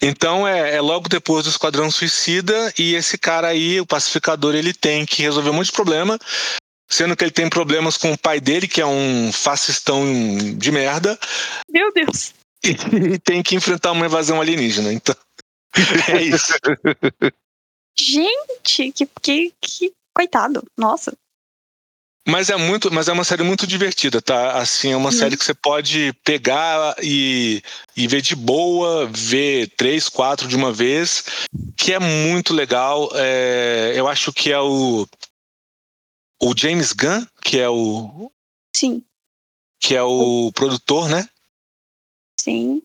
Então 0.00 0.46
é, 0.46 0.76
é 0.76 0.80
logo 0.80 1.08
depois 1.08 1.44
do 1.44 1.50
Esquadrão 1.50 1.90
Suicida 1.90 2.72
e 2.78 2.94
esse 2.94 3.18
cara 3.18 3.48
aí, 3.48 3.80
o 3.80 3.86
pacificador, 3.86 4.54
ele 4.54 4.72
tem 4.72 5.04
que 5.04 5.22
resolver 5.22 5.50
um 5.50 5.54
monte 5.54 5.66
de 5.66 5.72
problema, 5.72 6.18
sendo 6.88 7.16
que 7.16 7.24
ele 7.24 7.30
tem 7.30 7.48
problemas 7.48 7.96
com 7.96 8.12
o 8.12 8.18
pai 8.18 8.40
dele, 8.40 8.68
que 8.68 8.80
é 8.80 8.86
um 8.86 9.32
fascistão 9.32 10.04
de 10.56 10.70
merda, 10.70 11.18
Meu 11.70 11.92
Deus. 11.92 12.32
e 12.64 12.74
tem 13.20 13.42
que 13.42 13.56
enfrentar 13.56 13.92
uma 13.92 14.06
invasão 14.06 14.40
alienígena. 14.40 14.92
Então 14.92 15.16
é 16.08 16.22
isso. 16.22 16.54
Gente, 17.98 18.92
que, 18.92 19.06
que, 19.20 19.54
que 19.60 19.92
coitado. 20.14 20.64
Nossa. 20.76 21.12
Mas 22.28 22.50
é 22.50 22.56
muito, 22.56 22.92
mas 22.92 23.08
é 23.08 23.12
uma 23.12 23.24
série 23.24 23.42
muito 23.42 23.66
divertida, 23.66 24.20
tá? 24.20 24.58
Assim, 24.58 24.92
é 24.92 24.96
uma 24.96 25.06
Uhum. 25.08 25.12
série 25.16 25.36
que 25.36 25.44
você 25.44 25.54
pode 25.54 26.12
pegar 26.24 26.94
e, 27.02 27.62
e 27.96 28.06
ver 28.06 28.20
de 28.20 28.36
boa, 28.36 29.06
ver 29.06 29.68
três, 29.76 30.08
quatro 30.10 30.46
de 30.46 30.54
uma 30.54 30.70
vez, 30.70 31.24
que 31.74 31.92
é 31.94 31.98
muito 31.98 32.52
legal. 32.52 33.08
É, 33.14 33.92
eu 33.96 34.06
acho 34.06 34.32
que 34.32 34.52
é 34.52 34.60
o 34.60 35.06
o 36.40 36.54
James 36.56 36.92
Gunn, 36.92 37.26
que 37.42 37.58
é 37.58 37.68
o 37.68 38.30
Sim, 38.76 39.02
que 39.80 39.96
é 39.96 40.02
o 40.02 40.52
produtor, 40.52 41.08
né? 41.08 41.26
sim. 42.38 42.82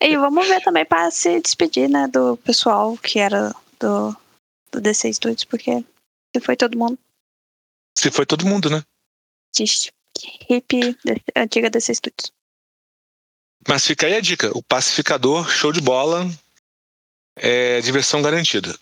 E 0.00 0.16
vamos 0.18 0.46
ver 0.46 0.60
também 0.62 0.84
para 0.84 1.10
se 1.10 1.40
despedir, 1.40 1.88
né, 1.88 2.06
do 2.08 2.36
pessoal 2.38 2.96
que 2.98 3.18
era 3.18 3.54
do, 3.80 4.14
do 4.70 4.80
DC 4.80 5.10
Studios, 5.14 5.44
porque 5.44 5.82
se 6.36 6.40
foi 6.42 6.54
todo 6.56 6.76
mundo. 6.78 6.98
Se 7.96 8.10
foi 8.10 8.26
todo 8.26 8.46
mundo, 8.46 8.68
né? 8.68 8.82
Triste. 9.52 9.92
Hip, 10.48 10.96
antiga 11.36 11.70
DC 11.70 11.94
Studios. 11.94 12.32
Mas 13.66 13.86
fica 13.86 14.06
aí 14.06 14.14
a 14.14 14.20
dica: 14.20 14.50
o 14.56 14.62
Pacificador, 14.62 15.48
show 15.50 15.72
de 15.72 15.80
bola, 15.80 16.30
é 17.36 17.80
diversão 17.80 18.22
garantida. 18.22 18.76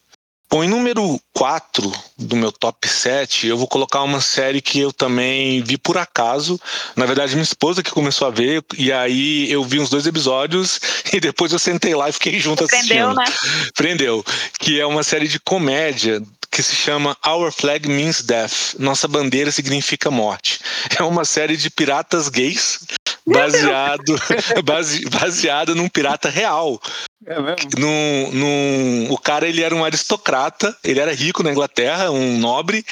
Bom, 0.51 0.63
em 0.63 0.69
número 0.69 1.19
4 1.33 1.91
do 2.19 2.37
meu 2.37 2.53
top 2.53 2.87
7, 2.87 3.47
eu 3.47 3.57
vou 3.57 3.67
colocar 3.67 4.03
uma 4.03 4.21
série 4.21 4.61
que 4.61 4.79
eu 4.79 4.93
também 4.93 5.63
vi 5.63 5.79
por 5.79 5.97
acaso. 5.97 6.61
Na 6.95 7.07
verdade, 7.07 7.33
minha 7.33 7.43
esposa 7.43 7.83
que 7.83 7.91
começou 7.91 8.29
a 8.29 8.31
ver, 8.31 8.63
e 8.77 8.93
aí 8.93 9.51
eu 9.51 9.65
vi 9.65 9.81
uns 9.81 9.89
dois 9.89 10.07
episódios 10.07 10.79
e 11.11 11.21
depois 11.21 11.53
eu 11.53 11.59
sentei 11.59 11.95
lá 11.95 12.11
e 12.11 12.13
fiquei 12.13 12.39
junto 12.39 12.67
Prendeu, 12.67 13.09
assistindo. 13.09 13.15
né? 13.15 13.71
Prendeu. 13.75 14.23
Que 14.61 14.79
é 14.79 14.85
uma 14.85 15.03
série 15.03 15.27
de 15.27 15.41
comédia 15.41 16.23
que 16.53 16.63
se 16.63 16.77
chama 16.77 17.17
Our 17.27 17.51
Flag 17.51 17.89
Means 17.89 18.21
Death. 18.21 18.75
Nossa 18.79 19.09
bandeira 19.09 19.51
significa 19.51 20.11
morte. 20.11 20.61
É 20.99 21.03
uma 21.03 21.25
série 21.25 21.57
de 21.57 21.71
piratas 21.71 22.29
gays 22.29 22.81
baseado, 23.27 24.15
base, 24.63 25.09
baseado 25.09 25.75
num 25.75 25.89
pirata 25.89 26.29
real. 26.29 26.79
É 27.25 27.41
mesmo? 27.41 27.71
Num, 27.79 28.31
num, 28.33 29.07
o 29.11 29.17
cara 29.17 29.49
ele 29.49 29.63
era 29.63 29.75
um 29.75 29.83
aristocrata, 29.83 30.77
ele 30.85 31.01
era 31.01 31.15
rico 31.15 31.43
na 31.43 31.51
Inglaterra, 31.51 32.11
um 32.11 32.37
nobre. 32.37 32.85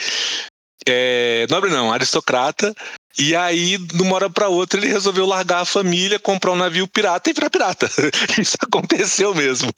É, 0.89 1.47
nobre 1.51 1.71
não, 1.71 1.93
aristocrata. 1.93 2.75
E 3.19 3.37
aí, 3.37 3.77
de 3.77 4.03
uma 4.03 4.15
hora 4.15 4.31
para 4.31 4.49
outra, 4.49 4.81
ele 4.81 4.89
resolveu 4.89 5.27
largar 5.27 5.61
a 5.61 5.67
família, 5.67 6.19
comprar 6.19 6.53
um 6.53 6.57
navio 6.57 6.89
pirata 6.89 7.29
e 7.29 7.35
virar 7.35 7.51
pirata. 7.51 7.91
Isso 8.41 8.57
aconteceu 8.63 9.35
mesmo. 9.35 9.71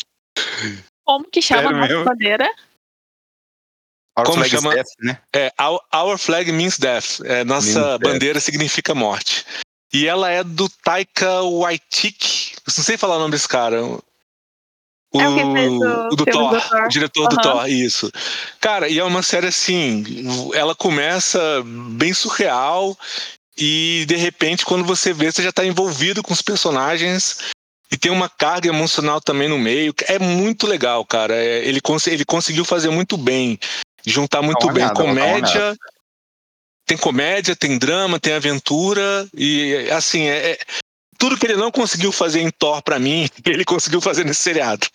Como 1.04 1.28
que 1.28 1.42
chama 1.42 1.70
a 1.70 1.72
nossa 1.72 2.04
bandeira? 2.04 2.48
Our 4.18 4.26
Como 4.26 4.44
Flag 4.44 4.54
is 4.54 4.60
chama? 4.60 4.74
Death, 4.74 4.88
né? 5.00 5.18
É, 5.34 5.52
our, 5.60 5.80
our 5.94 6.18
flag 6.18 6.52
means 6.52 6.78
death. 6.78 7.20
É, 7.24 7.44
nossa 7.44 7.80
Means 7.80 7.98
death. 7.98 8.00
bandeira 8.00 8.40
significa 8.40 8.94
morte. 8.94 9.44
E 9.92 10.06
ela 10.06 10.30
é 10.30 10.42
do 10.44 10.68
Taika 10.68 11.42
Waititi. 11.42 12.54
Não 12.66 12.84
sei 12.84 12.96
falar 12.96 13.16
o 13.16 13.20
nome 13.20 13.32
desse 13.32 13.48
cara. 13.48 13.82
O, 15.14 15.20
É 15.20 15.28
o 15.28 15.34
que 15.34 15.52
fez 15.52 15.72
o 15.72 16.08
o 16.10 16.16
do 16.16 16.24
Thor, 16.26 16.50
do 16.50 16.60
Thor. 16.60 16.84
o 16.84 16.88
diretor 16.88 17.28
do 17.28 17.36
Aham. 17.36 17.42
Thor, 17.42 17.68
isso. 17.68 18.10
Cara, 18.60 18.88
e 18.88 18.98
é 18.98 19.04
uma 19.04 19.22
série 19.22 19.46
assim, 19.48 20.04
ela 20.54 20.74
começa 20.74 21.38
bem 21.64 22.14
surreal 22.14 22.96
e 23.56 24.04
de 24.08 24.16
repente 24.16 24.64
quando 24.64 24.84
você 24.84 25.12
vê, 25.12 25.30
você 25.30 25.42
já 25.42 25.52
tá 25.52 25.64
envolvido 25.66 26.22
com 26.22 26.32
os 26.32 26.40
personagens 26.40 27.38
e 27.90 27.98
tem 27.98 28.10
uma 28.10 28.28
carga 28.30 28.68
emocional 28.68 29.20
também 29.20 29.48
no 29.48 29.58
meio. 29.58 29.94
É 30.06 30.18
muito 30.18 30.66
legal, 30.66 31.04
cara. 31.04 31.34
É, 31.34 31.58
ele, 31.66 31.80
cons 31.82 32.06
ele 32.06 32.24
conseguiu 32.24 32.64
fazer 32.64 32.88
muito 32.88 33.18
bem, 33.18 33.58
juntar 34.06 34.42
muito 34.42 34.66
bem 34.72 34.84
comédia. 34.94 35.76
Tem 36.86 36.96
comédia, 36.98 37.54
tem 37.56 37.78
drama, 37.78 38.18
tem 38.18 38.32
aventura 38.34 39.26
e 39.34 39.88
assim, 39.90 40.22
é, 40.28 40.52
é- 40.52 40.58
tudo 41.18 41.38
que 41.38 41.46
ele 41.46 41.56
não 41.56 41.70
conseguiu 41.70 42.10
fazer 42.10 42.40
em 42.40 42.50
Thor 42.50 42.82
pra 42.82 42.98
mim, 42.98 43.28
ele 43.46 43.64
conseguiu 43.64 44.00
fazer 44.00 44.24
nesse 44.24 44.40
seriado. 44.40 44.86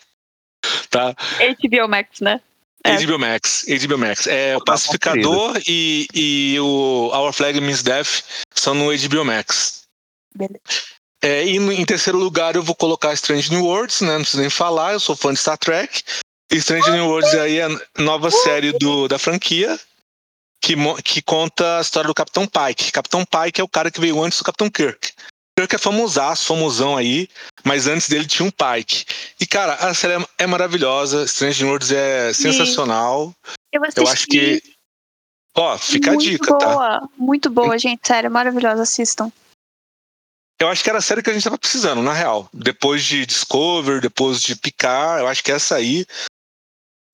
Tá? 0.89 1.15
HBO 1.61 1.87
Max, 1.87 2.19
né? 2.19 2.41
É. 2.83 2.95
HBO 3.05 3.17
Max, 3.19 3.65
HBO 3.67 3.97
Max. 3.97 4.27
É, 4.27 4.53
o 4.55 4.59
uma 4.59 4.65
Pacificador 4.65 5.57
e, 5.67 6.07
e 6.13 6.59
o 6.59 7.09
Our 7.13 7.33
Flag 7.33 7.59
Means 7.61 7.81
Death 7.81 8.23
são 8.53 8.73
no 8.73 8.85
HBO 8.95 9.25
Max. 9.25 9.83
Beleza. 10.35 10.59
É, 11.21 11.45
e 11.47 11.57
no- 11.59 11.71
em 11.71 11.85
terceiro 11.85 12.17
lugar 12.19 12.55
eu 12.55 12.63
vou 12.63 12.75
colocar 12.75 13.13
Strange 13.13 13.49
New 13.49 13.65
Worlds, 13.65 14.01
né? 14.01 14.09
Não 14.13 14.21
preciso 14.21 14.41
nem 14.41 14.49
falar, 14.49 14.93
eu 14.93 14.99
sou 14.99 15.15
fã 15.15 15.33
de 15.33 15.39
Star 15.39 15.57
Trek. 15.57 16.03
Strange 16.51 16.91
New 16.91 17.07
Worlds 17.07 17.33
aí 17.35 17.57
é 17.57 17.65
a 17.65 18.01
nova 18.01 18.31
série 18.31 18.71
do, 18.73 19.07
da 19.07 19.19
franquia 19.19 19.79
que, 20.61 20.75
que 21.03 21.21
conta 21.21 21.77
a 21.77 21.81
história 21.81 22.07
do 22.07 22.13
Capitão 22.13 22.47
Pike. 22.47 22.91
Capitão 22.91 23.23
Pike 23.25 23.61
é 23.61 23.63
o 23.63 23.69
cara 23.69 23.91
que 23.91 24.01
veio 24.01 24.21
antes 24.23 24.39
do 24.39 24.43
Capitão 24.43 24.69
Kirk. 24.69 25.13
Kirk 25.57 25.75
é 25.75 25.79
famosaço, 25.79 26.45
famosão 26.45 26.95
aí, 26.95 27.27
mas 27.63 27.87
antes 27.87 28.07
dele 28.07 28.27
tinha 28.27 28.47
um 28.47 28.51
Pike. 28.51 29.05
E, 29.39 29.45
cara, 29.45 29.73
a 29.75 29.93
série 29.93 30.21
é, 30.21 30.27
é 30.39 30.47
maravilhosa, 30.47 31.23
Strange 31.23 31.63
New 31.63 31.71
Worlds 31.71 31.91
é 31.91 32.33
sensacional. 32.33 33.33
Eu, 33.71 33.81
Eu 33.95 34.07
acho 34.07 34.27
que. 34.27 34.61
Ó, 35.55 35.77
fica 35.77 36.11
muito 36.11 36.27
a 36.27 36.31
dica, 36.31 36.57
tá? 36.57 36.67
boa, 36.67 37.09
Muito 37.17 37.49
boa, 37.49 37.77
gente. 37.79 38.05
Sério, 38.05 38.29
maravilhosa. 38.29 38.83
Assistam. 38.83 39.31
Eu 40.59 40.67
acho 40.69 40.83
que 40.83 40.89
era 40.89 40.99
a 40.99 41.01
série 41.01 41.21
que 41.21 41.29
a 41.29 41.33
gente 41.33 41.43
tava 41.43 41.57
precisando, 41.57 42.01
na 42.01 42.13
real. 42.13 42.49
Depois 42.53 43.03
de 43.03 43.25
Discover, 43.25 44.01
depois 44.01 44.41
de 44.41 44.55
Picar, 44.55 45.19
eu 45.19 45.27
acho 45.27 45.43
que 45.43 45.51
essa 45.51 45.75
aí 45.75 46.05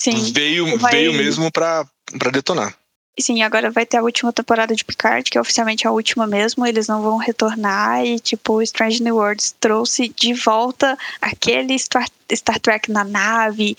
Sim. 0.03 0.31
veio, 0.33 0.77
Vai- 0.77 0.91
veio 0.91 1.13
mesmo 1.13 1.51
pra, 1.51 1.85
pra 2.19 2.29
detonar. 2.31 2.75
Sim, 3.19 3.43
agora 3.43 3.69
vai 3.69 3.85
ter 3.85 3.97
a 3.97 4.01
última 4.01 4.33
temporada 4.33 4.75
de 4.75 4.83
Picard, 4.83 5.29
que 5.29 5.37
é 5.37 5.41
oficialmente 5.41 5.87
a 5.87 5.91
última 5.91 6.25
mesmo. 6.25 6.65
Eles 6.65 6.87
não 6.87 7.03
vão 7.03 7.17
retornar. 7.17 8.03
E, 8.03 8.19
tipo, 8.19 8.59
Strange 8.63 9.03
New 9.03 9.15
Worlds 9.17 9.55
trouxe 9.59 10.09
de 10.09 10.33
volta 10.33 10.97
aquele 11.21 11.77
Star, 11.77 12.07
Star 12.33 12.59
Trek 12.59 12.91
na 12.91 13.03
nave, 13.03 13.77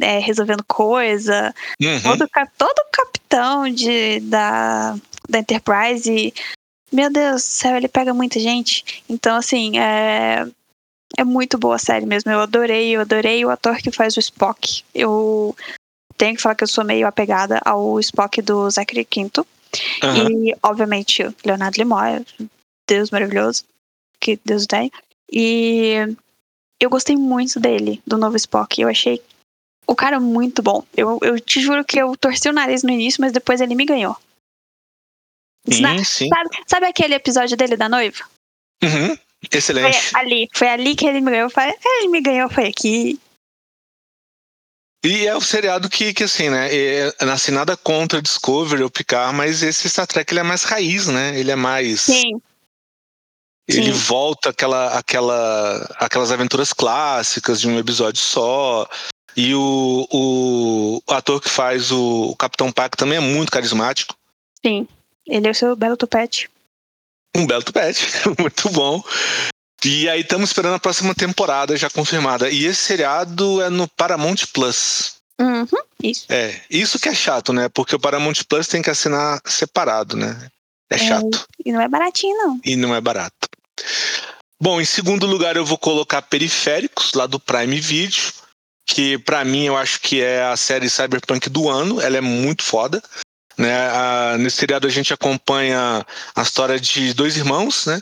é, 0.00 0.18
resolvendo 0.18 0.64
coisa. 0.66 1.54
Uhum. 1.80 2.00
Todo, 2.02 2.28
todo 2.58 2.86
capitão 2.92 3.68
de, 3.70 4.18
da, 4.20 4.96
da 5.28 5.38
Enterprise. 5.38 6.34
Meu 6.92 7.12
Deus 7.12 7.42
do 7.42 7.46
céu, 7.46 7.76
ele 7.76 7.88
pega 7.88 8.12
muita 8.12 8.40
gente. 8.40 9.04
Então, 9.08 9.36
assim, 9.36 9.78
é, 9.78 10.46
é 11.16 11.24
muito 11.24 11.58
boa 11.58 11.76
a 11.76 11.78
série 11.78 12.06
mesmo. 12.06 12.30
Eu 12.30 12.40
adorei, 12.40 12.90
eu 12.90 13.00
adorei 13.00 13.44
o 13.44 13.50
ator 13.50 13.76
que 13.78 13.90
faz 13.90 14.16
o 14.16 14.20
Spock. 14.20 14.82
Eu 14.94 15.56
tenho 16.16 16.36
que 16.36 16.42
falar 16.42 16.54
que 16.54 16.64
eu 16.64 16.68
sou 16.68 16.84
meio 16.84 17.06
apegada 17.06 17.60
ao 17.64 17.98
Spock 18.00 18.40
do 18.42 18.68
Zachary 18.70 19.04
Quinto. 19.04 19.46
Aham. 20.02 20.30
E, 20.30 20.56
obviamente, 20.62 21.22
o 21.22 21.34
Leonardo 21.44 21.78
Nimoy, 21.78 22.24
Deus 22.88 23.10
maravilhoso, 23.10 23.64
que 24.20 24.38
Deus 24.44 24.66
tenha. 24.66 24.90
E 25.32 25.94
eu 26.80 26.90
gostei 26.90 27.16
muito 27.16 27.58
dele, 27.58 28.00
do 28.06 28.16
novo 28.16 28.36
Spock. 28.36 28.80
Eu 28.80 28.88
achei 28.88 29.22
o 29.86 29.94
cara 29.94 30.20
muito 30.20 30.62
bom. 30.62 30.84
Eu, 30.96 31.18
eu 31.22 31.40
te 31.40 31.60
juro 31.60 31.84
que 31.84 31.98
eu 31.98 32.16
torci 32.16 32.48
o 32.48 32.52
nariz 32.52 32.82
no 32.82 32.90
início, 32.90 33.20
mas 33.20 33.32
depois 33.32 33.60
ele 33.60 33.74
me 33.74 33.84
ganhou. 33.84 34.16
Sim, 35.68 36.04
sim. 36.04 36.28
Sabe, 36.28 36.50
sabe 36.66 36.86
aquele 36.86 37.14
episódio 37.14 37.56
dele 37.56 37.76
da 37.76 37.88
noiva? 37.88 38.24
Uhum. 38.82 39.16
Excelente. 39.50 40.10
Foi 40.10 40.20
ali, 40.20 40.48
foi 40.52 40.68
ali 40.68 40.94
que 40.94 41.06
ele 41.06 41.20
me 41.20 41.30
ganhou. 41.30 41.46
Eu 41.46 41.50
falei, 41.50 41.74
"É, 41.84 41.98
ele 42.00 42.08
me 42.08 42.20
ganhou, 42.20 42.48
foi 42.50 42.66
aqui. 42.66 43.18
E 45.04 45.26
é 45.26 45.36
o 45.36 45.40
seriado 45.40 45.90
que, 45.90 46.14
que 46.14 46.24
assim, 46.24 46.48
né? 46.48 46.74
É, 46.74 47.14
assim, 47.30 47.52
nada 47.52 47.76
contra 47.76 48.22
Discovery 48.22 48.82
ou 48.82 48.90
Picard, 48.90 49.36
mas 49.36 49.62
esse 49.62 49.88
Star 49.88 50.06
Trek 50.06 50.32
ele 50.32 50.40
é 50.40 50.42
mais 50.42 50.62
raiz, 50.62 51.08
né? 51.08 51.38
Ele 51.38 51.50
é 51.50 51.56
mais. 51.56 52.00
Sim, 52.00 52.40
Ele 53.68 53.92
sim. 53.92 53.98
volta 53.98 54.48
aquela, 54.48 54.98
aquela, 54.98 55.94
aquelas 55.98 56.32
aventuras 56.32 56.72
clássicas 56.72 57.60
de 57.60 57.68
um 57.68 57.78
episódio 57.78 58.22
só. 58.22 58.88
E 59.36 59.54
o, 59.54 60.08
o, 60.10 61.02
ator 61.12 61.38
que 61.38 61.50
faz 61.50 61.90
o, 61.92 62.30
o 62.30 62.36
Capitão 62.36 62.72
Pac 62.72 62.96
também 62.96 63.18
é 63.18 63.20
muito 63.20 63.52
carismático. 63.52 64.16
sim. 64.64 64.88
Ele 65.26 65.48
é 65.48 65.50
o 65.50 65.54
seu 65.54 65.74
belo 65.74 65.96
tupete. 65.96 66.50
Um 67.36 67.46
belo 67.46 67.62
tupete, 67.62 68.06
muito 68.38 68.70
bom. 68.70 69.02
E 69.84 70.08
aí 70.08 70.20
estamos 70.20 70.50
esperando 70.50 70.74
a 70.74 70.78
próxima 70.78 71.14
temporada 71.14 71.76
já 71.76 71.90
confirmada. 71.90 72.48
E 72.48 72.64
esse 72.64 72.80
seriado 72.80 73.60
é 73.60 73.68
no 73.68 73.88
Paramount 73.88 74.46
Plus. 74.52 75.16
Uhum, 75.40 75.66
isso. 76.02 76.26
É, 76.28 76.60
isso 76.70 76.98
que 76.98 77.08
é 77.08 77.14
chato, 77.14 77.52
né? 77.52 77.68
Porque 77.68 77.94
o 77.94 78.00
Paramount 78.00 78.44
Plus 78.48 78.68
tem 78.68 78.80
que 78.80 78.88
assinar 78.88 79.40
separado, 79.44 80.16
né? 80.16 80.48
É 80.88 80.96
chato. 80.96 81.44
E 81.64 81.72
não 81.72 81.80
é 81.80 81.88
baratinho, 81.88 82.36
não. 82.36 82.60
e 82.64 82.76
não 82.76 82.94
é 82.94 83.00
barato. 83.00 83.48
Bom, 84.62 84.80
em 84.80 84.84
segundo 84.84 85.26
lugar 85.26 85.56
eu 85.56 85.64
vou 85.64 85.76
colocar 85.76 86.22
Periféricos, 86.22 87.12
lá 87.14 87.26
do 87.26 87.40
Prime 87.40 87.80
Video, 87.80 88.32
que 88.86 89.18
pra 89.18 89.44
mim 89.44 89.64
eu 89.64 89.76
acho 89.76 90.00
que 90.00 90.22
é 90.22 90.44
a 90.44 90.56
série 90.56 90.88
Cyberpunk 90.88 91.50
do 91.50 91.68
ano, 91.68 92.00
ela 92.00 92.16
é 92.16 92.20
muito 92.20 92.62
foda. 92.62 93.02
Né? 93.56 93.72
A- 93.88 94.36
nesse 94.38 94.56
seriado 94.56 94.86
a 94.86 94.90
gente 94.90 95.12
acompanha 95.12 96.04
a 96.34 96.42
história 96.42 96.78
de 96.78 97.12
dois 97.14 97.36
irmãos, 97.36 97.86
né? 97.86 98.00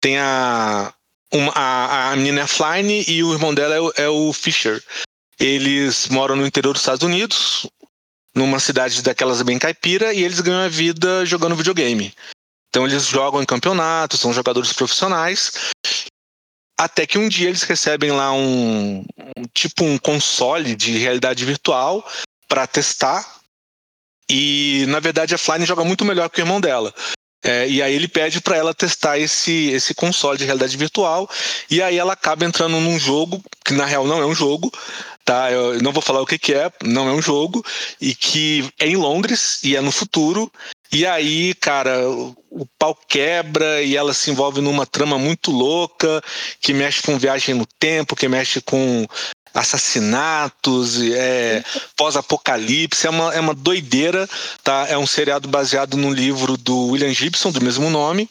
Tem 0.00 0.18
a, 0.18 0.92
uma, 1.32 1.52
a, 1.54 2.10
a 2.12 2.16
menina 2.16 2.40
é 2.40 2.42
a 2.44 2.46
Flyne 2.46 3.04
e 3.08 3.22
o 3.22 3.32
irmão 3.32 3.54
dela 3.54 3.74
é 3.74 3.80
o, 3.80 3.92
é 3.96 4.08
o 4.08 4.32
Fisher. 4.32 4.82
Eles 5.38 6.08
moram 6.08 6.36
no 6.36 6.46
interior 6.46 6.72
dos 6.72 6.82
Estados 6.82 7.02
Unidos, 7.02 7.66
numa 8.34 8.60
cidade 8.60 9.02
daquelas 9.02 9.42
bem 9.42 9.58
caipira, 9.58 10.12
e 10.14 10.22
eles 10.22 10.40
ganham 10.40 10.62
a 10.62 10.68
vida 10.68 11.24
jogando 11.26 11.56
videogame. 11.56 12.14
Então 12.68 12.86
eles 12.86 13.06
jogam 13.06 13.42
em 13.42 13.46
campeonatos, 13.46 14.20
são 14.20 14.32
jogadores 14.32 14.72
profissionais. 14.72 15.52
Até 16.78 17.06
que 17.06 17.18
um 17.18 17.28
dia 17.28 17.48
eles 17.48 17.62
recebem 17.62 18.10
lá 18.12 18.32
um, 18.32 19.04
um- 19.36 19.44
tipo 19.54 19.84
um 19.84 19.98
console 19.98 20.74
de 20.74 20.96
realidade 20.98 21.44
virtual 21.44 22.06
para 22.48 22.66
testar. 22.66 23.40
E 24.28 24.84
na 24.88 25.00
verdade 25.00 25.34
a 25.34 25.38
Flyne 25.38 25.66
joga 25.66 25.84
muito 25.84 26.04
melhor 26.04 26.28
que 26.28 26.40
o 26.40 26.42
irmão 26.42 26.60
dela. 26.60 26.92
É, 27.44 27.68
e 27.68 27.82
aí 27.82 27.92
ele 27.92 28.06
pede 28.06 28.40
para 28.40 28.56
ela 28.56 28.72
testar 28.72 29.18
esse, 29.18 29.70
esse 29.70 29.94
console 29.94 30.38
de 30.38 30.44
realidade 30.44 30.76
virtual. 30.76 31.28
E 31.68 31.82
aí 31.82 31.98
ela 31.98 32.12
acaba 32.12 32.44
entrando 32.44 32.78
num 32.80 32.98
jogo 32.98 33.42
que 33.64 33.74
na 33.74 33.84
real 33.84 34.06
não 34.06 34.20
é 34.20 34.26
um 34.26 34.34
jogo, 34.34 34.72
tá? 35.24 35.50
Eu 35.50 35.82
não 35.82 35.92
vou 35.92 36.02
falar 36.02 36.20
o 36.20 36.26
que, 36.26 36.38
que 36.38 36.54
é, 36.54 36.70
não 36.84 37.08
é 37.08 37.12
um 37.12 37.20
jogo 37.20 37.64
e 38.00 38.14
que 38.14 38.70
é 38.78 38.86
em 38.86 38.96
Londres 38.96 39.58
e 39.64 39.74
é 39.74 39.80
no 39.80 39.90
futuro. 39.90 40.50
E 40.92 41.04
aí, 41.06 41.54
cara, 41.54 42.08
o 42.08 42.66
pau 42.78 42.96
quebra 43.08 43.82
e 43.82 43.96
ela 43.96 44.12
se 44.12 44.30
envolve 44.30 44.60
numa 44.60 44.86
trama 44.86 45.18
muito 45.18 45.50
louca 45.50 46.22
que 46.60 46.74
mexe 46.74 47.02
com 47.02 47.18
viagem 47.18 47.54
no 47.54 47.66
tempo, 47.66 48.14
que 48.14 48.28
mexe 48.28 48.60
com 48.60 49.06
assassinatos, 49.54 51.00
é, 51.02 51.64
pós-apocalipse, 51.96 53.06
é 53.06 53.10
uma, 53.10 53.34
é 53.34 53.40
uma 53.40 53.54
doideira, 53.54 54.28
tá? 54.62 54.86
É 54.88 54.96
um 54.96 55.06
seriado 55.06 55.48
baseado 55.48 55.96
num 55.96 56.12
livro 56.12 56.56
do 56.56 56.88
William 56.88 57.12
Gibson, 57.12 57.50
do 57.50 57.62
mesmo 57.62 57.90
nome. 57.90 58.28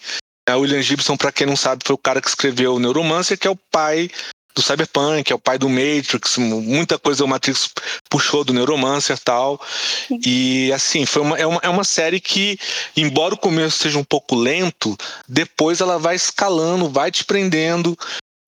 É, 0.47 0.55
o 0.55 0.61
William 0.61 0.82
Gibson, 0.82 1.15
para 1.15 1.32
quem 1.32 1.45
não 1.45 1.55
sabe, 1.55 1.84
foi 1.86 1.93
o 1.93 1.99
cara 1.99 2.22
que 2.22 2.28
escreveu 2.28 2.76
o 2.76 2.80
Neuromancer, 2.80 3.38
que 3.38 3.47
é 3.47 3.51
o 3.51 3.59
pai 3.72 4.09
do 4.53 4.61
Cyberpunk, 4.61 5.32
é 5.32 5.36
o 5.36 5.39
pai 5.39 5.57
do 5.57 5.69
Matrix, 5.69 6.38
muita 6.38 6.99
coisa 6.99 7.24
o 7.24 7.28
Matrix 7.28 7.69
puxou 8.09 8.43
do 8.43 8.53
Neuromancer 8.53 9.15
e 9.15 9.19
tal. 9.19 9.61
E 10.26 10.72
assim, 10.74 11.05
foi 11.05 11.22
uma, 11.22 11.38
é, 11.38 11.45
uma, 11.45 11.59
é 11.63 11.69
uma 11.69 11.84
série 11.84 12.19
que, 12.19 12.59
embora 12.95 13.34
o 13.34 13.38
começo 13.38 13.78
seja 13.78 13.97
um 13.97 14.03
pouco 14.03 14.36
lento, 14.36 14.97
depois 15.28 15.80
ela 15.80 15.97
vai 15.97 16.15
escalando, 16.15 16.89
vai 16.89 17.11
te 17.11 17.24
prendendo, 17.24 17.97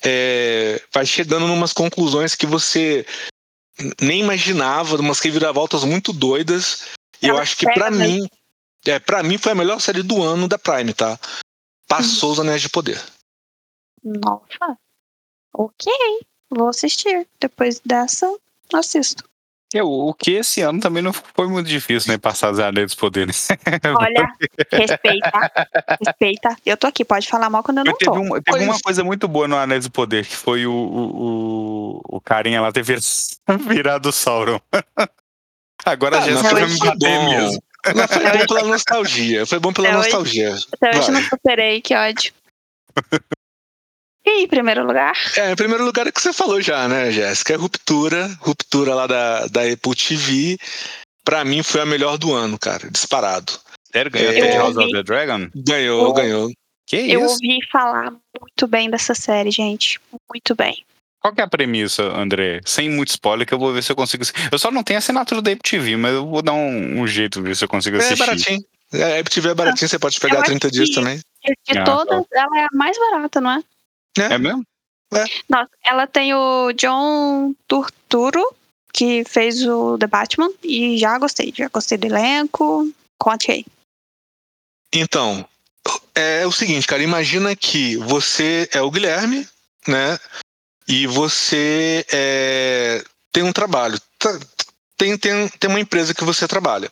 é, 0.04 0.82
vai 0.92 1.06
chegando 1.06 1.48
numas 1.48 1.74
conclusões 1.74 2.36
que 2.36 2.46
você 2.46 3.06
nem 4.02 4.20
imaginava, 4.20 4.98
umas 4.98 5.20
reviravoltas 5.20 5.84
muito 5.84 6.14
doidas. 6.14 6.90
E 7.22 7.28
eu 7.28 7.38
acho 7.38 7.58
que 7.58 7.66
para 7.66 7.90
mesmo. 7.90 8.24
mim, 8.24 8.30
é, 8.86 9.00
para 9.00 9.24
mim 9.24 9.38
foi 9.38 9.54
a 9.54 9.56
melhor 9.56 9.80
série 9.80 10.04
do 10.04 10.22
ano 10.22 10.48
da 10.48 10.60
Prime, 10.60 10.94
tá? 10.94 11.18
Passou 11.88 12.32
os 12.32 12.40
Anéis 12.40 12.62
de 12.62 12.70
Poder. 12.70 13.02
Nossa. 14.04 14.78
Ok. 15.54 15.92
Vou 16.50 16.68
assistir. 16.68 17.28
Depois 17.40 17.80
dessa, 17.80 18.32
assisto. 18.74 19.24
É, 19.74 19.82
o, 19.84 20.10
o 20.10 20.14
que 20.14 20.32
esse 20.34 20.62
ano 20.62 20.80
também 20.80 21.02
não 21.02 21.12
foi 21.12 21.48
muito 21.48 21.68
difícil, 21.68 22.12
né? 22.12 22.18
Passar 22.18 22.52
os 22.52 22.60
anéis 22.60 22.88
dos 22.88 22.96
poderes. 22.96 23.48
Olha, 24.00 24.28
respeita. 24.72 25.32
Respeita. 26.06 26.56
Eu 26.66 26.78
tô 26.78 26.86
aqui, 26.88 27.04
pode 27.04 27.28
falar 27.28 27.50
mal 27.50 27.64
quando 27.64 27.80
eu 27.80 27.84
não 27.86 27.94
teve, 27.96 28.12
tô. 28.12 28.18
um- 28.20 28.42
teve 28.42 28.64
uma 28.66 28.80
coisa 28.80 29.04
muito 29.04 29.28
boa 29.28 29.48
no 29.48 29.58
Anéis 29.58 29.86
do 29.86 29.92
Poder, 29.92 30.26
que 30.26 30.36
foi 30.36 30.68
o, 30.68 30.74
o, 30.74 32.02
o, 32.08 32.22
carinha 32.22 32.62
lá 32.62 32.72
ter 32.72 32.84
vir- 32.84 33.00
virado 33.68 34.10
o 34.10 34.12
Sauron. 34.12 34.60
Agora 35.86 36.18
Ah, 36.20 36.24
a 36.24 36.28
não, 36.28 36.42
foi 36.44 36.52
vai 36.54 36.62
me 36.64 36.70
muito 36.70 36.86
bater 36.86 37.20
bom. 37.20 37.30
mesmo. 37.30 37.64
Mas 37.96 38.14
foi 38.14 38.24
bom 38.38 38.46
pela 38.48 38.64
nostalgia. 38.64 39.46
Foi 39.46 39.60
bom 39.60 39.74
pela 39.74 39.88
É, 39.90 39.92
hoje- 39.98 40.00
nostalgia. 40.12 40.56
Até 40.72 40.90
hoje 40.98 41.12
Vai. 41.12 41.22
não 41.22 41.30
superei, 41.30 41.82
que 41.82 41.96
ódio. 41.96 42.32
E 44.26 44.44
em 44.44 44.48
primeiro 44.48 44.86
lugar, 44.86 45.14
É, 45.38 45.52
em 45.52 45.56
primeiro 45.56 45.84
lugar 45.84 46.06
é 46.08 46.10
o 46.10 46.14
que 46.14 46.22
você 46.22 46.32
falou 46.32 46.62
já, 46.62 46.88
né, 46.88 47.12
Jéssica? 47.12 47.54
É 47.54 47.58
Ruptura. 47.58 48.30
Ruptura 48.40 48.96
lá 48.96 49.06
da, 49.08 49.48
da 49.48 49.62
Apple 49.64 49.96
TV. 49.96 50.58
Pra 51.26 51.44
mim 51.44 51.62
foi 51.64 51.82
a 51.82 51.86
melhor 51.86 52.18
do 52.18 52.34
ano, 52.34 52.58
cara. 52.58 52.90
Disparado. 52.90 53.54
Sério, 53.92 54.10
ganhou 54.12 54.32
Eu 54.32 54.38
até 54.40 54.52
de 54.52 54.58
House 54.58 54.78
of 54.78 54.92
the 54.92 55.04
Dragon? 55.04 55.50
Ganhou, 55.56 56.08
Eu- 56.08 56.14
ganhou. 56.14 56.52
Que 56.86 56.98
eu 56.98 57.22
isso? 57.26 57.34
ouvi 57.36 57.60
falar 57.72 58.12
muito 58.12 58.68
bem 58.68 58.90
dessa 58.90 59.16
série, 59.16 59.52
gente. 59.52 60.00
Muito 60.34 60.54
bem. 60.56 60.86
Qual 61.22 61.34
que 61.34 61.40
é 61.40 61.44
a 61.44 61.48
premissa, 61.48 62.04
André? 62.04 62.60
Sem 62.66 62.90
muito 62.90 63.10
spoiler, 63.10 63.48
que 63.48 63.54
eu 63.54 63.60
vou 63.60 63.72
ver 63.74 63.82
se 63.82 63.92
eu 63.92 63.96
consigo. 63.96 64.24
Eu 64.52 64.60
só 64.60 64.70
não 64.70 64.84
tenho 64.84 65.00
assinatura 65.00 65.42
da 65.42 65.52
Apple 65.52 65.70
TV, 65.70 65.96
mas 65.96 66.14
eu 66.14 66.26
vou 66.28 66.42
dar 66.42 66.52
um, 66.52 67.02
um 67.02 67.08
jeito 67.08 67.42
ver 67.42 67.56
se 67.56 67.64
eu 67.64 67.70
consigo 67.70 67.96
É 67.96 68.00
assistir. 68.00 68.20
baratinho. 68.20 68.60
É, 68.94 69.04
a 69.18 69.20
Apple 69.22 69.34
TV 69.34 69.50
é 69.50 69.54
baratinho, 69.54 69.88
você 69.88 69.98
pode 69.98 70.20
pegar 70.20 70.40
Eu 70.40 70.44
30 70.44 70.68
acho 70.68 70.76
dias 70.76 70.90
também. 70.90 71.20
De 71.70 71.78
Ah, 71.80 71.84
todas, 71.86 72.24
ela 72.34 72.60
é 72.60 72.64
a 72.66 72.68
mais 72.74 72.98
barata, 73.00 73.40
não 73.40 73.52
é? 73.52 73.60
É 74.18 74.38
mesmo? 74.38 74.64
Nossa, 75.50 75.70
ela 75.86 76.08
tem 76.08 76.34
o 76.34 76.72
John 76.74 77.54
Turturro, 77.68 78.56
que 78.92 79.24
fez 79.26 79.66
o 79.66 79.98
The 79.98 80.08
Batman, 80.08 80.50
e 80.64 80.98
já 80.98 81.18
gostei. 81.18 81.54
Já 81.56 81.68
gostei 81.68 81.98
do 81.98 82.08
elenco. 82.08 82.90
Conte 83.20 83.52
aí. 83.52 83.66
Então, 84.94 85.48
é 86.14 86.46
o 86.46 86.52
seguinte, 86.52 86.88
cara, 86.88 87.02
imagina 87.04 87.56
que 87.56 87.98
você 87.98 88.68
é 88.72 88.82
o 88.82 88.92
Guilherme, 88.92 89.48
né? 89.88 90.20
E 90.88 91.08
você 91.08 92.06
é, 92.12 93.04
tem 93.32 93.44
um 93.44 93.54
trabalho. 93.54 94.00
Tá- 94.20 94.40
Tem, 94.98 95.18
tem, 95.18 95.50
tem 95.50 95.70
uma 95.70 95.80
empresa 95.80 96.14
que 96.14 96.24
você 96.24 96.48
trabalha. 96.48 96.92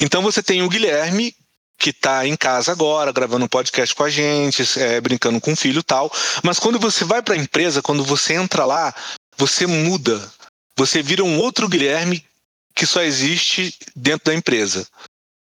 Então 0.00 0.22
você 0.22 0.42
tem 0.42 0.62
o 0.62 0.68
Guilherme, 0.68 1.34
que 1.82 1.92
tá 1.92 2.24
em 2.24 2.36
casa 2.36 2.70
agora, 2.70 3.10
gravando 3.10 3.44
um 3.44 3.48
podcast 3.48 3.92
com 3.92 4.04
a 4.04 4.08
gente, 4.08 4.62
é, 4.78 5.00
brincando 5.00 5.40
com 5.40 5.52
o 5.52 5.56
filho 5.56 5.80
e 5.80 5.82
tal. 5.82 6.12
Mas 6.44 6.60
quando 6.60 6.78
você 6.78 7.04
vai 7.04 7.20
para 7.20 7.34
a 7.34 7.36
empresa, 7.36 7.82
quando 7.82 8.04
você 8.04 8.34
entra 8.34 8.64
lá, 8.64 8.94
você 9.36 9.66
muda. 9.66 10.30
Você 10.76 11.02
vira 11.02 11.24
um 11.24 11.40
outro 11.40 11.68
Guilherme 11.68 12.24
que 12.72 12.86
só 12.86 13.02
existe 13.02 13.76
dentro 13.96 14.26
da 14.26 14.34
empresa. 14.34 14.86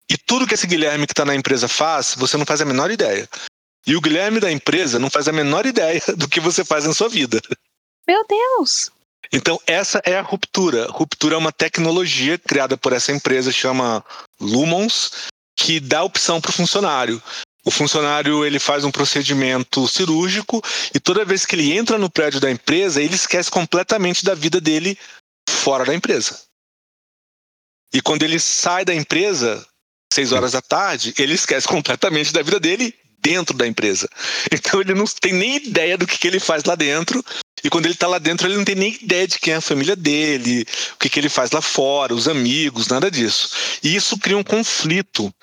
E 0.09 0.17
tudo 0.17 0.47
que 0.47 0.53
esse 0.53 0.65
Guilherme 0.65 1.05
que 1.05 1.11
está 1.11 1.25
na 1.25 1.35
empresa 1.35 1.67
faz, 1.67 2.15
você 2.17 2.37
não 2.37 2.45
faz 2.45 2.61
a 2.61 2.65
menor 2.65 2.89
ideia. 2.89 3.27
E 3.85 3.93
o 3.97 4.01
Guilherme 4.01 4.39
da 4.39 4.49
empresa 4.49 4.97
não 4.97 5.09
faz 5.09 5.27
a 5.27 5.33
menor 5.33 5.65
ideia 5.65 6.01
do 6.15 6.29
que 6.29 6.39
você 6.39 6.63
faz 6.63 6.85
na 6.85 6.93
sua 6.93 7.09
vida. 7.09 7.41
Meu 8.07 8.25
Deus! 8.25 8.89
Então, 9.29 9.59
essa 9.67 10.01
é 10.05 10.17
a 10.17 10.21
ruptura. 10.21 10.87
Ruptura 10.89 11.35
é 11.35 11.37
uma 11.37 11.51
tecnologia 11.51 12.37
criada 12.37 12.77
por 12.77 12.93
essa 12.93 13.11
empresa, 13.11 13.51
chama 13.51 14.05
Lumons, 14.39 15.32
que 15.55 15.79
dá 15.79 16.03
opção 16.03 16.41
para 16.41 16.49
o 16.49 16.53
funcionário. 16.53 17.21
O 17.65 17.71
funcionário 17.71 18.45
ele 18.45 18.59
faz 18.59 18.83
um 18.83 18.91
procedimento 18.91 19.87
cirúrgico 19.87 20.61
e 20.93 20.99
toda 20.99 21.23
vez 21.23 21.45
que 21.45 21.55
ele 21.55 21.71
entra 21.71 21.97
no 21.97 22.09
prédio 22.09 22.39
da 22.39 22.51
empresa, 22.51 23.01
ele 23.01 23.15
esquece 23.15 23.49
completamente 23.49 24.25
da 24.25 24.35
vida 24.35 24.59
dele 24.59 24.97
fora 25.49 25.85
da 25.85 25.93
empresa. 25.93 26.41
E 27.93 28.01
quando 28.01 28.23
ele 28.23 28.39
sai 28.39 28.83
da 28.83 28.93
empresa, 28.93 29.65
seis 30.11 30.31
horas 30.31 30.51
da 30.51 30.61
tarde, 30.61 31.13
ele 31.17 31.35
esquece 31.35 31.67
completamente 31.67 32.33
da 32.33 32.41
vida 32.41 32.59
dele 32.59 32.93
dentro 33.19 33.55
da 33.55 33.65
empresa. 33.65 34.09
Então 34.51 34.81
ele 34.81 34.93
não 34.93 35.05
tem 35.05 35.33
nem 35.33 35.55
ideia 35.55 35.97
do 35.97 36.05
que, 36.05 36.17
que 36.17 36.27
ele 36.27 36.39
faz 36.39 36.63
lá 36.63 36.75
dentro, 36.75 37.23
E 37.63 37.69
quando 37.69 37.85
ele 37.85 37.95
tá 37.95 38.07
lá 38.07 38.19
dentro, 38.19 38.47
ele 38.47 38.57
não 38.57 38.65
tem 38.65 38.75
nem 38.75 38.93
ideia 39.01 39.27
de 39.27 39.39
quem 39.39 39.53
é 39.53 39.57
a 39.57 39.61
família 39.61 39.95
dele, 39.95 40.65
o 40.93 40.97
que, 40.97 41.09
que 41.09 41.19
ele 41.19 41.29
faz 41.29 41.51
lá 41.51 41.61
fora, 41.61 42.13
os 42.13 42.27
amigos, 42.27 42.87
nada 42.87 43.09
disso. 43.09 43.49
E 43.81 43.95
isso 43.95 44.17
cria 44.17 44.37
um 44.37 44.43
conflito. 44.43 45.33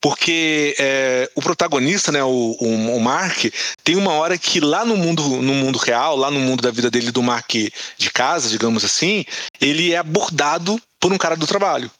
Porque 0.00 0.76
é, 0.78 1.30
o 1.34 1.40
protagonista, 1.40 2.12
né, 2.12 2.22
o, 2.22 2.56
o, 2.60 3.00
Mark, 3.00 3.46
tem 3.82 3.96
uma 3.96 4.12
hora 4.12 4.36
que 4.36 4.60
lá 4.60 4.84
no 4.84 4.98
mundo, 4.98 5.22
no 5.40 5.54
mundo 5.54 5.78
real, 5.78 6.14
lá 6.14 6.30
no 6.30 6.38
mundo 6.38 6.60
da 6.60 6.70
vida 6.70 6.90
dele, 6.90 7.10
do 7.10 7.22
Mark 7.22 7.50
de 7.50 8.10
casa, 8.12 8.50
digamos 8.50 8.84
assim, 8.84 9.24
ele 9.58 9.94
é 9.94 9.96
abordado 9.96 10.78
por 11.00 11.10
um 11.10 11.16
cara 11.16 11.34
do 11.34 11.46
trabalho 11.46 11.90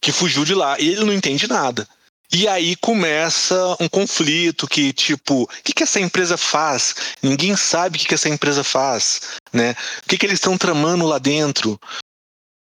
que 0.00 0.12
fugiu 0.12 0.46
de 0.46 0.54
lá. 0.54 0.80
E 0.80 0.88
ele 0.88 1.04
não 1.04 1.12
entende 1.12 1.46
nada. 1.46 1.86
E 2.32 2.46
aí 2.46 2.76
começa 2.76 3.76
um 3.80 3.88
conflito 3.88 4.68
que, 4.68 4.92
tipo, 4.92 5.42
o 5.42 5.48
que, 5.64 5.72
que 5.72 5.82
essa 5.82 5.98
empresa 5.98 6.36
faz? 6.36 6.94
Ninguém 7.20 7.56
sabe 7.56 7.96
o 7.96 8.00
que, 8.00 8.06
que 8.06 8.14
essa 8.14 8.28
empresa 8.28 8.62
faz, 8.62 9.20
né? 9.52 9.74
O 10.04 10.08
que, 10.08 10.16
que 10.16 10.26
eles 10.26 10.38
estão 10.38 10.56
tramando 10.56 11.06
lá 11.06 11.18
dentro? 11.18 11.72
O 11.72 11.78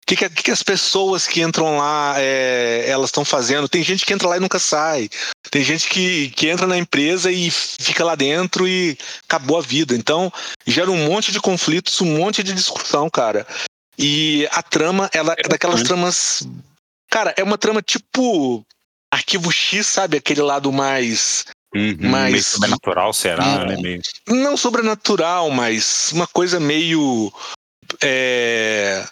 que, 0.06 0.16
que, 0.16 0.28
que, 0.30 0.50
as 0.52 0.62
pessoas 0.62 1.26
que 1.26 1.42
entram 1.42 1.76
lá 1.76 2.14
é, 2.18 2.86
elas 2.88 3.08
estão 3.08 3.24
fazendo? 3.24 3.68
Tem 3.68 3.82
gente 3.82 4.06
que 4.06 4.12
entra 4.14 4.28
lá 4.28 4.36
e 4.36 4.40
nunca 4.40 4.60
sai. 4.60 5.10
Tem 5.50 5.62
gente 5.64 5.88
que, 5.88 6.30
que 6.30 6.48
entra 6.48 6.66
na 6.66 6.78
empresa 6.78 7.30
e 7.30 7.50
fica 7.50 8.04
lá 8.04 8.14
dentro 8.14 8.66
e 8.66 8.96
acabou 9.28 9.58
a 9.58 9.62
vida. 9.62 9.94
Então, 9.94 10.32
gera 10.66 10.90
um 10.90 11.04
monte 11.04 11.32
de 11.32 11.40
conflitos, 11.40 12.00
um 12.00 12.16
monte 12.16 12.44
de 12.44 12.54
discussão, 12.54 13.10
cara. 13.10 13.46
E 13.98 14.48
a 14.52 14.62
trama, 14.62 15.10
ela 15.12 15.34
é 15.36 15.48
daquelas 15.48 15.82
tramas. 15.82 16.46
Cara, 17.10 17.34
é 17.36 17.42
uma 17.42 17.58
trama 17.58 17.82
tipo 17.82 18.64
Arquivo 19.12 19.50
X, 19.50 19.86
sabe? 19.86 20.16
Aquele 20.16 20.42
lado 20.42 20.72
mais. 20.72 21.46
Uhum, 21.74 21.96
mais 22.00 22.32
meio 22.32 22.44
sobrenatural, 22.44 23.12
será? 23.12 23.64
Né? 23.66 23.76
Meio... 23.76 24.02
Não 24.28 24.56
sobrenatural, 24.56 25.50
mas 25.50 26.10
uma 26.12 26.26
coisa 26.26 26.58
meio. 26.58 27.32
É, 28.02 29.04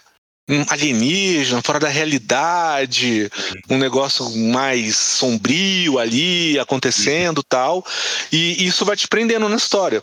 alienígena, 0.69 1.61
fora 1.61 1.79
da 1.79 1.89
realidade, 1.89 3.29
uhum. 3.69 3.75
um 3.75 3.77
negócio 3.77 4.29
mais 4.37 4.95
sombrio 4.95 5.99
ali 5.99 6.57
acontecendo 6.59 7.39
uhum. 7.39 7.43
tal. 7.47 7.85
E 8.31 8.65
isso 8.65 8.85
vai 8.85 8.95
te 8.95 9.07
prendendo 9.07 9.49
na 9.49 9.57
história. 9.57 10.01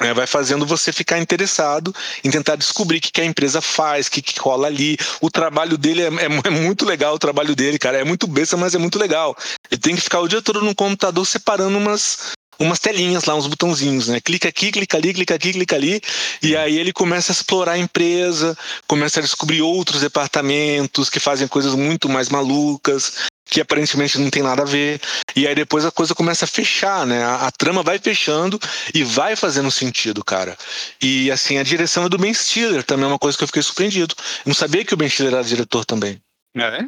É, 0.00 0.14
vai 0.14 0.28
fazendo 0.28 0.64
você 0.64 0.92
ficar 0.92 1.18
interessado 1.18 1.94
em 2.22 2.30
tentar 2.30 2.54
descobrir 2.54 2.98
o 2.98 3.00
que, 3.00 3.10
que 3.10 3.20
a 3.20 3.24
empresa 3.24 3.60
faz, 3.60 4.06
o 4.06 4.10
que, 4.12 4.22
que 4.22 4.38
rola 4.38 4.68
ali. 4.68 4.96
O 5.20 5.28
trabalho 5.28 5.76
dele 5.76 6.02
é, 6.02 6.06
é, 6.06 6.28
é, 6.44 6.50
muito 6.50 6.84
legal, 6.84 7.14
o 7.14 7.18
trabalho 7.18 7.56
dele, 7.56 7.78
cara. 7.78 7.98
É 7.98 8.04
muito 8.04 8.26
besta, 8.28 8.56
mas 8.56 8.74
é 8.74 8.78
muito 8.78 8.98
legal. 8.98 9.36
Ele 9.68 9.80
tem 9.80 9.96
que 9.96 10.00
ficar 10.00 10.20
o 10.20 10.28
dia 10.28 10.40
todo 10.40 10.62
no 10.62 10.72
computador 10.72 11.26
separando 11.26 11.76
umas, 11.76 12.30
umas 12.60 12.78
telinhas 12.78 13.24
lá, 13.24 13.34
uns 13.34 13.48
botãozinhos, 13.48 14.06
né? 14.06 14.20
Clica 14.20 14.48
aqui, 14.48 14.70
clica 14.70 14.96
ali, 14.96 15.12
clica 15.12 15.34
aqui, 15.34 15.52
clica 15.52 15.74
ali. 15.74 16.00
E 16.40 16.56
aí 16.56 16.78
ele 16.78 16.92
começa 16.92 17.32
a 17.32 17.34
explorar 17.34 17.72
a 17.72 17.78
empresa, 17.78 18.56
começa 18.86 19.18
a 19.18 19.22
descobrir 19.22 19.62
outros 19.62 20.02
departamentos 20.02 21.10
que 21.10 21.18
fazem 21.18 21.48
coisas 21.48 21.74
muito 21.74 22.08
mais 22.08 22.28
malucas 22.28 23.14
que 23.48 23.60
aparentemente 23.60 24.18
não 24.18 24.30
tem 24.30 24.42
nada 24.42 24.62
a 24.62 24.66
ver. 24.66 25.00
E 25.34 25.46
aí 25.46 25.54
depois 25.54 25.84
a 25.84 25.90
coisa 25.90 26.14
começa 26.14 26.44
a 26.44 26.48
fechar, 26.48 27.06
né? 27.06 27.24
A, 27.24 27.46
a, 27.46 27.50
trama 27.50 27.82
vai 27.82 27.98
fechando 27.98 28.58
e 28.94 29.02
vai 29.02 29.34
fazendo 29.34 29.70
sentido, 29.70 30.22
cara. 30.24 30.56
E 31.02 31.30
assim, 31.30 31.58
a 31.58 31.62
direção 31.62 32.04
é 32.04 32.08
do 32.08 32.18
Ben 32.18 32.32
Stiller, 32.32 32.84
também 32.84 33.04
é 33.04 33.08
uma 33.08 33.18
coisa 33.18 33.36
que 33.36 33.44
eu 33.44 33.48
fiquei 33.48 33.62
surpreendido. 33.62 34.14
Eu 34.18 34.48
não 34.48 34.54
sabia 34.54 34.84
que 34.84 34.94
o 34.94 34.96
Ben 34.96 35.08
Stiller 35.08 35.34
era 35.34 35.42
diretor 35.42 35.84
também. 35.84 36.20
É? 36.54 36.86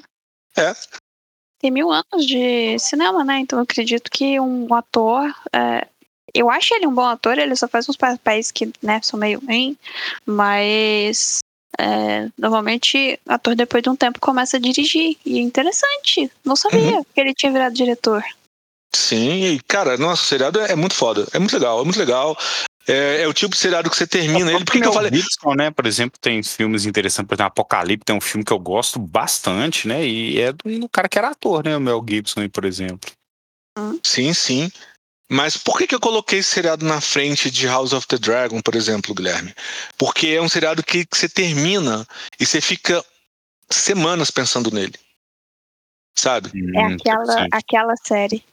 É. 0.56 0.74
Tem 1.60 1.70
mil 1.70 1.90
anos 1.90 2.26
de 2.26 2.78
cinema, 2.78 3.24
né? 3.24 3.38
Então 3.40 3.58
eu 3.58 3.62
acredito 3.64 4.10
que 4.10 4.38
um 4.40 4.72
ator. 4.74 5.34
É... 5.52 5.86
Eu 6.32 6.48
acho 6.48 6.72
ele 6.74 6.86
um 6.86 6.94
bom 6.94 7.06
ator, 7.06 7.38
ele 7.38 7.56
só 7.56 7.66
faz 7.66 7.88
uns 7.88 7.96
papéis 7.96 8.52
que 8.52 8.72
né, 8.80 9.00
são 9.02 9.18
meio 9.18 9.40
ruim, 9.40 9.76
mas 10.24 11.40
é, 11.78 12.28
normalmente, 12.36 13.18
ator 13.26 13.54
depois 13.54 13.82
de 13.82 13.88
um 13.88 13.96
tempo 13.96 14.20
começa 14.20 14.56
a 14.56 14.60
dirigir. 14.60 15.16
E 15.24 15.38
é 15.38 15.42
interessante. 15.42 16.30
Não 16.44 16.56
sabia 16.56 16.96
uhum. 16.96 17.04
que 17.04 17.20
ele 17.20 17.34
tinha 17.34 17.52
virado 17.52 17.74
diretor. 17.74 18.22
Sim, 18.94 19.44
e 19.44 19.60
cara, 19.60 19.96
nossa, 19.96 20.22
o 20.22 20.26
seriado 20.26 20.60
é 20.60 20.74
muito 20.74 20.94
foda. 20.94 21.26
É 21.32 21.38
muito 21.38 21.54
legal, 21.54 21.80
é 21.80 21.84
muito 21.84 21.98
legal. 21.98 22.36
É, 22.88 23.22
é 23.22 23.28
o 23.28 23.32
tipo 23.32 23.54
de 23.54 23.60
seriado 23.60 23.88
que 23.88 23.96
você 23.96 24.06
termina 24.06 24.50
ele. 24.50 24.64
Por 24.64 24.72
que, 24.72 24.80
que 24.80 24.88
eu 24.88 24.92
falei? 24.92 25.12
Gibson, 25.12 25.54
né? 25.54 25.70
Por 25.70 25.86
exemplo, 25.86 26.18
tem 26.20 26.42
filmes 26.42 26.86
interessantes, 26.86 27.28
por 27.28 27.34
exemplo, 27.34 27.46
Apocalipse 27.46 28.04
tem 28.04 28.16
um 28.16 28.20
filme 28.20 28.44
que 28.44 28.52
eu 28.52 28.58
gosto 28.58 28.98
bastante, 28.98 29.86
né? 29.86 30.04
E 30.04 30.40
é 30.40 30.52
do, 30.52 30.80
do 30.80 30.88
cara 30.88 31.08
que 31.08 31.18
era 31.18 31.28
ator, 31.28 31.64
né? 31.64 31.76
O 31.76 31.80
Mel 31.80 32.04
Gibson, 32.06 32.48
por 32.48 32.64
exemplo. 32.64 33.10
Hum. 33.78 33.98
Sim, 34.04 34.32
sim. 34.34 34.70
Mas 35.30 35.56
por 35.56 35.78
que, 35.78 35.86
que 35.86 35.94
eu 35.94 36.00
coloquei 36.00 36.40
esse 36.40 36.50
seriado 36.50 36.84
na 36.84 37.00
frente 37.00 37.52
de 37.52 37.66
House 37.68 37.92
of 37.92 38.04
the 38.08 38.18
Dragon, 38.18 38.60
por 38.60 38.74
exemplo, 38.74 39.14
Guilherme? 39.14 39.54
Porque 39.96 40.26
é 40.26 40.42
um 40.42 40.48
seriado 40.48 40.82
que, 40.82 41.06
que 41.06 41.16
você 41.16 41.28
termina 41.28 42.04
e 42.38 42.44
você 42.44 42.60
fica 42.60 43.04
semanas 43.70 44.28
pensando 44.30 44.72
nele. 44.72 44.94
Sabe? 46.18 46.50
É 46.74 46.80
hum, 46.80 46.96
aquela, 46.96 47.46
aquela 47.52 47.94
série 47.96 48.44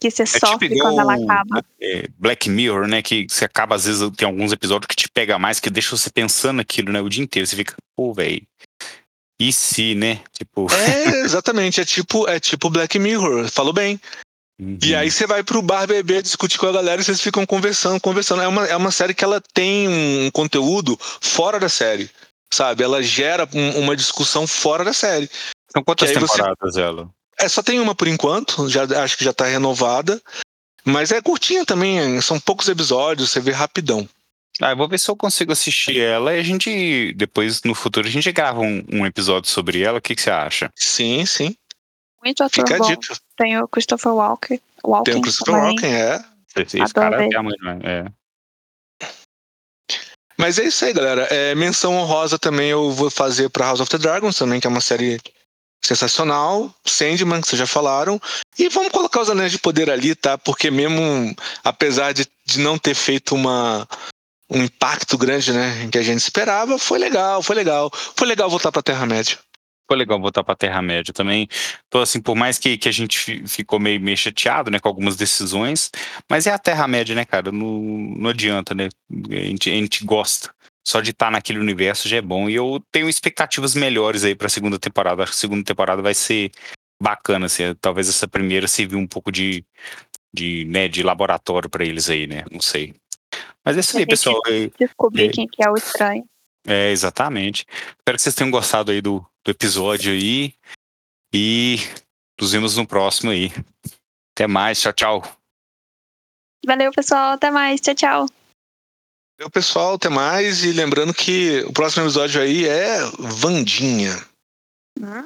que 0.00 0.10
você 0.10 0.22
é 0.22 0.26
sofre 0.26 0.70
tipo 0.70 0.80
quando 0.80 1.00
ela 1.00 1.14
acaba. 1.14 1.64
É, 1.78 2.08
Black 2.18 2.48
Mirror, 2.48 2.88
né? 2.88 3.02
Que 3.02 3.26
você 3.28 3.44
acaba, 3.44 3.76
às 3.76 3.84
vezes, 3.84 4.10
tem 4.16 4.26
alguns 4.26 4.50
episódios 4.50 4.86
que 4.86 4.96
te 4.96 5.10
pega 5.10 5.38
mais, 5.38 5.60
que 5.60 5.68
deixa 5.68 5.94
você 5.94 6.10
pensando 6.10 6.56
naquilo, 6.56 6.90
né? 6.90 7.02
O 7.02 7.08
dia 7.10 7.22
inteiro. 7.22 7.46
Você 7.46 7.54
fica, 7.54 7.76
pô, 7.94 8.14
velho. 8.14 8.42
E 9.38 9.52
se, 9.52 9.94
né? 9.94 10.20
Tipo. 10.32 10.66
É, 10.72 11.20
exatamente. 11.22 11.82
É 11.82 11.84
tipo, 11.84 12.26
é 12.26 12.40
tipo 12.40 12.70
Black 12.70 12.98
Mirror. 12.98 13.48
Falou 13.50 13.74
bem. 13.74 14.00
Uhum. 14.60 14.78
E 14.82 14.94
aí 14.94 15.10
você 15.10 15.26
vai 15.26 15.42
pro 15.42 15.62
bar 15.62 15.86
beber, 15.86 16.22
discutir 16.22 16.58
com 16.58 16.66
a 16.66 16.72
galera 16.72 17.00
e 17.00 17.04
vocês 17.04 17.20
ficam 17.20 17.44
conversando, 17.44 18.00
conversando. 18.00 18.42
É 18.42 18.48
uma, 18.48 18.66
é 18.66 18.76
uma 18.76 18.90
série 18.90 19.14
que 19.14 19.24
ela 19.24 19.42
tem 19.52 19.88
um 19.88 20.30
conteúdo 20.30 20.98
fora 21.20 21.58
da 21.58 21.68
série, 21.68 22.10
sabe? 22.52 22.82
Ela 22.82 23.02
gera 23.02 23.48
um, 23.52 23.80
uma 23.80 23.96
discussão 23.96 24.46
fora 24.46 24.84
da 24.84 24.92
série. 24.92 25.28
São 25.72 25.82
quantas 25.82 26.12
temporadas 26.12 26.74
você... 26.74 26.80
ela? 26.80 27.08
É, 27.38 27.48
só 27.48 27.62
tem 27.62 27.80
uma 27.80 27.94
por 27.94 28.06
enquanto, 28.06 28.68
já, 28.68 28.84
acho 29.02 29.16
que 29.16 29.24
já 29.24 29.32
tá 29.32 29.46
renovada. 29.46 30.20
Mas 30.84 31.12
é 31.12 31.22
curtinha 31.22 31.64
também, 31.64 32.20
são 32.20 32.40
poucos 32.40 32.68
episódios, 32.68 33.30
você 33.30 33.40
vê 33.40 33.52
rapidão. 33.52 34.08
Ah, 34.60 34.70
eu 34.72 34.76
vou 34.76 34.88
ver 34.88 34.98
se 34.98 35.10
eu 35.10 35.16
consigo 35.16 35.52
assistir 35.52 35.98
ela 35.98 36.34
e 36.36 36.40
a 36.40 36.42
gente, 36.42 37.12
depois, 37.14 37.62
no 37.62 37.74
futuro, 37.74 38.06
a 38.06 38.10
gente 38.10 38.30
grava 38.32 38.60
um, 38.60 38.84
um 38.92 39.06
episódio 39.06 39.50
sobre 39.50 39.80
ela. 39.80 39.98
O 39.98 40.02
que, 40.02 40.14
que 40.14 40.20
você 40.20 40.30
acha? 40.30 40.70
Sim, 40.76 41.24
sim. 41.24 41.56
Muito 42.22 42.42
ator 42.42 42.64
Fica 42.64 42.78
bom. 42.78 42.86
dica. 42.86 43.16
Tem 43.36 43.58
o 43.60 43.66
Christopher 43.66 44.12
Walker. 44.12 44.60
Walken 44.84 45.12
Tem 45.12 45.20
o 45.20 45.22
Christopher 45.22 45.54
também. 45.54 45.70
Walken, 45.70 45.94
é. 45.94 46.24
Esse 46.56 46.94
cara 46.94 47.24
é 47.24 47.36
a 47.36 47.42
mãe, 47.42 47.56
é. 47.82 48.04
Mas 50.36 50.58
é 50.58 50.64
isso 50.64 50.84
aí, 50.84 50.92
galera. 50.92 51.22
É, 51.30 51.54
menção 51.54 51.94
honrosa 51.96 52.38
também 52.38 52.70
eu 52.70 52.90
vou 52.90 53.10
fazer 53.10 53.48
para 53.48 53.66
House 53.66 53.80
of 53.80 53.90
the 53.90 53.98
Dragons 53.98 54.36
também, 54.36 54.60
que 54.60 54.66
é 54.66 54.70
uma 54.70 54.80
série 54.80 55.20
sensacional. 55.84 56.72
Sandman, 56.84 57.40
que 57.40 57.48
vocês 57.48 57.58
já 57.58 57.66
falaram. 57.66 58.20
E 58.58 58.68
vamos 58.68 58.92
colocar 58.92 59.20
os 59.20 59.30
Anéis 59.30 59.52
de 59.52 59.58
Poder 59.58 59.90
ali, 59.90 60.14
tá? 60.14 60.38
Porque 60.38 60.70
mesmo, 60.70 61.34
apesar 61.64 62.12
de, 62.12 62.26
de 62.44 62.60
não 62.60 62.78
ter 62.78 62.94
feito 62.94 63.34
uma, 63.34 63.86
um 64.50 64.62
impacto 64.62 65.16
grande, 65.16 65.52
né, 65.52 65.88
que 65.90 65.98
a 65.98 66.02
gente 66.02 66.20
esperava, 66.20 66.78
foi 66.78 66.98
legal, 66.98 67.42
foi 67.42 67.56
legal. 67.56 67.90
Foi 68.16 68.26
legal 68.26 68.50
voltar 68.50 68.70
pra 68.70 68.82
Terra-média 68.82 69.38
foi 69.92 69.98
legal 69.98 70.18
voltar 70.18 70.42
pra 70.42 70.54
Terra-média 70.54 71.12
também. 71.12 71.46
Tô 71.90 72.00
assim, 72.00 72.20
por 72.20 72.34
mais 72.34 72.58
que, 72.58 72.78
que 72.78 72.88
a 72.88 72.92
gente 72.92 73.46
ficou 73.46 73.78
meio, 73.78 74.00
meio 74.00 74.16
chateado, 74.16 74.70
né, 74.70 74.80
com 74.80 74.88
algumas 74.88 75.16
decisões, 75.16 75.90
mas 76.30 76.46
é 76.46 76.50
a 76.50 76.58
Terra-média, 76.58 77.14
né, 77.14 77.26
cara? 77.26 77.52
Não, 77.52 77.78
não 77.78 78.30
adianta, 78.30 78.74
né? 78.74 78.88
A 79.30 79.34
gente, 79.34 79.70
a 79.70 79.74
gente 79.74 80.04
gosta. 80.04 80.50
Só 80.84 81.00
de 81.00 81.10
estar 81.10 81.26
tá 81.26 81.30
naquele 81.30 81.58
universo 81.58 82.08
já 82.08 82.16
é 82.16 82.22
bom. 82.22 82.48
E 82.48 82.54
eu 82.54 82.82
tenho 82.90 83.08
expectativas 83.08 83.74
melhores 83.74 84.24
aí 84.24 84.34
pra 84.34 84.48
segunda 84.48 84.78
temporada. 84.78 85.22
Acho 85.22 85.32
que 85.32 85.36
a 85.36 85.40
segunda 85.40 85.62
temporada 85.62 86.00
vai 86.00 86.14
ser 86.14 86.50
bacana, 87.00 87.46
assim. 87.46 87.62
Talvez 87.80 88.08
essa 88.08 88.26
primeira 88.26 88.66
serviu 88.66 88.98
um 88.98 89.06
pouco 89.06 89.30
de, 89.30 89.62
de, 90.34 90.64
né, 90.64 90.88
de 90.88 91.02
laboratório 91.02 91.68
para 91.68 91.84
eles 91.84 92.08
aí, 92.08 92.26
né? 92.26 92.44
Não 92.50 92.60
sei. 92.60 92.94
Mas 93.64 93.76
é 93.76 93.80
isso 93.80 93.98
aí, 93.98 94.06
pessoal. 94.06 94.40
Descobrir 94.78 95.26
é, 95.26 95.28
quem 95.28 95.46
que 95.46 95.62
é 95.62 95.70
o 95.70 95.74
estranho. 95.76 96.24
É, 96.66 96.90
exatamente. 96.90 97.66
Espero 97.98 98.16
que 98.16 98.22
vocês 98.22 98.34
tenham 98.34 98.50
gostado 98.50 98.90
aí 98.90 99.00
do, 99.00 99.24
do 99.44 99.50
episódio 99.50 100.12
aí. 100.12 100.54
E 101.34 101.78
nos 102.40 102.52
vemos 102.52 102.76
no 102.76 102.86
próximo 102.86 103.30
aí. 103.30 103.50
Até 104.34 104.46
mais, 104.46 104.80
tchau, 104.80 104.92
tchau. 104.92 105.38
Valeu, 106.66 106.92
pessoal. 106.92 107.32
Até 107.32 107.50
mais. 107.50 107.80
Tchau, 107.80 107.94
tchau. 107.94 108.26
Valeu, 109.38 109.50
pessoal. 109.50 109.94
Até 109.94 110.08
mais. 110.08 110.64
E 110.64 110.72
lembrando 110.72 111.12
que 111.12 111.62
o 111.62 111.72
próximo 111.72 112.04
episódio 112.04 112.40
aí 112.40 112.66
é 112.66 112.98
Vandinha. 113.18 114.14
Hum? 115.00 115.24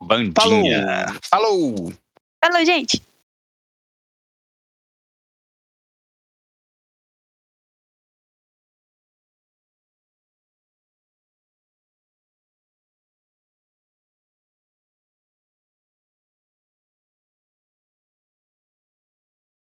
Vandinha. 0.00 1.06
Falou. 1.28 1.76
Falou, 1.76 1.92
Falou 2.42 2.64
gente. 2.64 3.02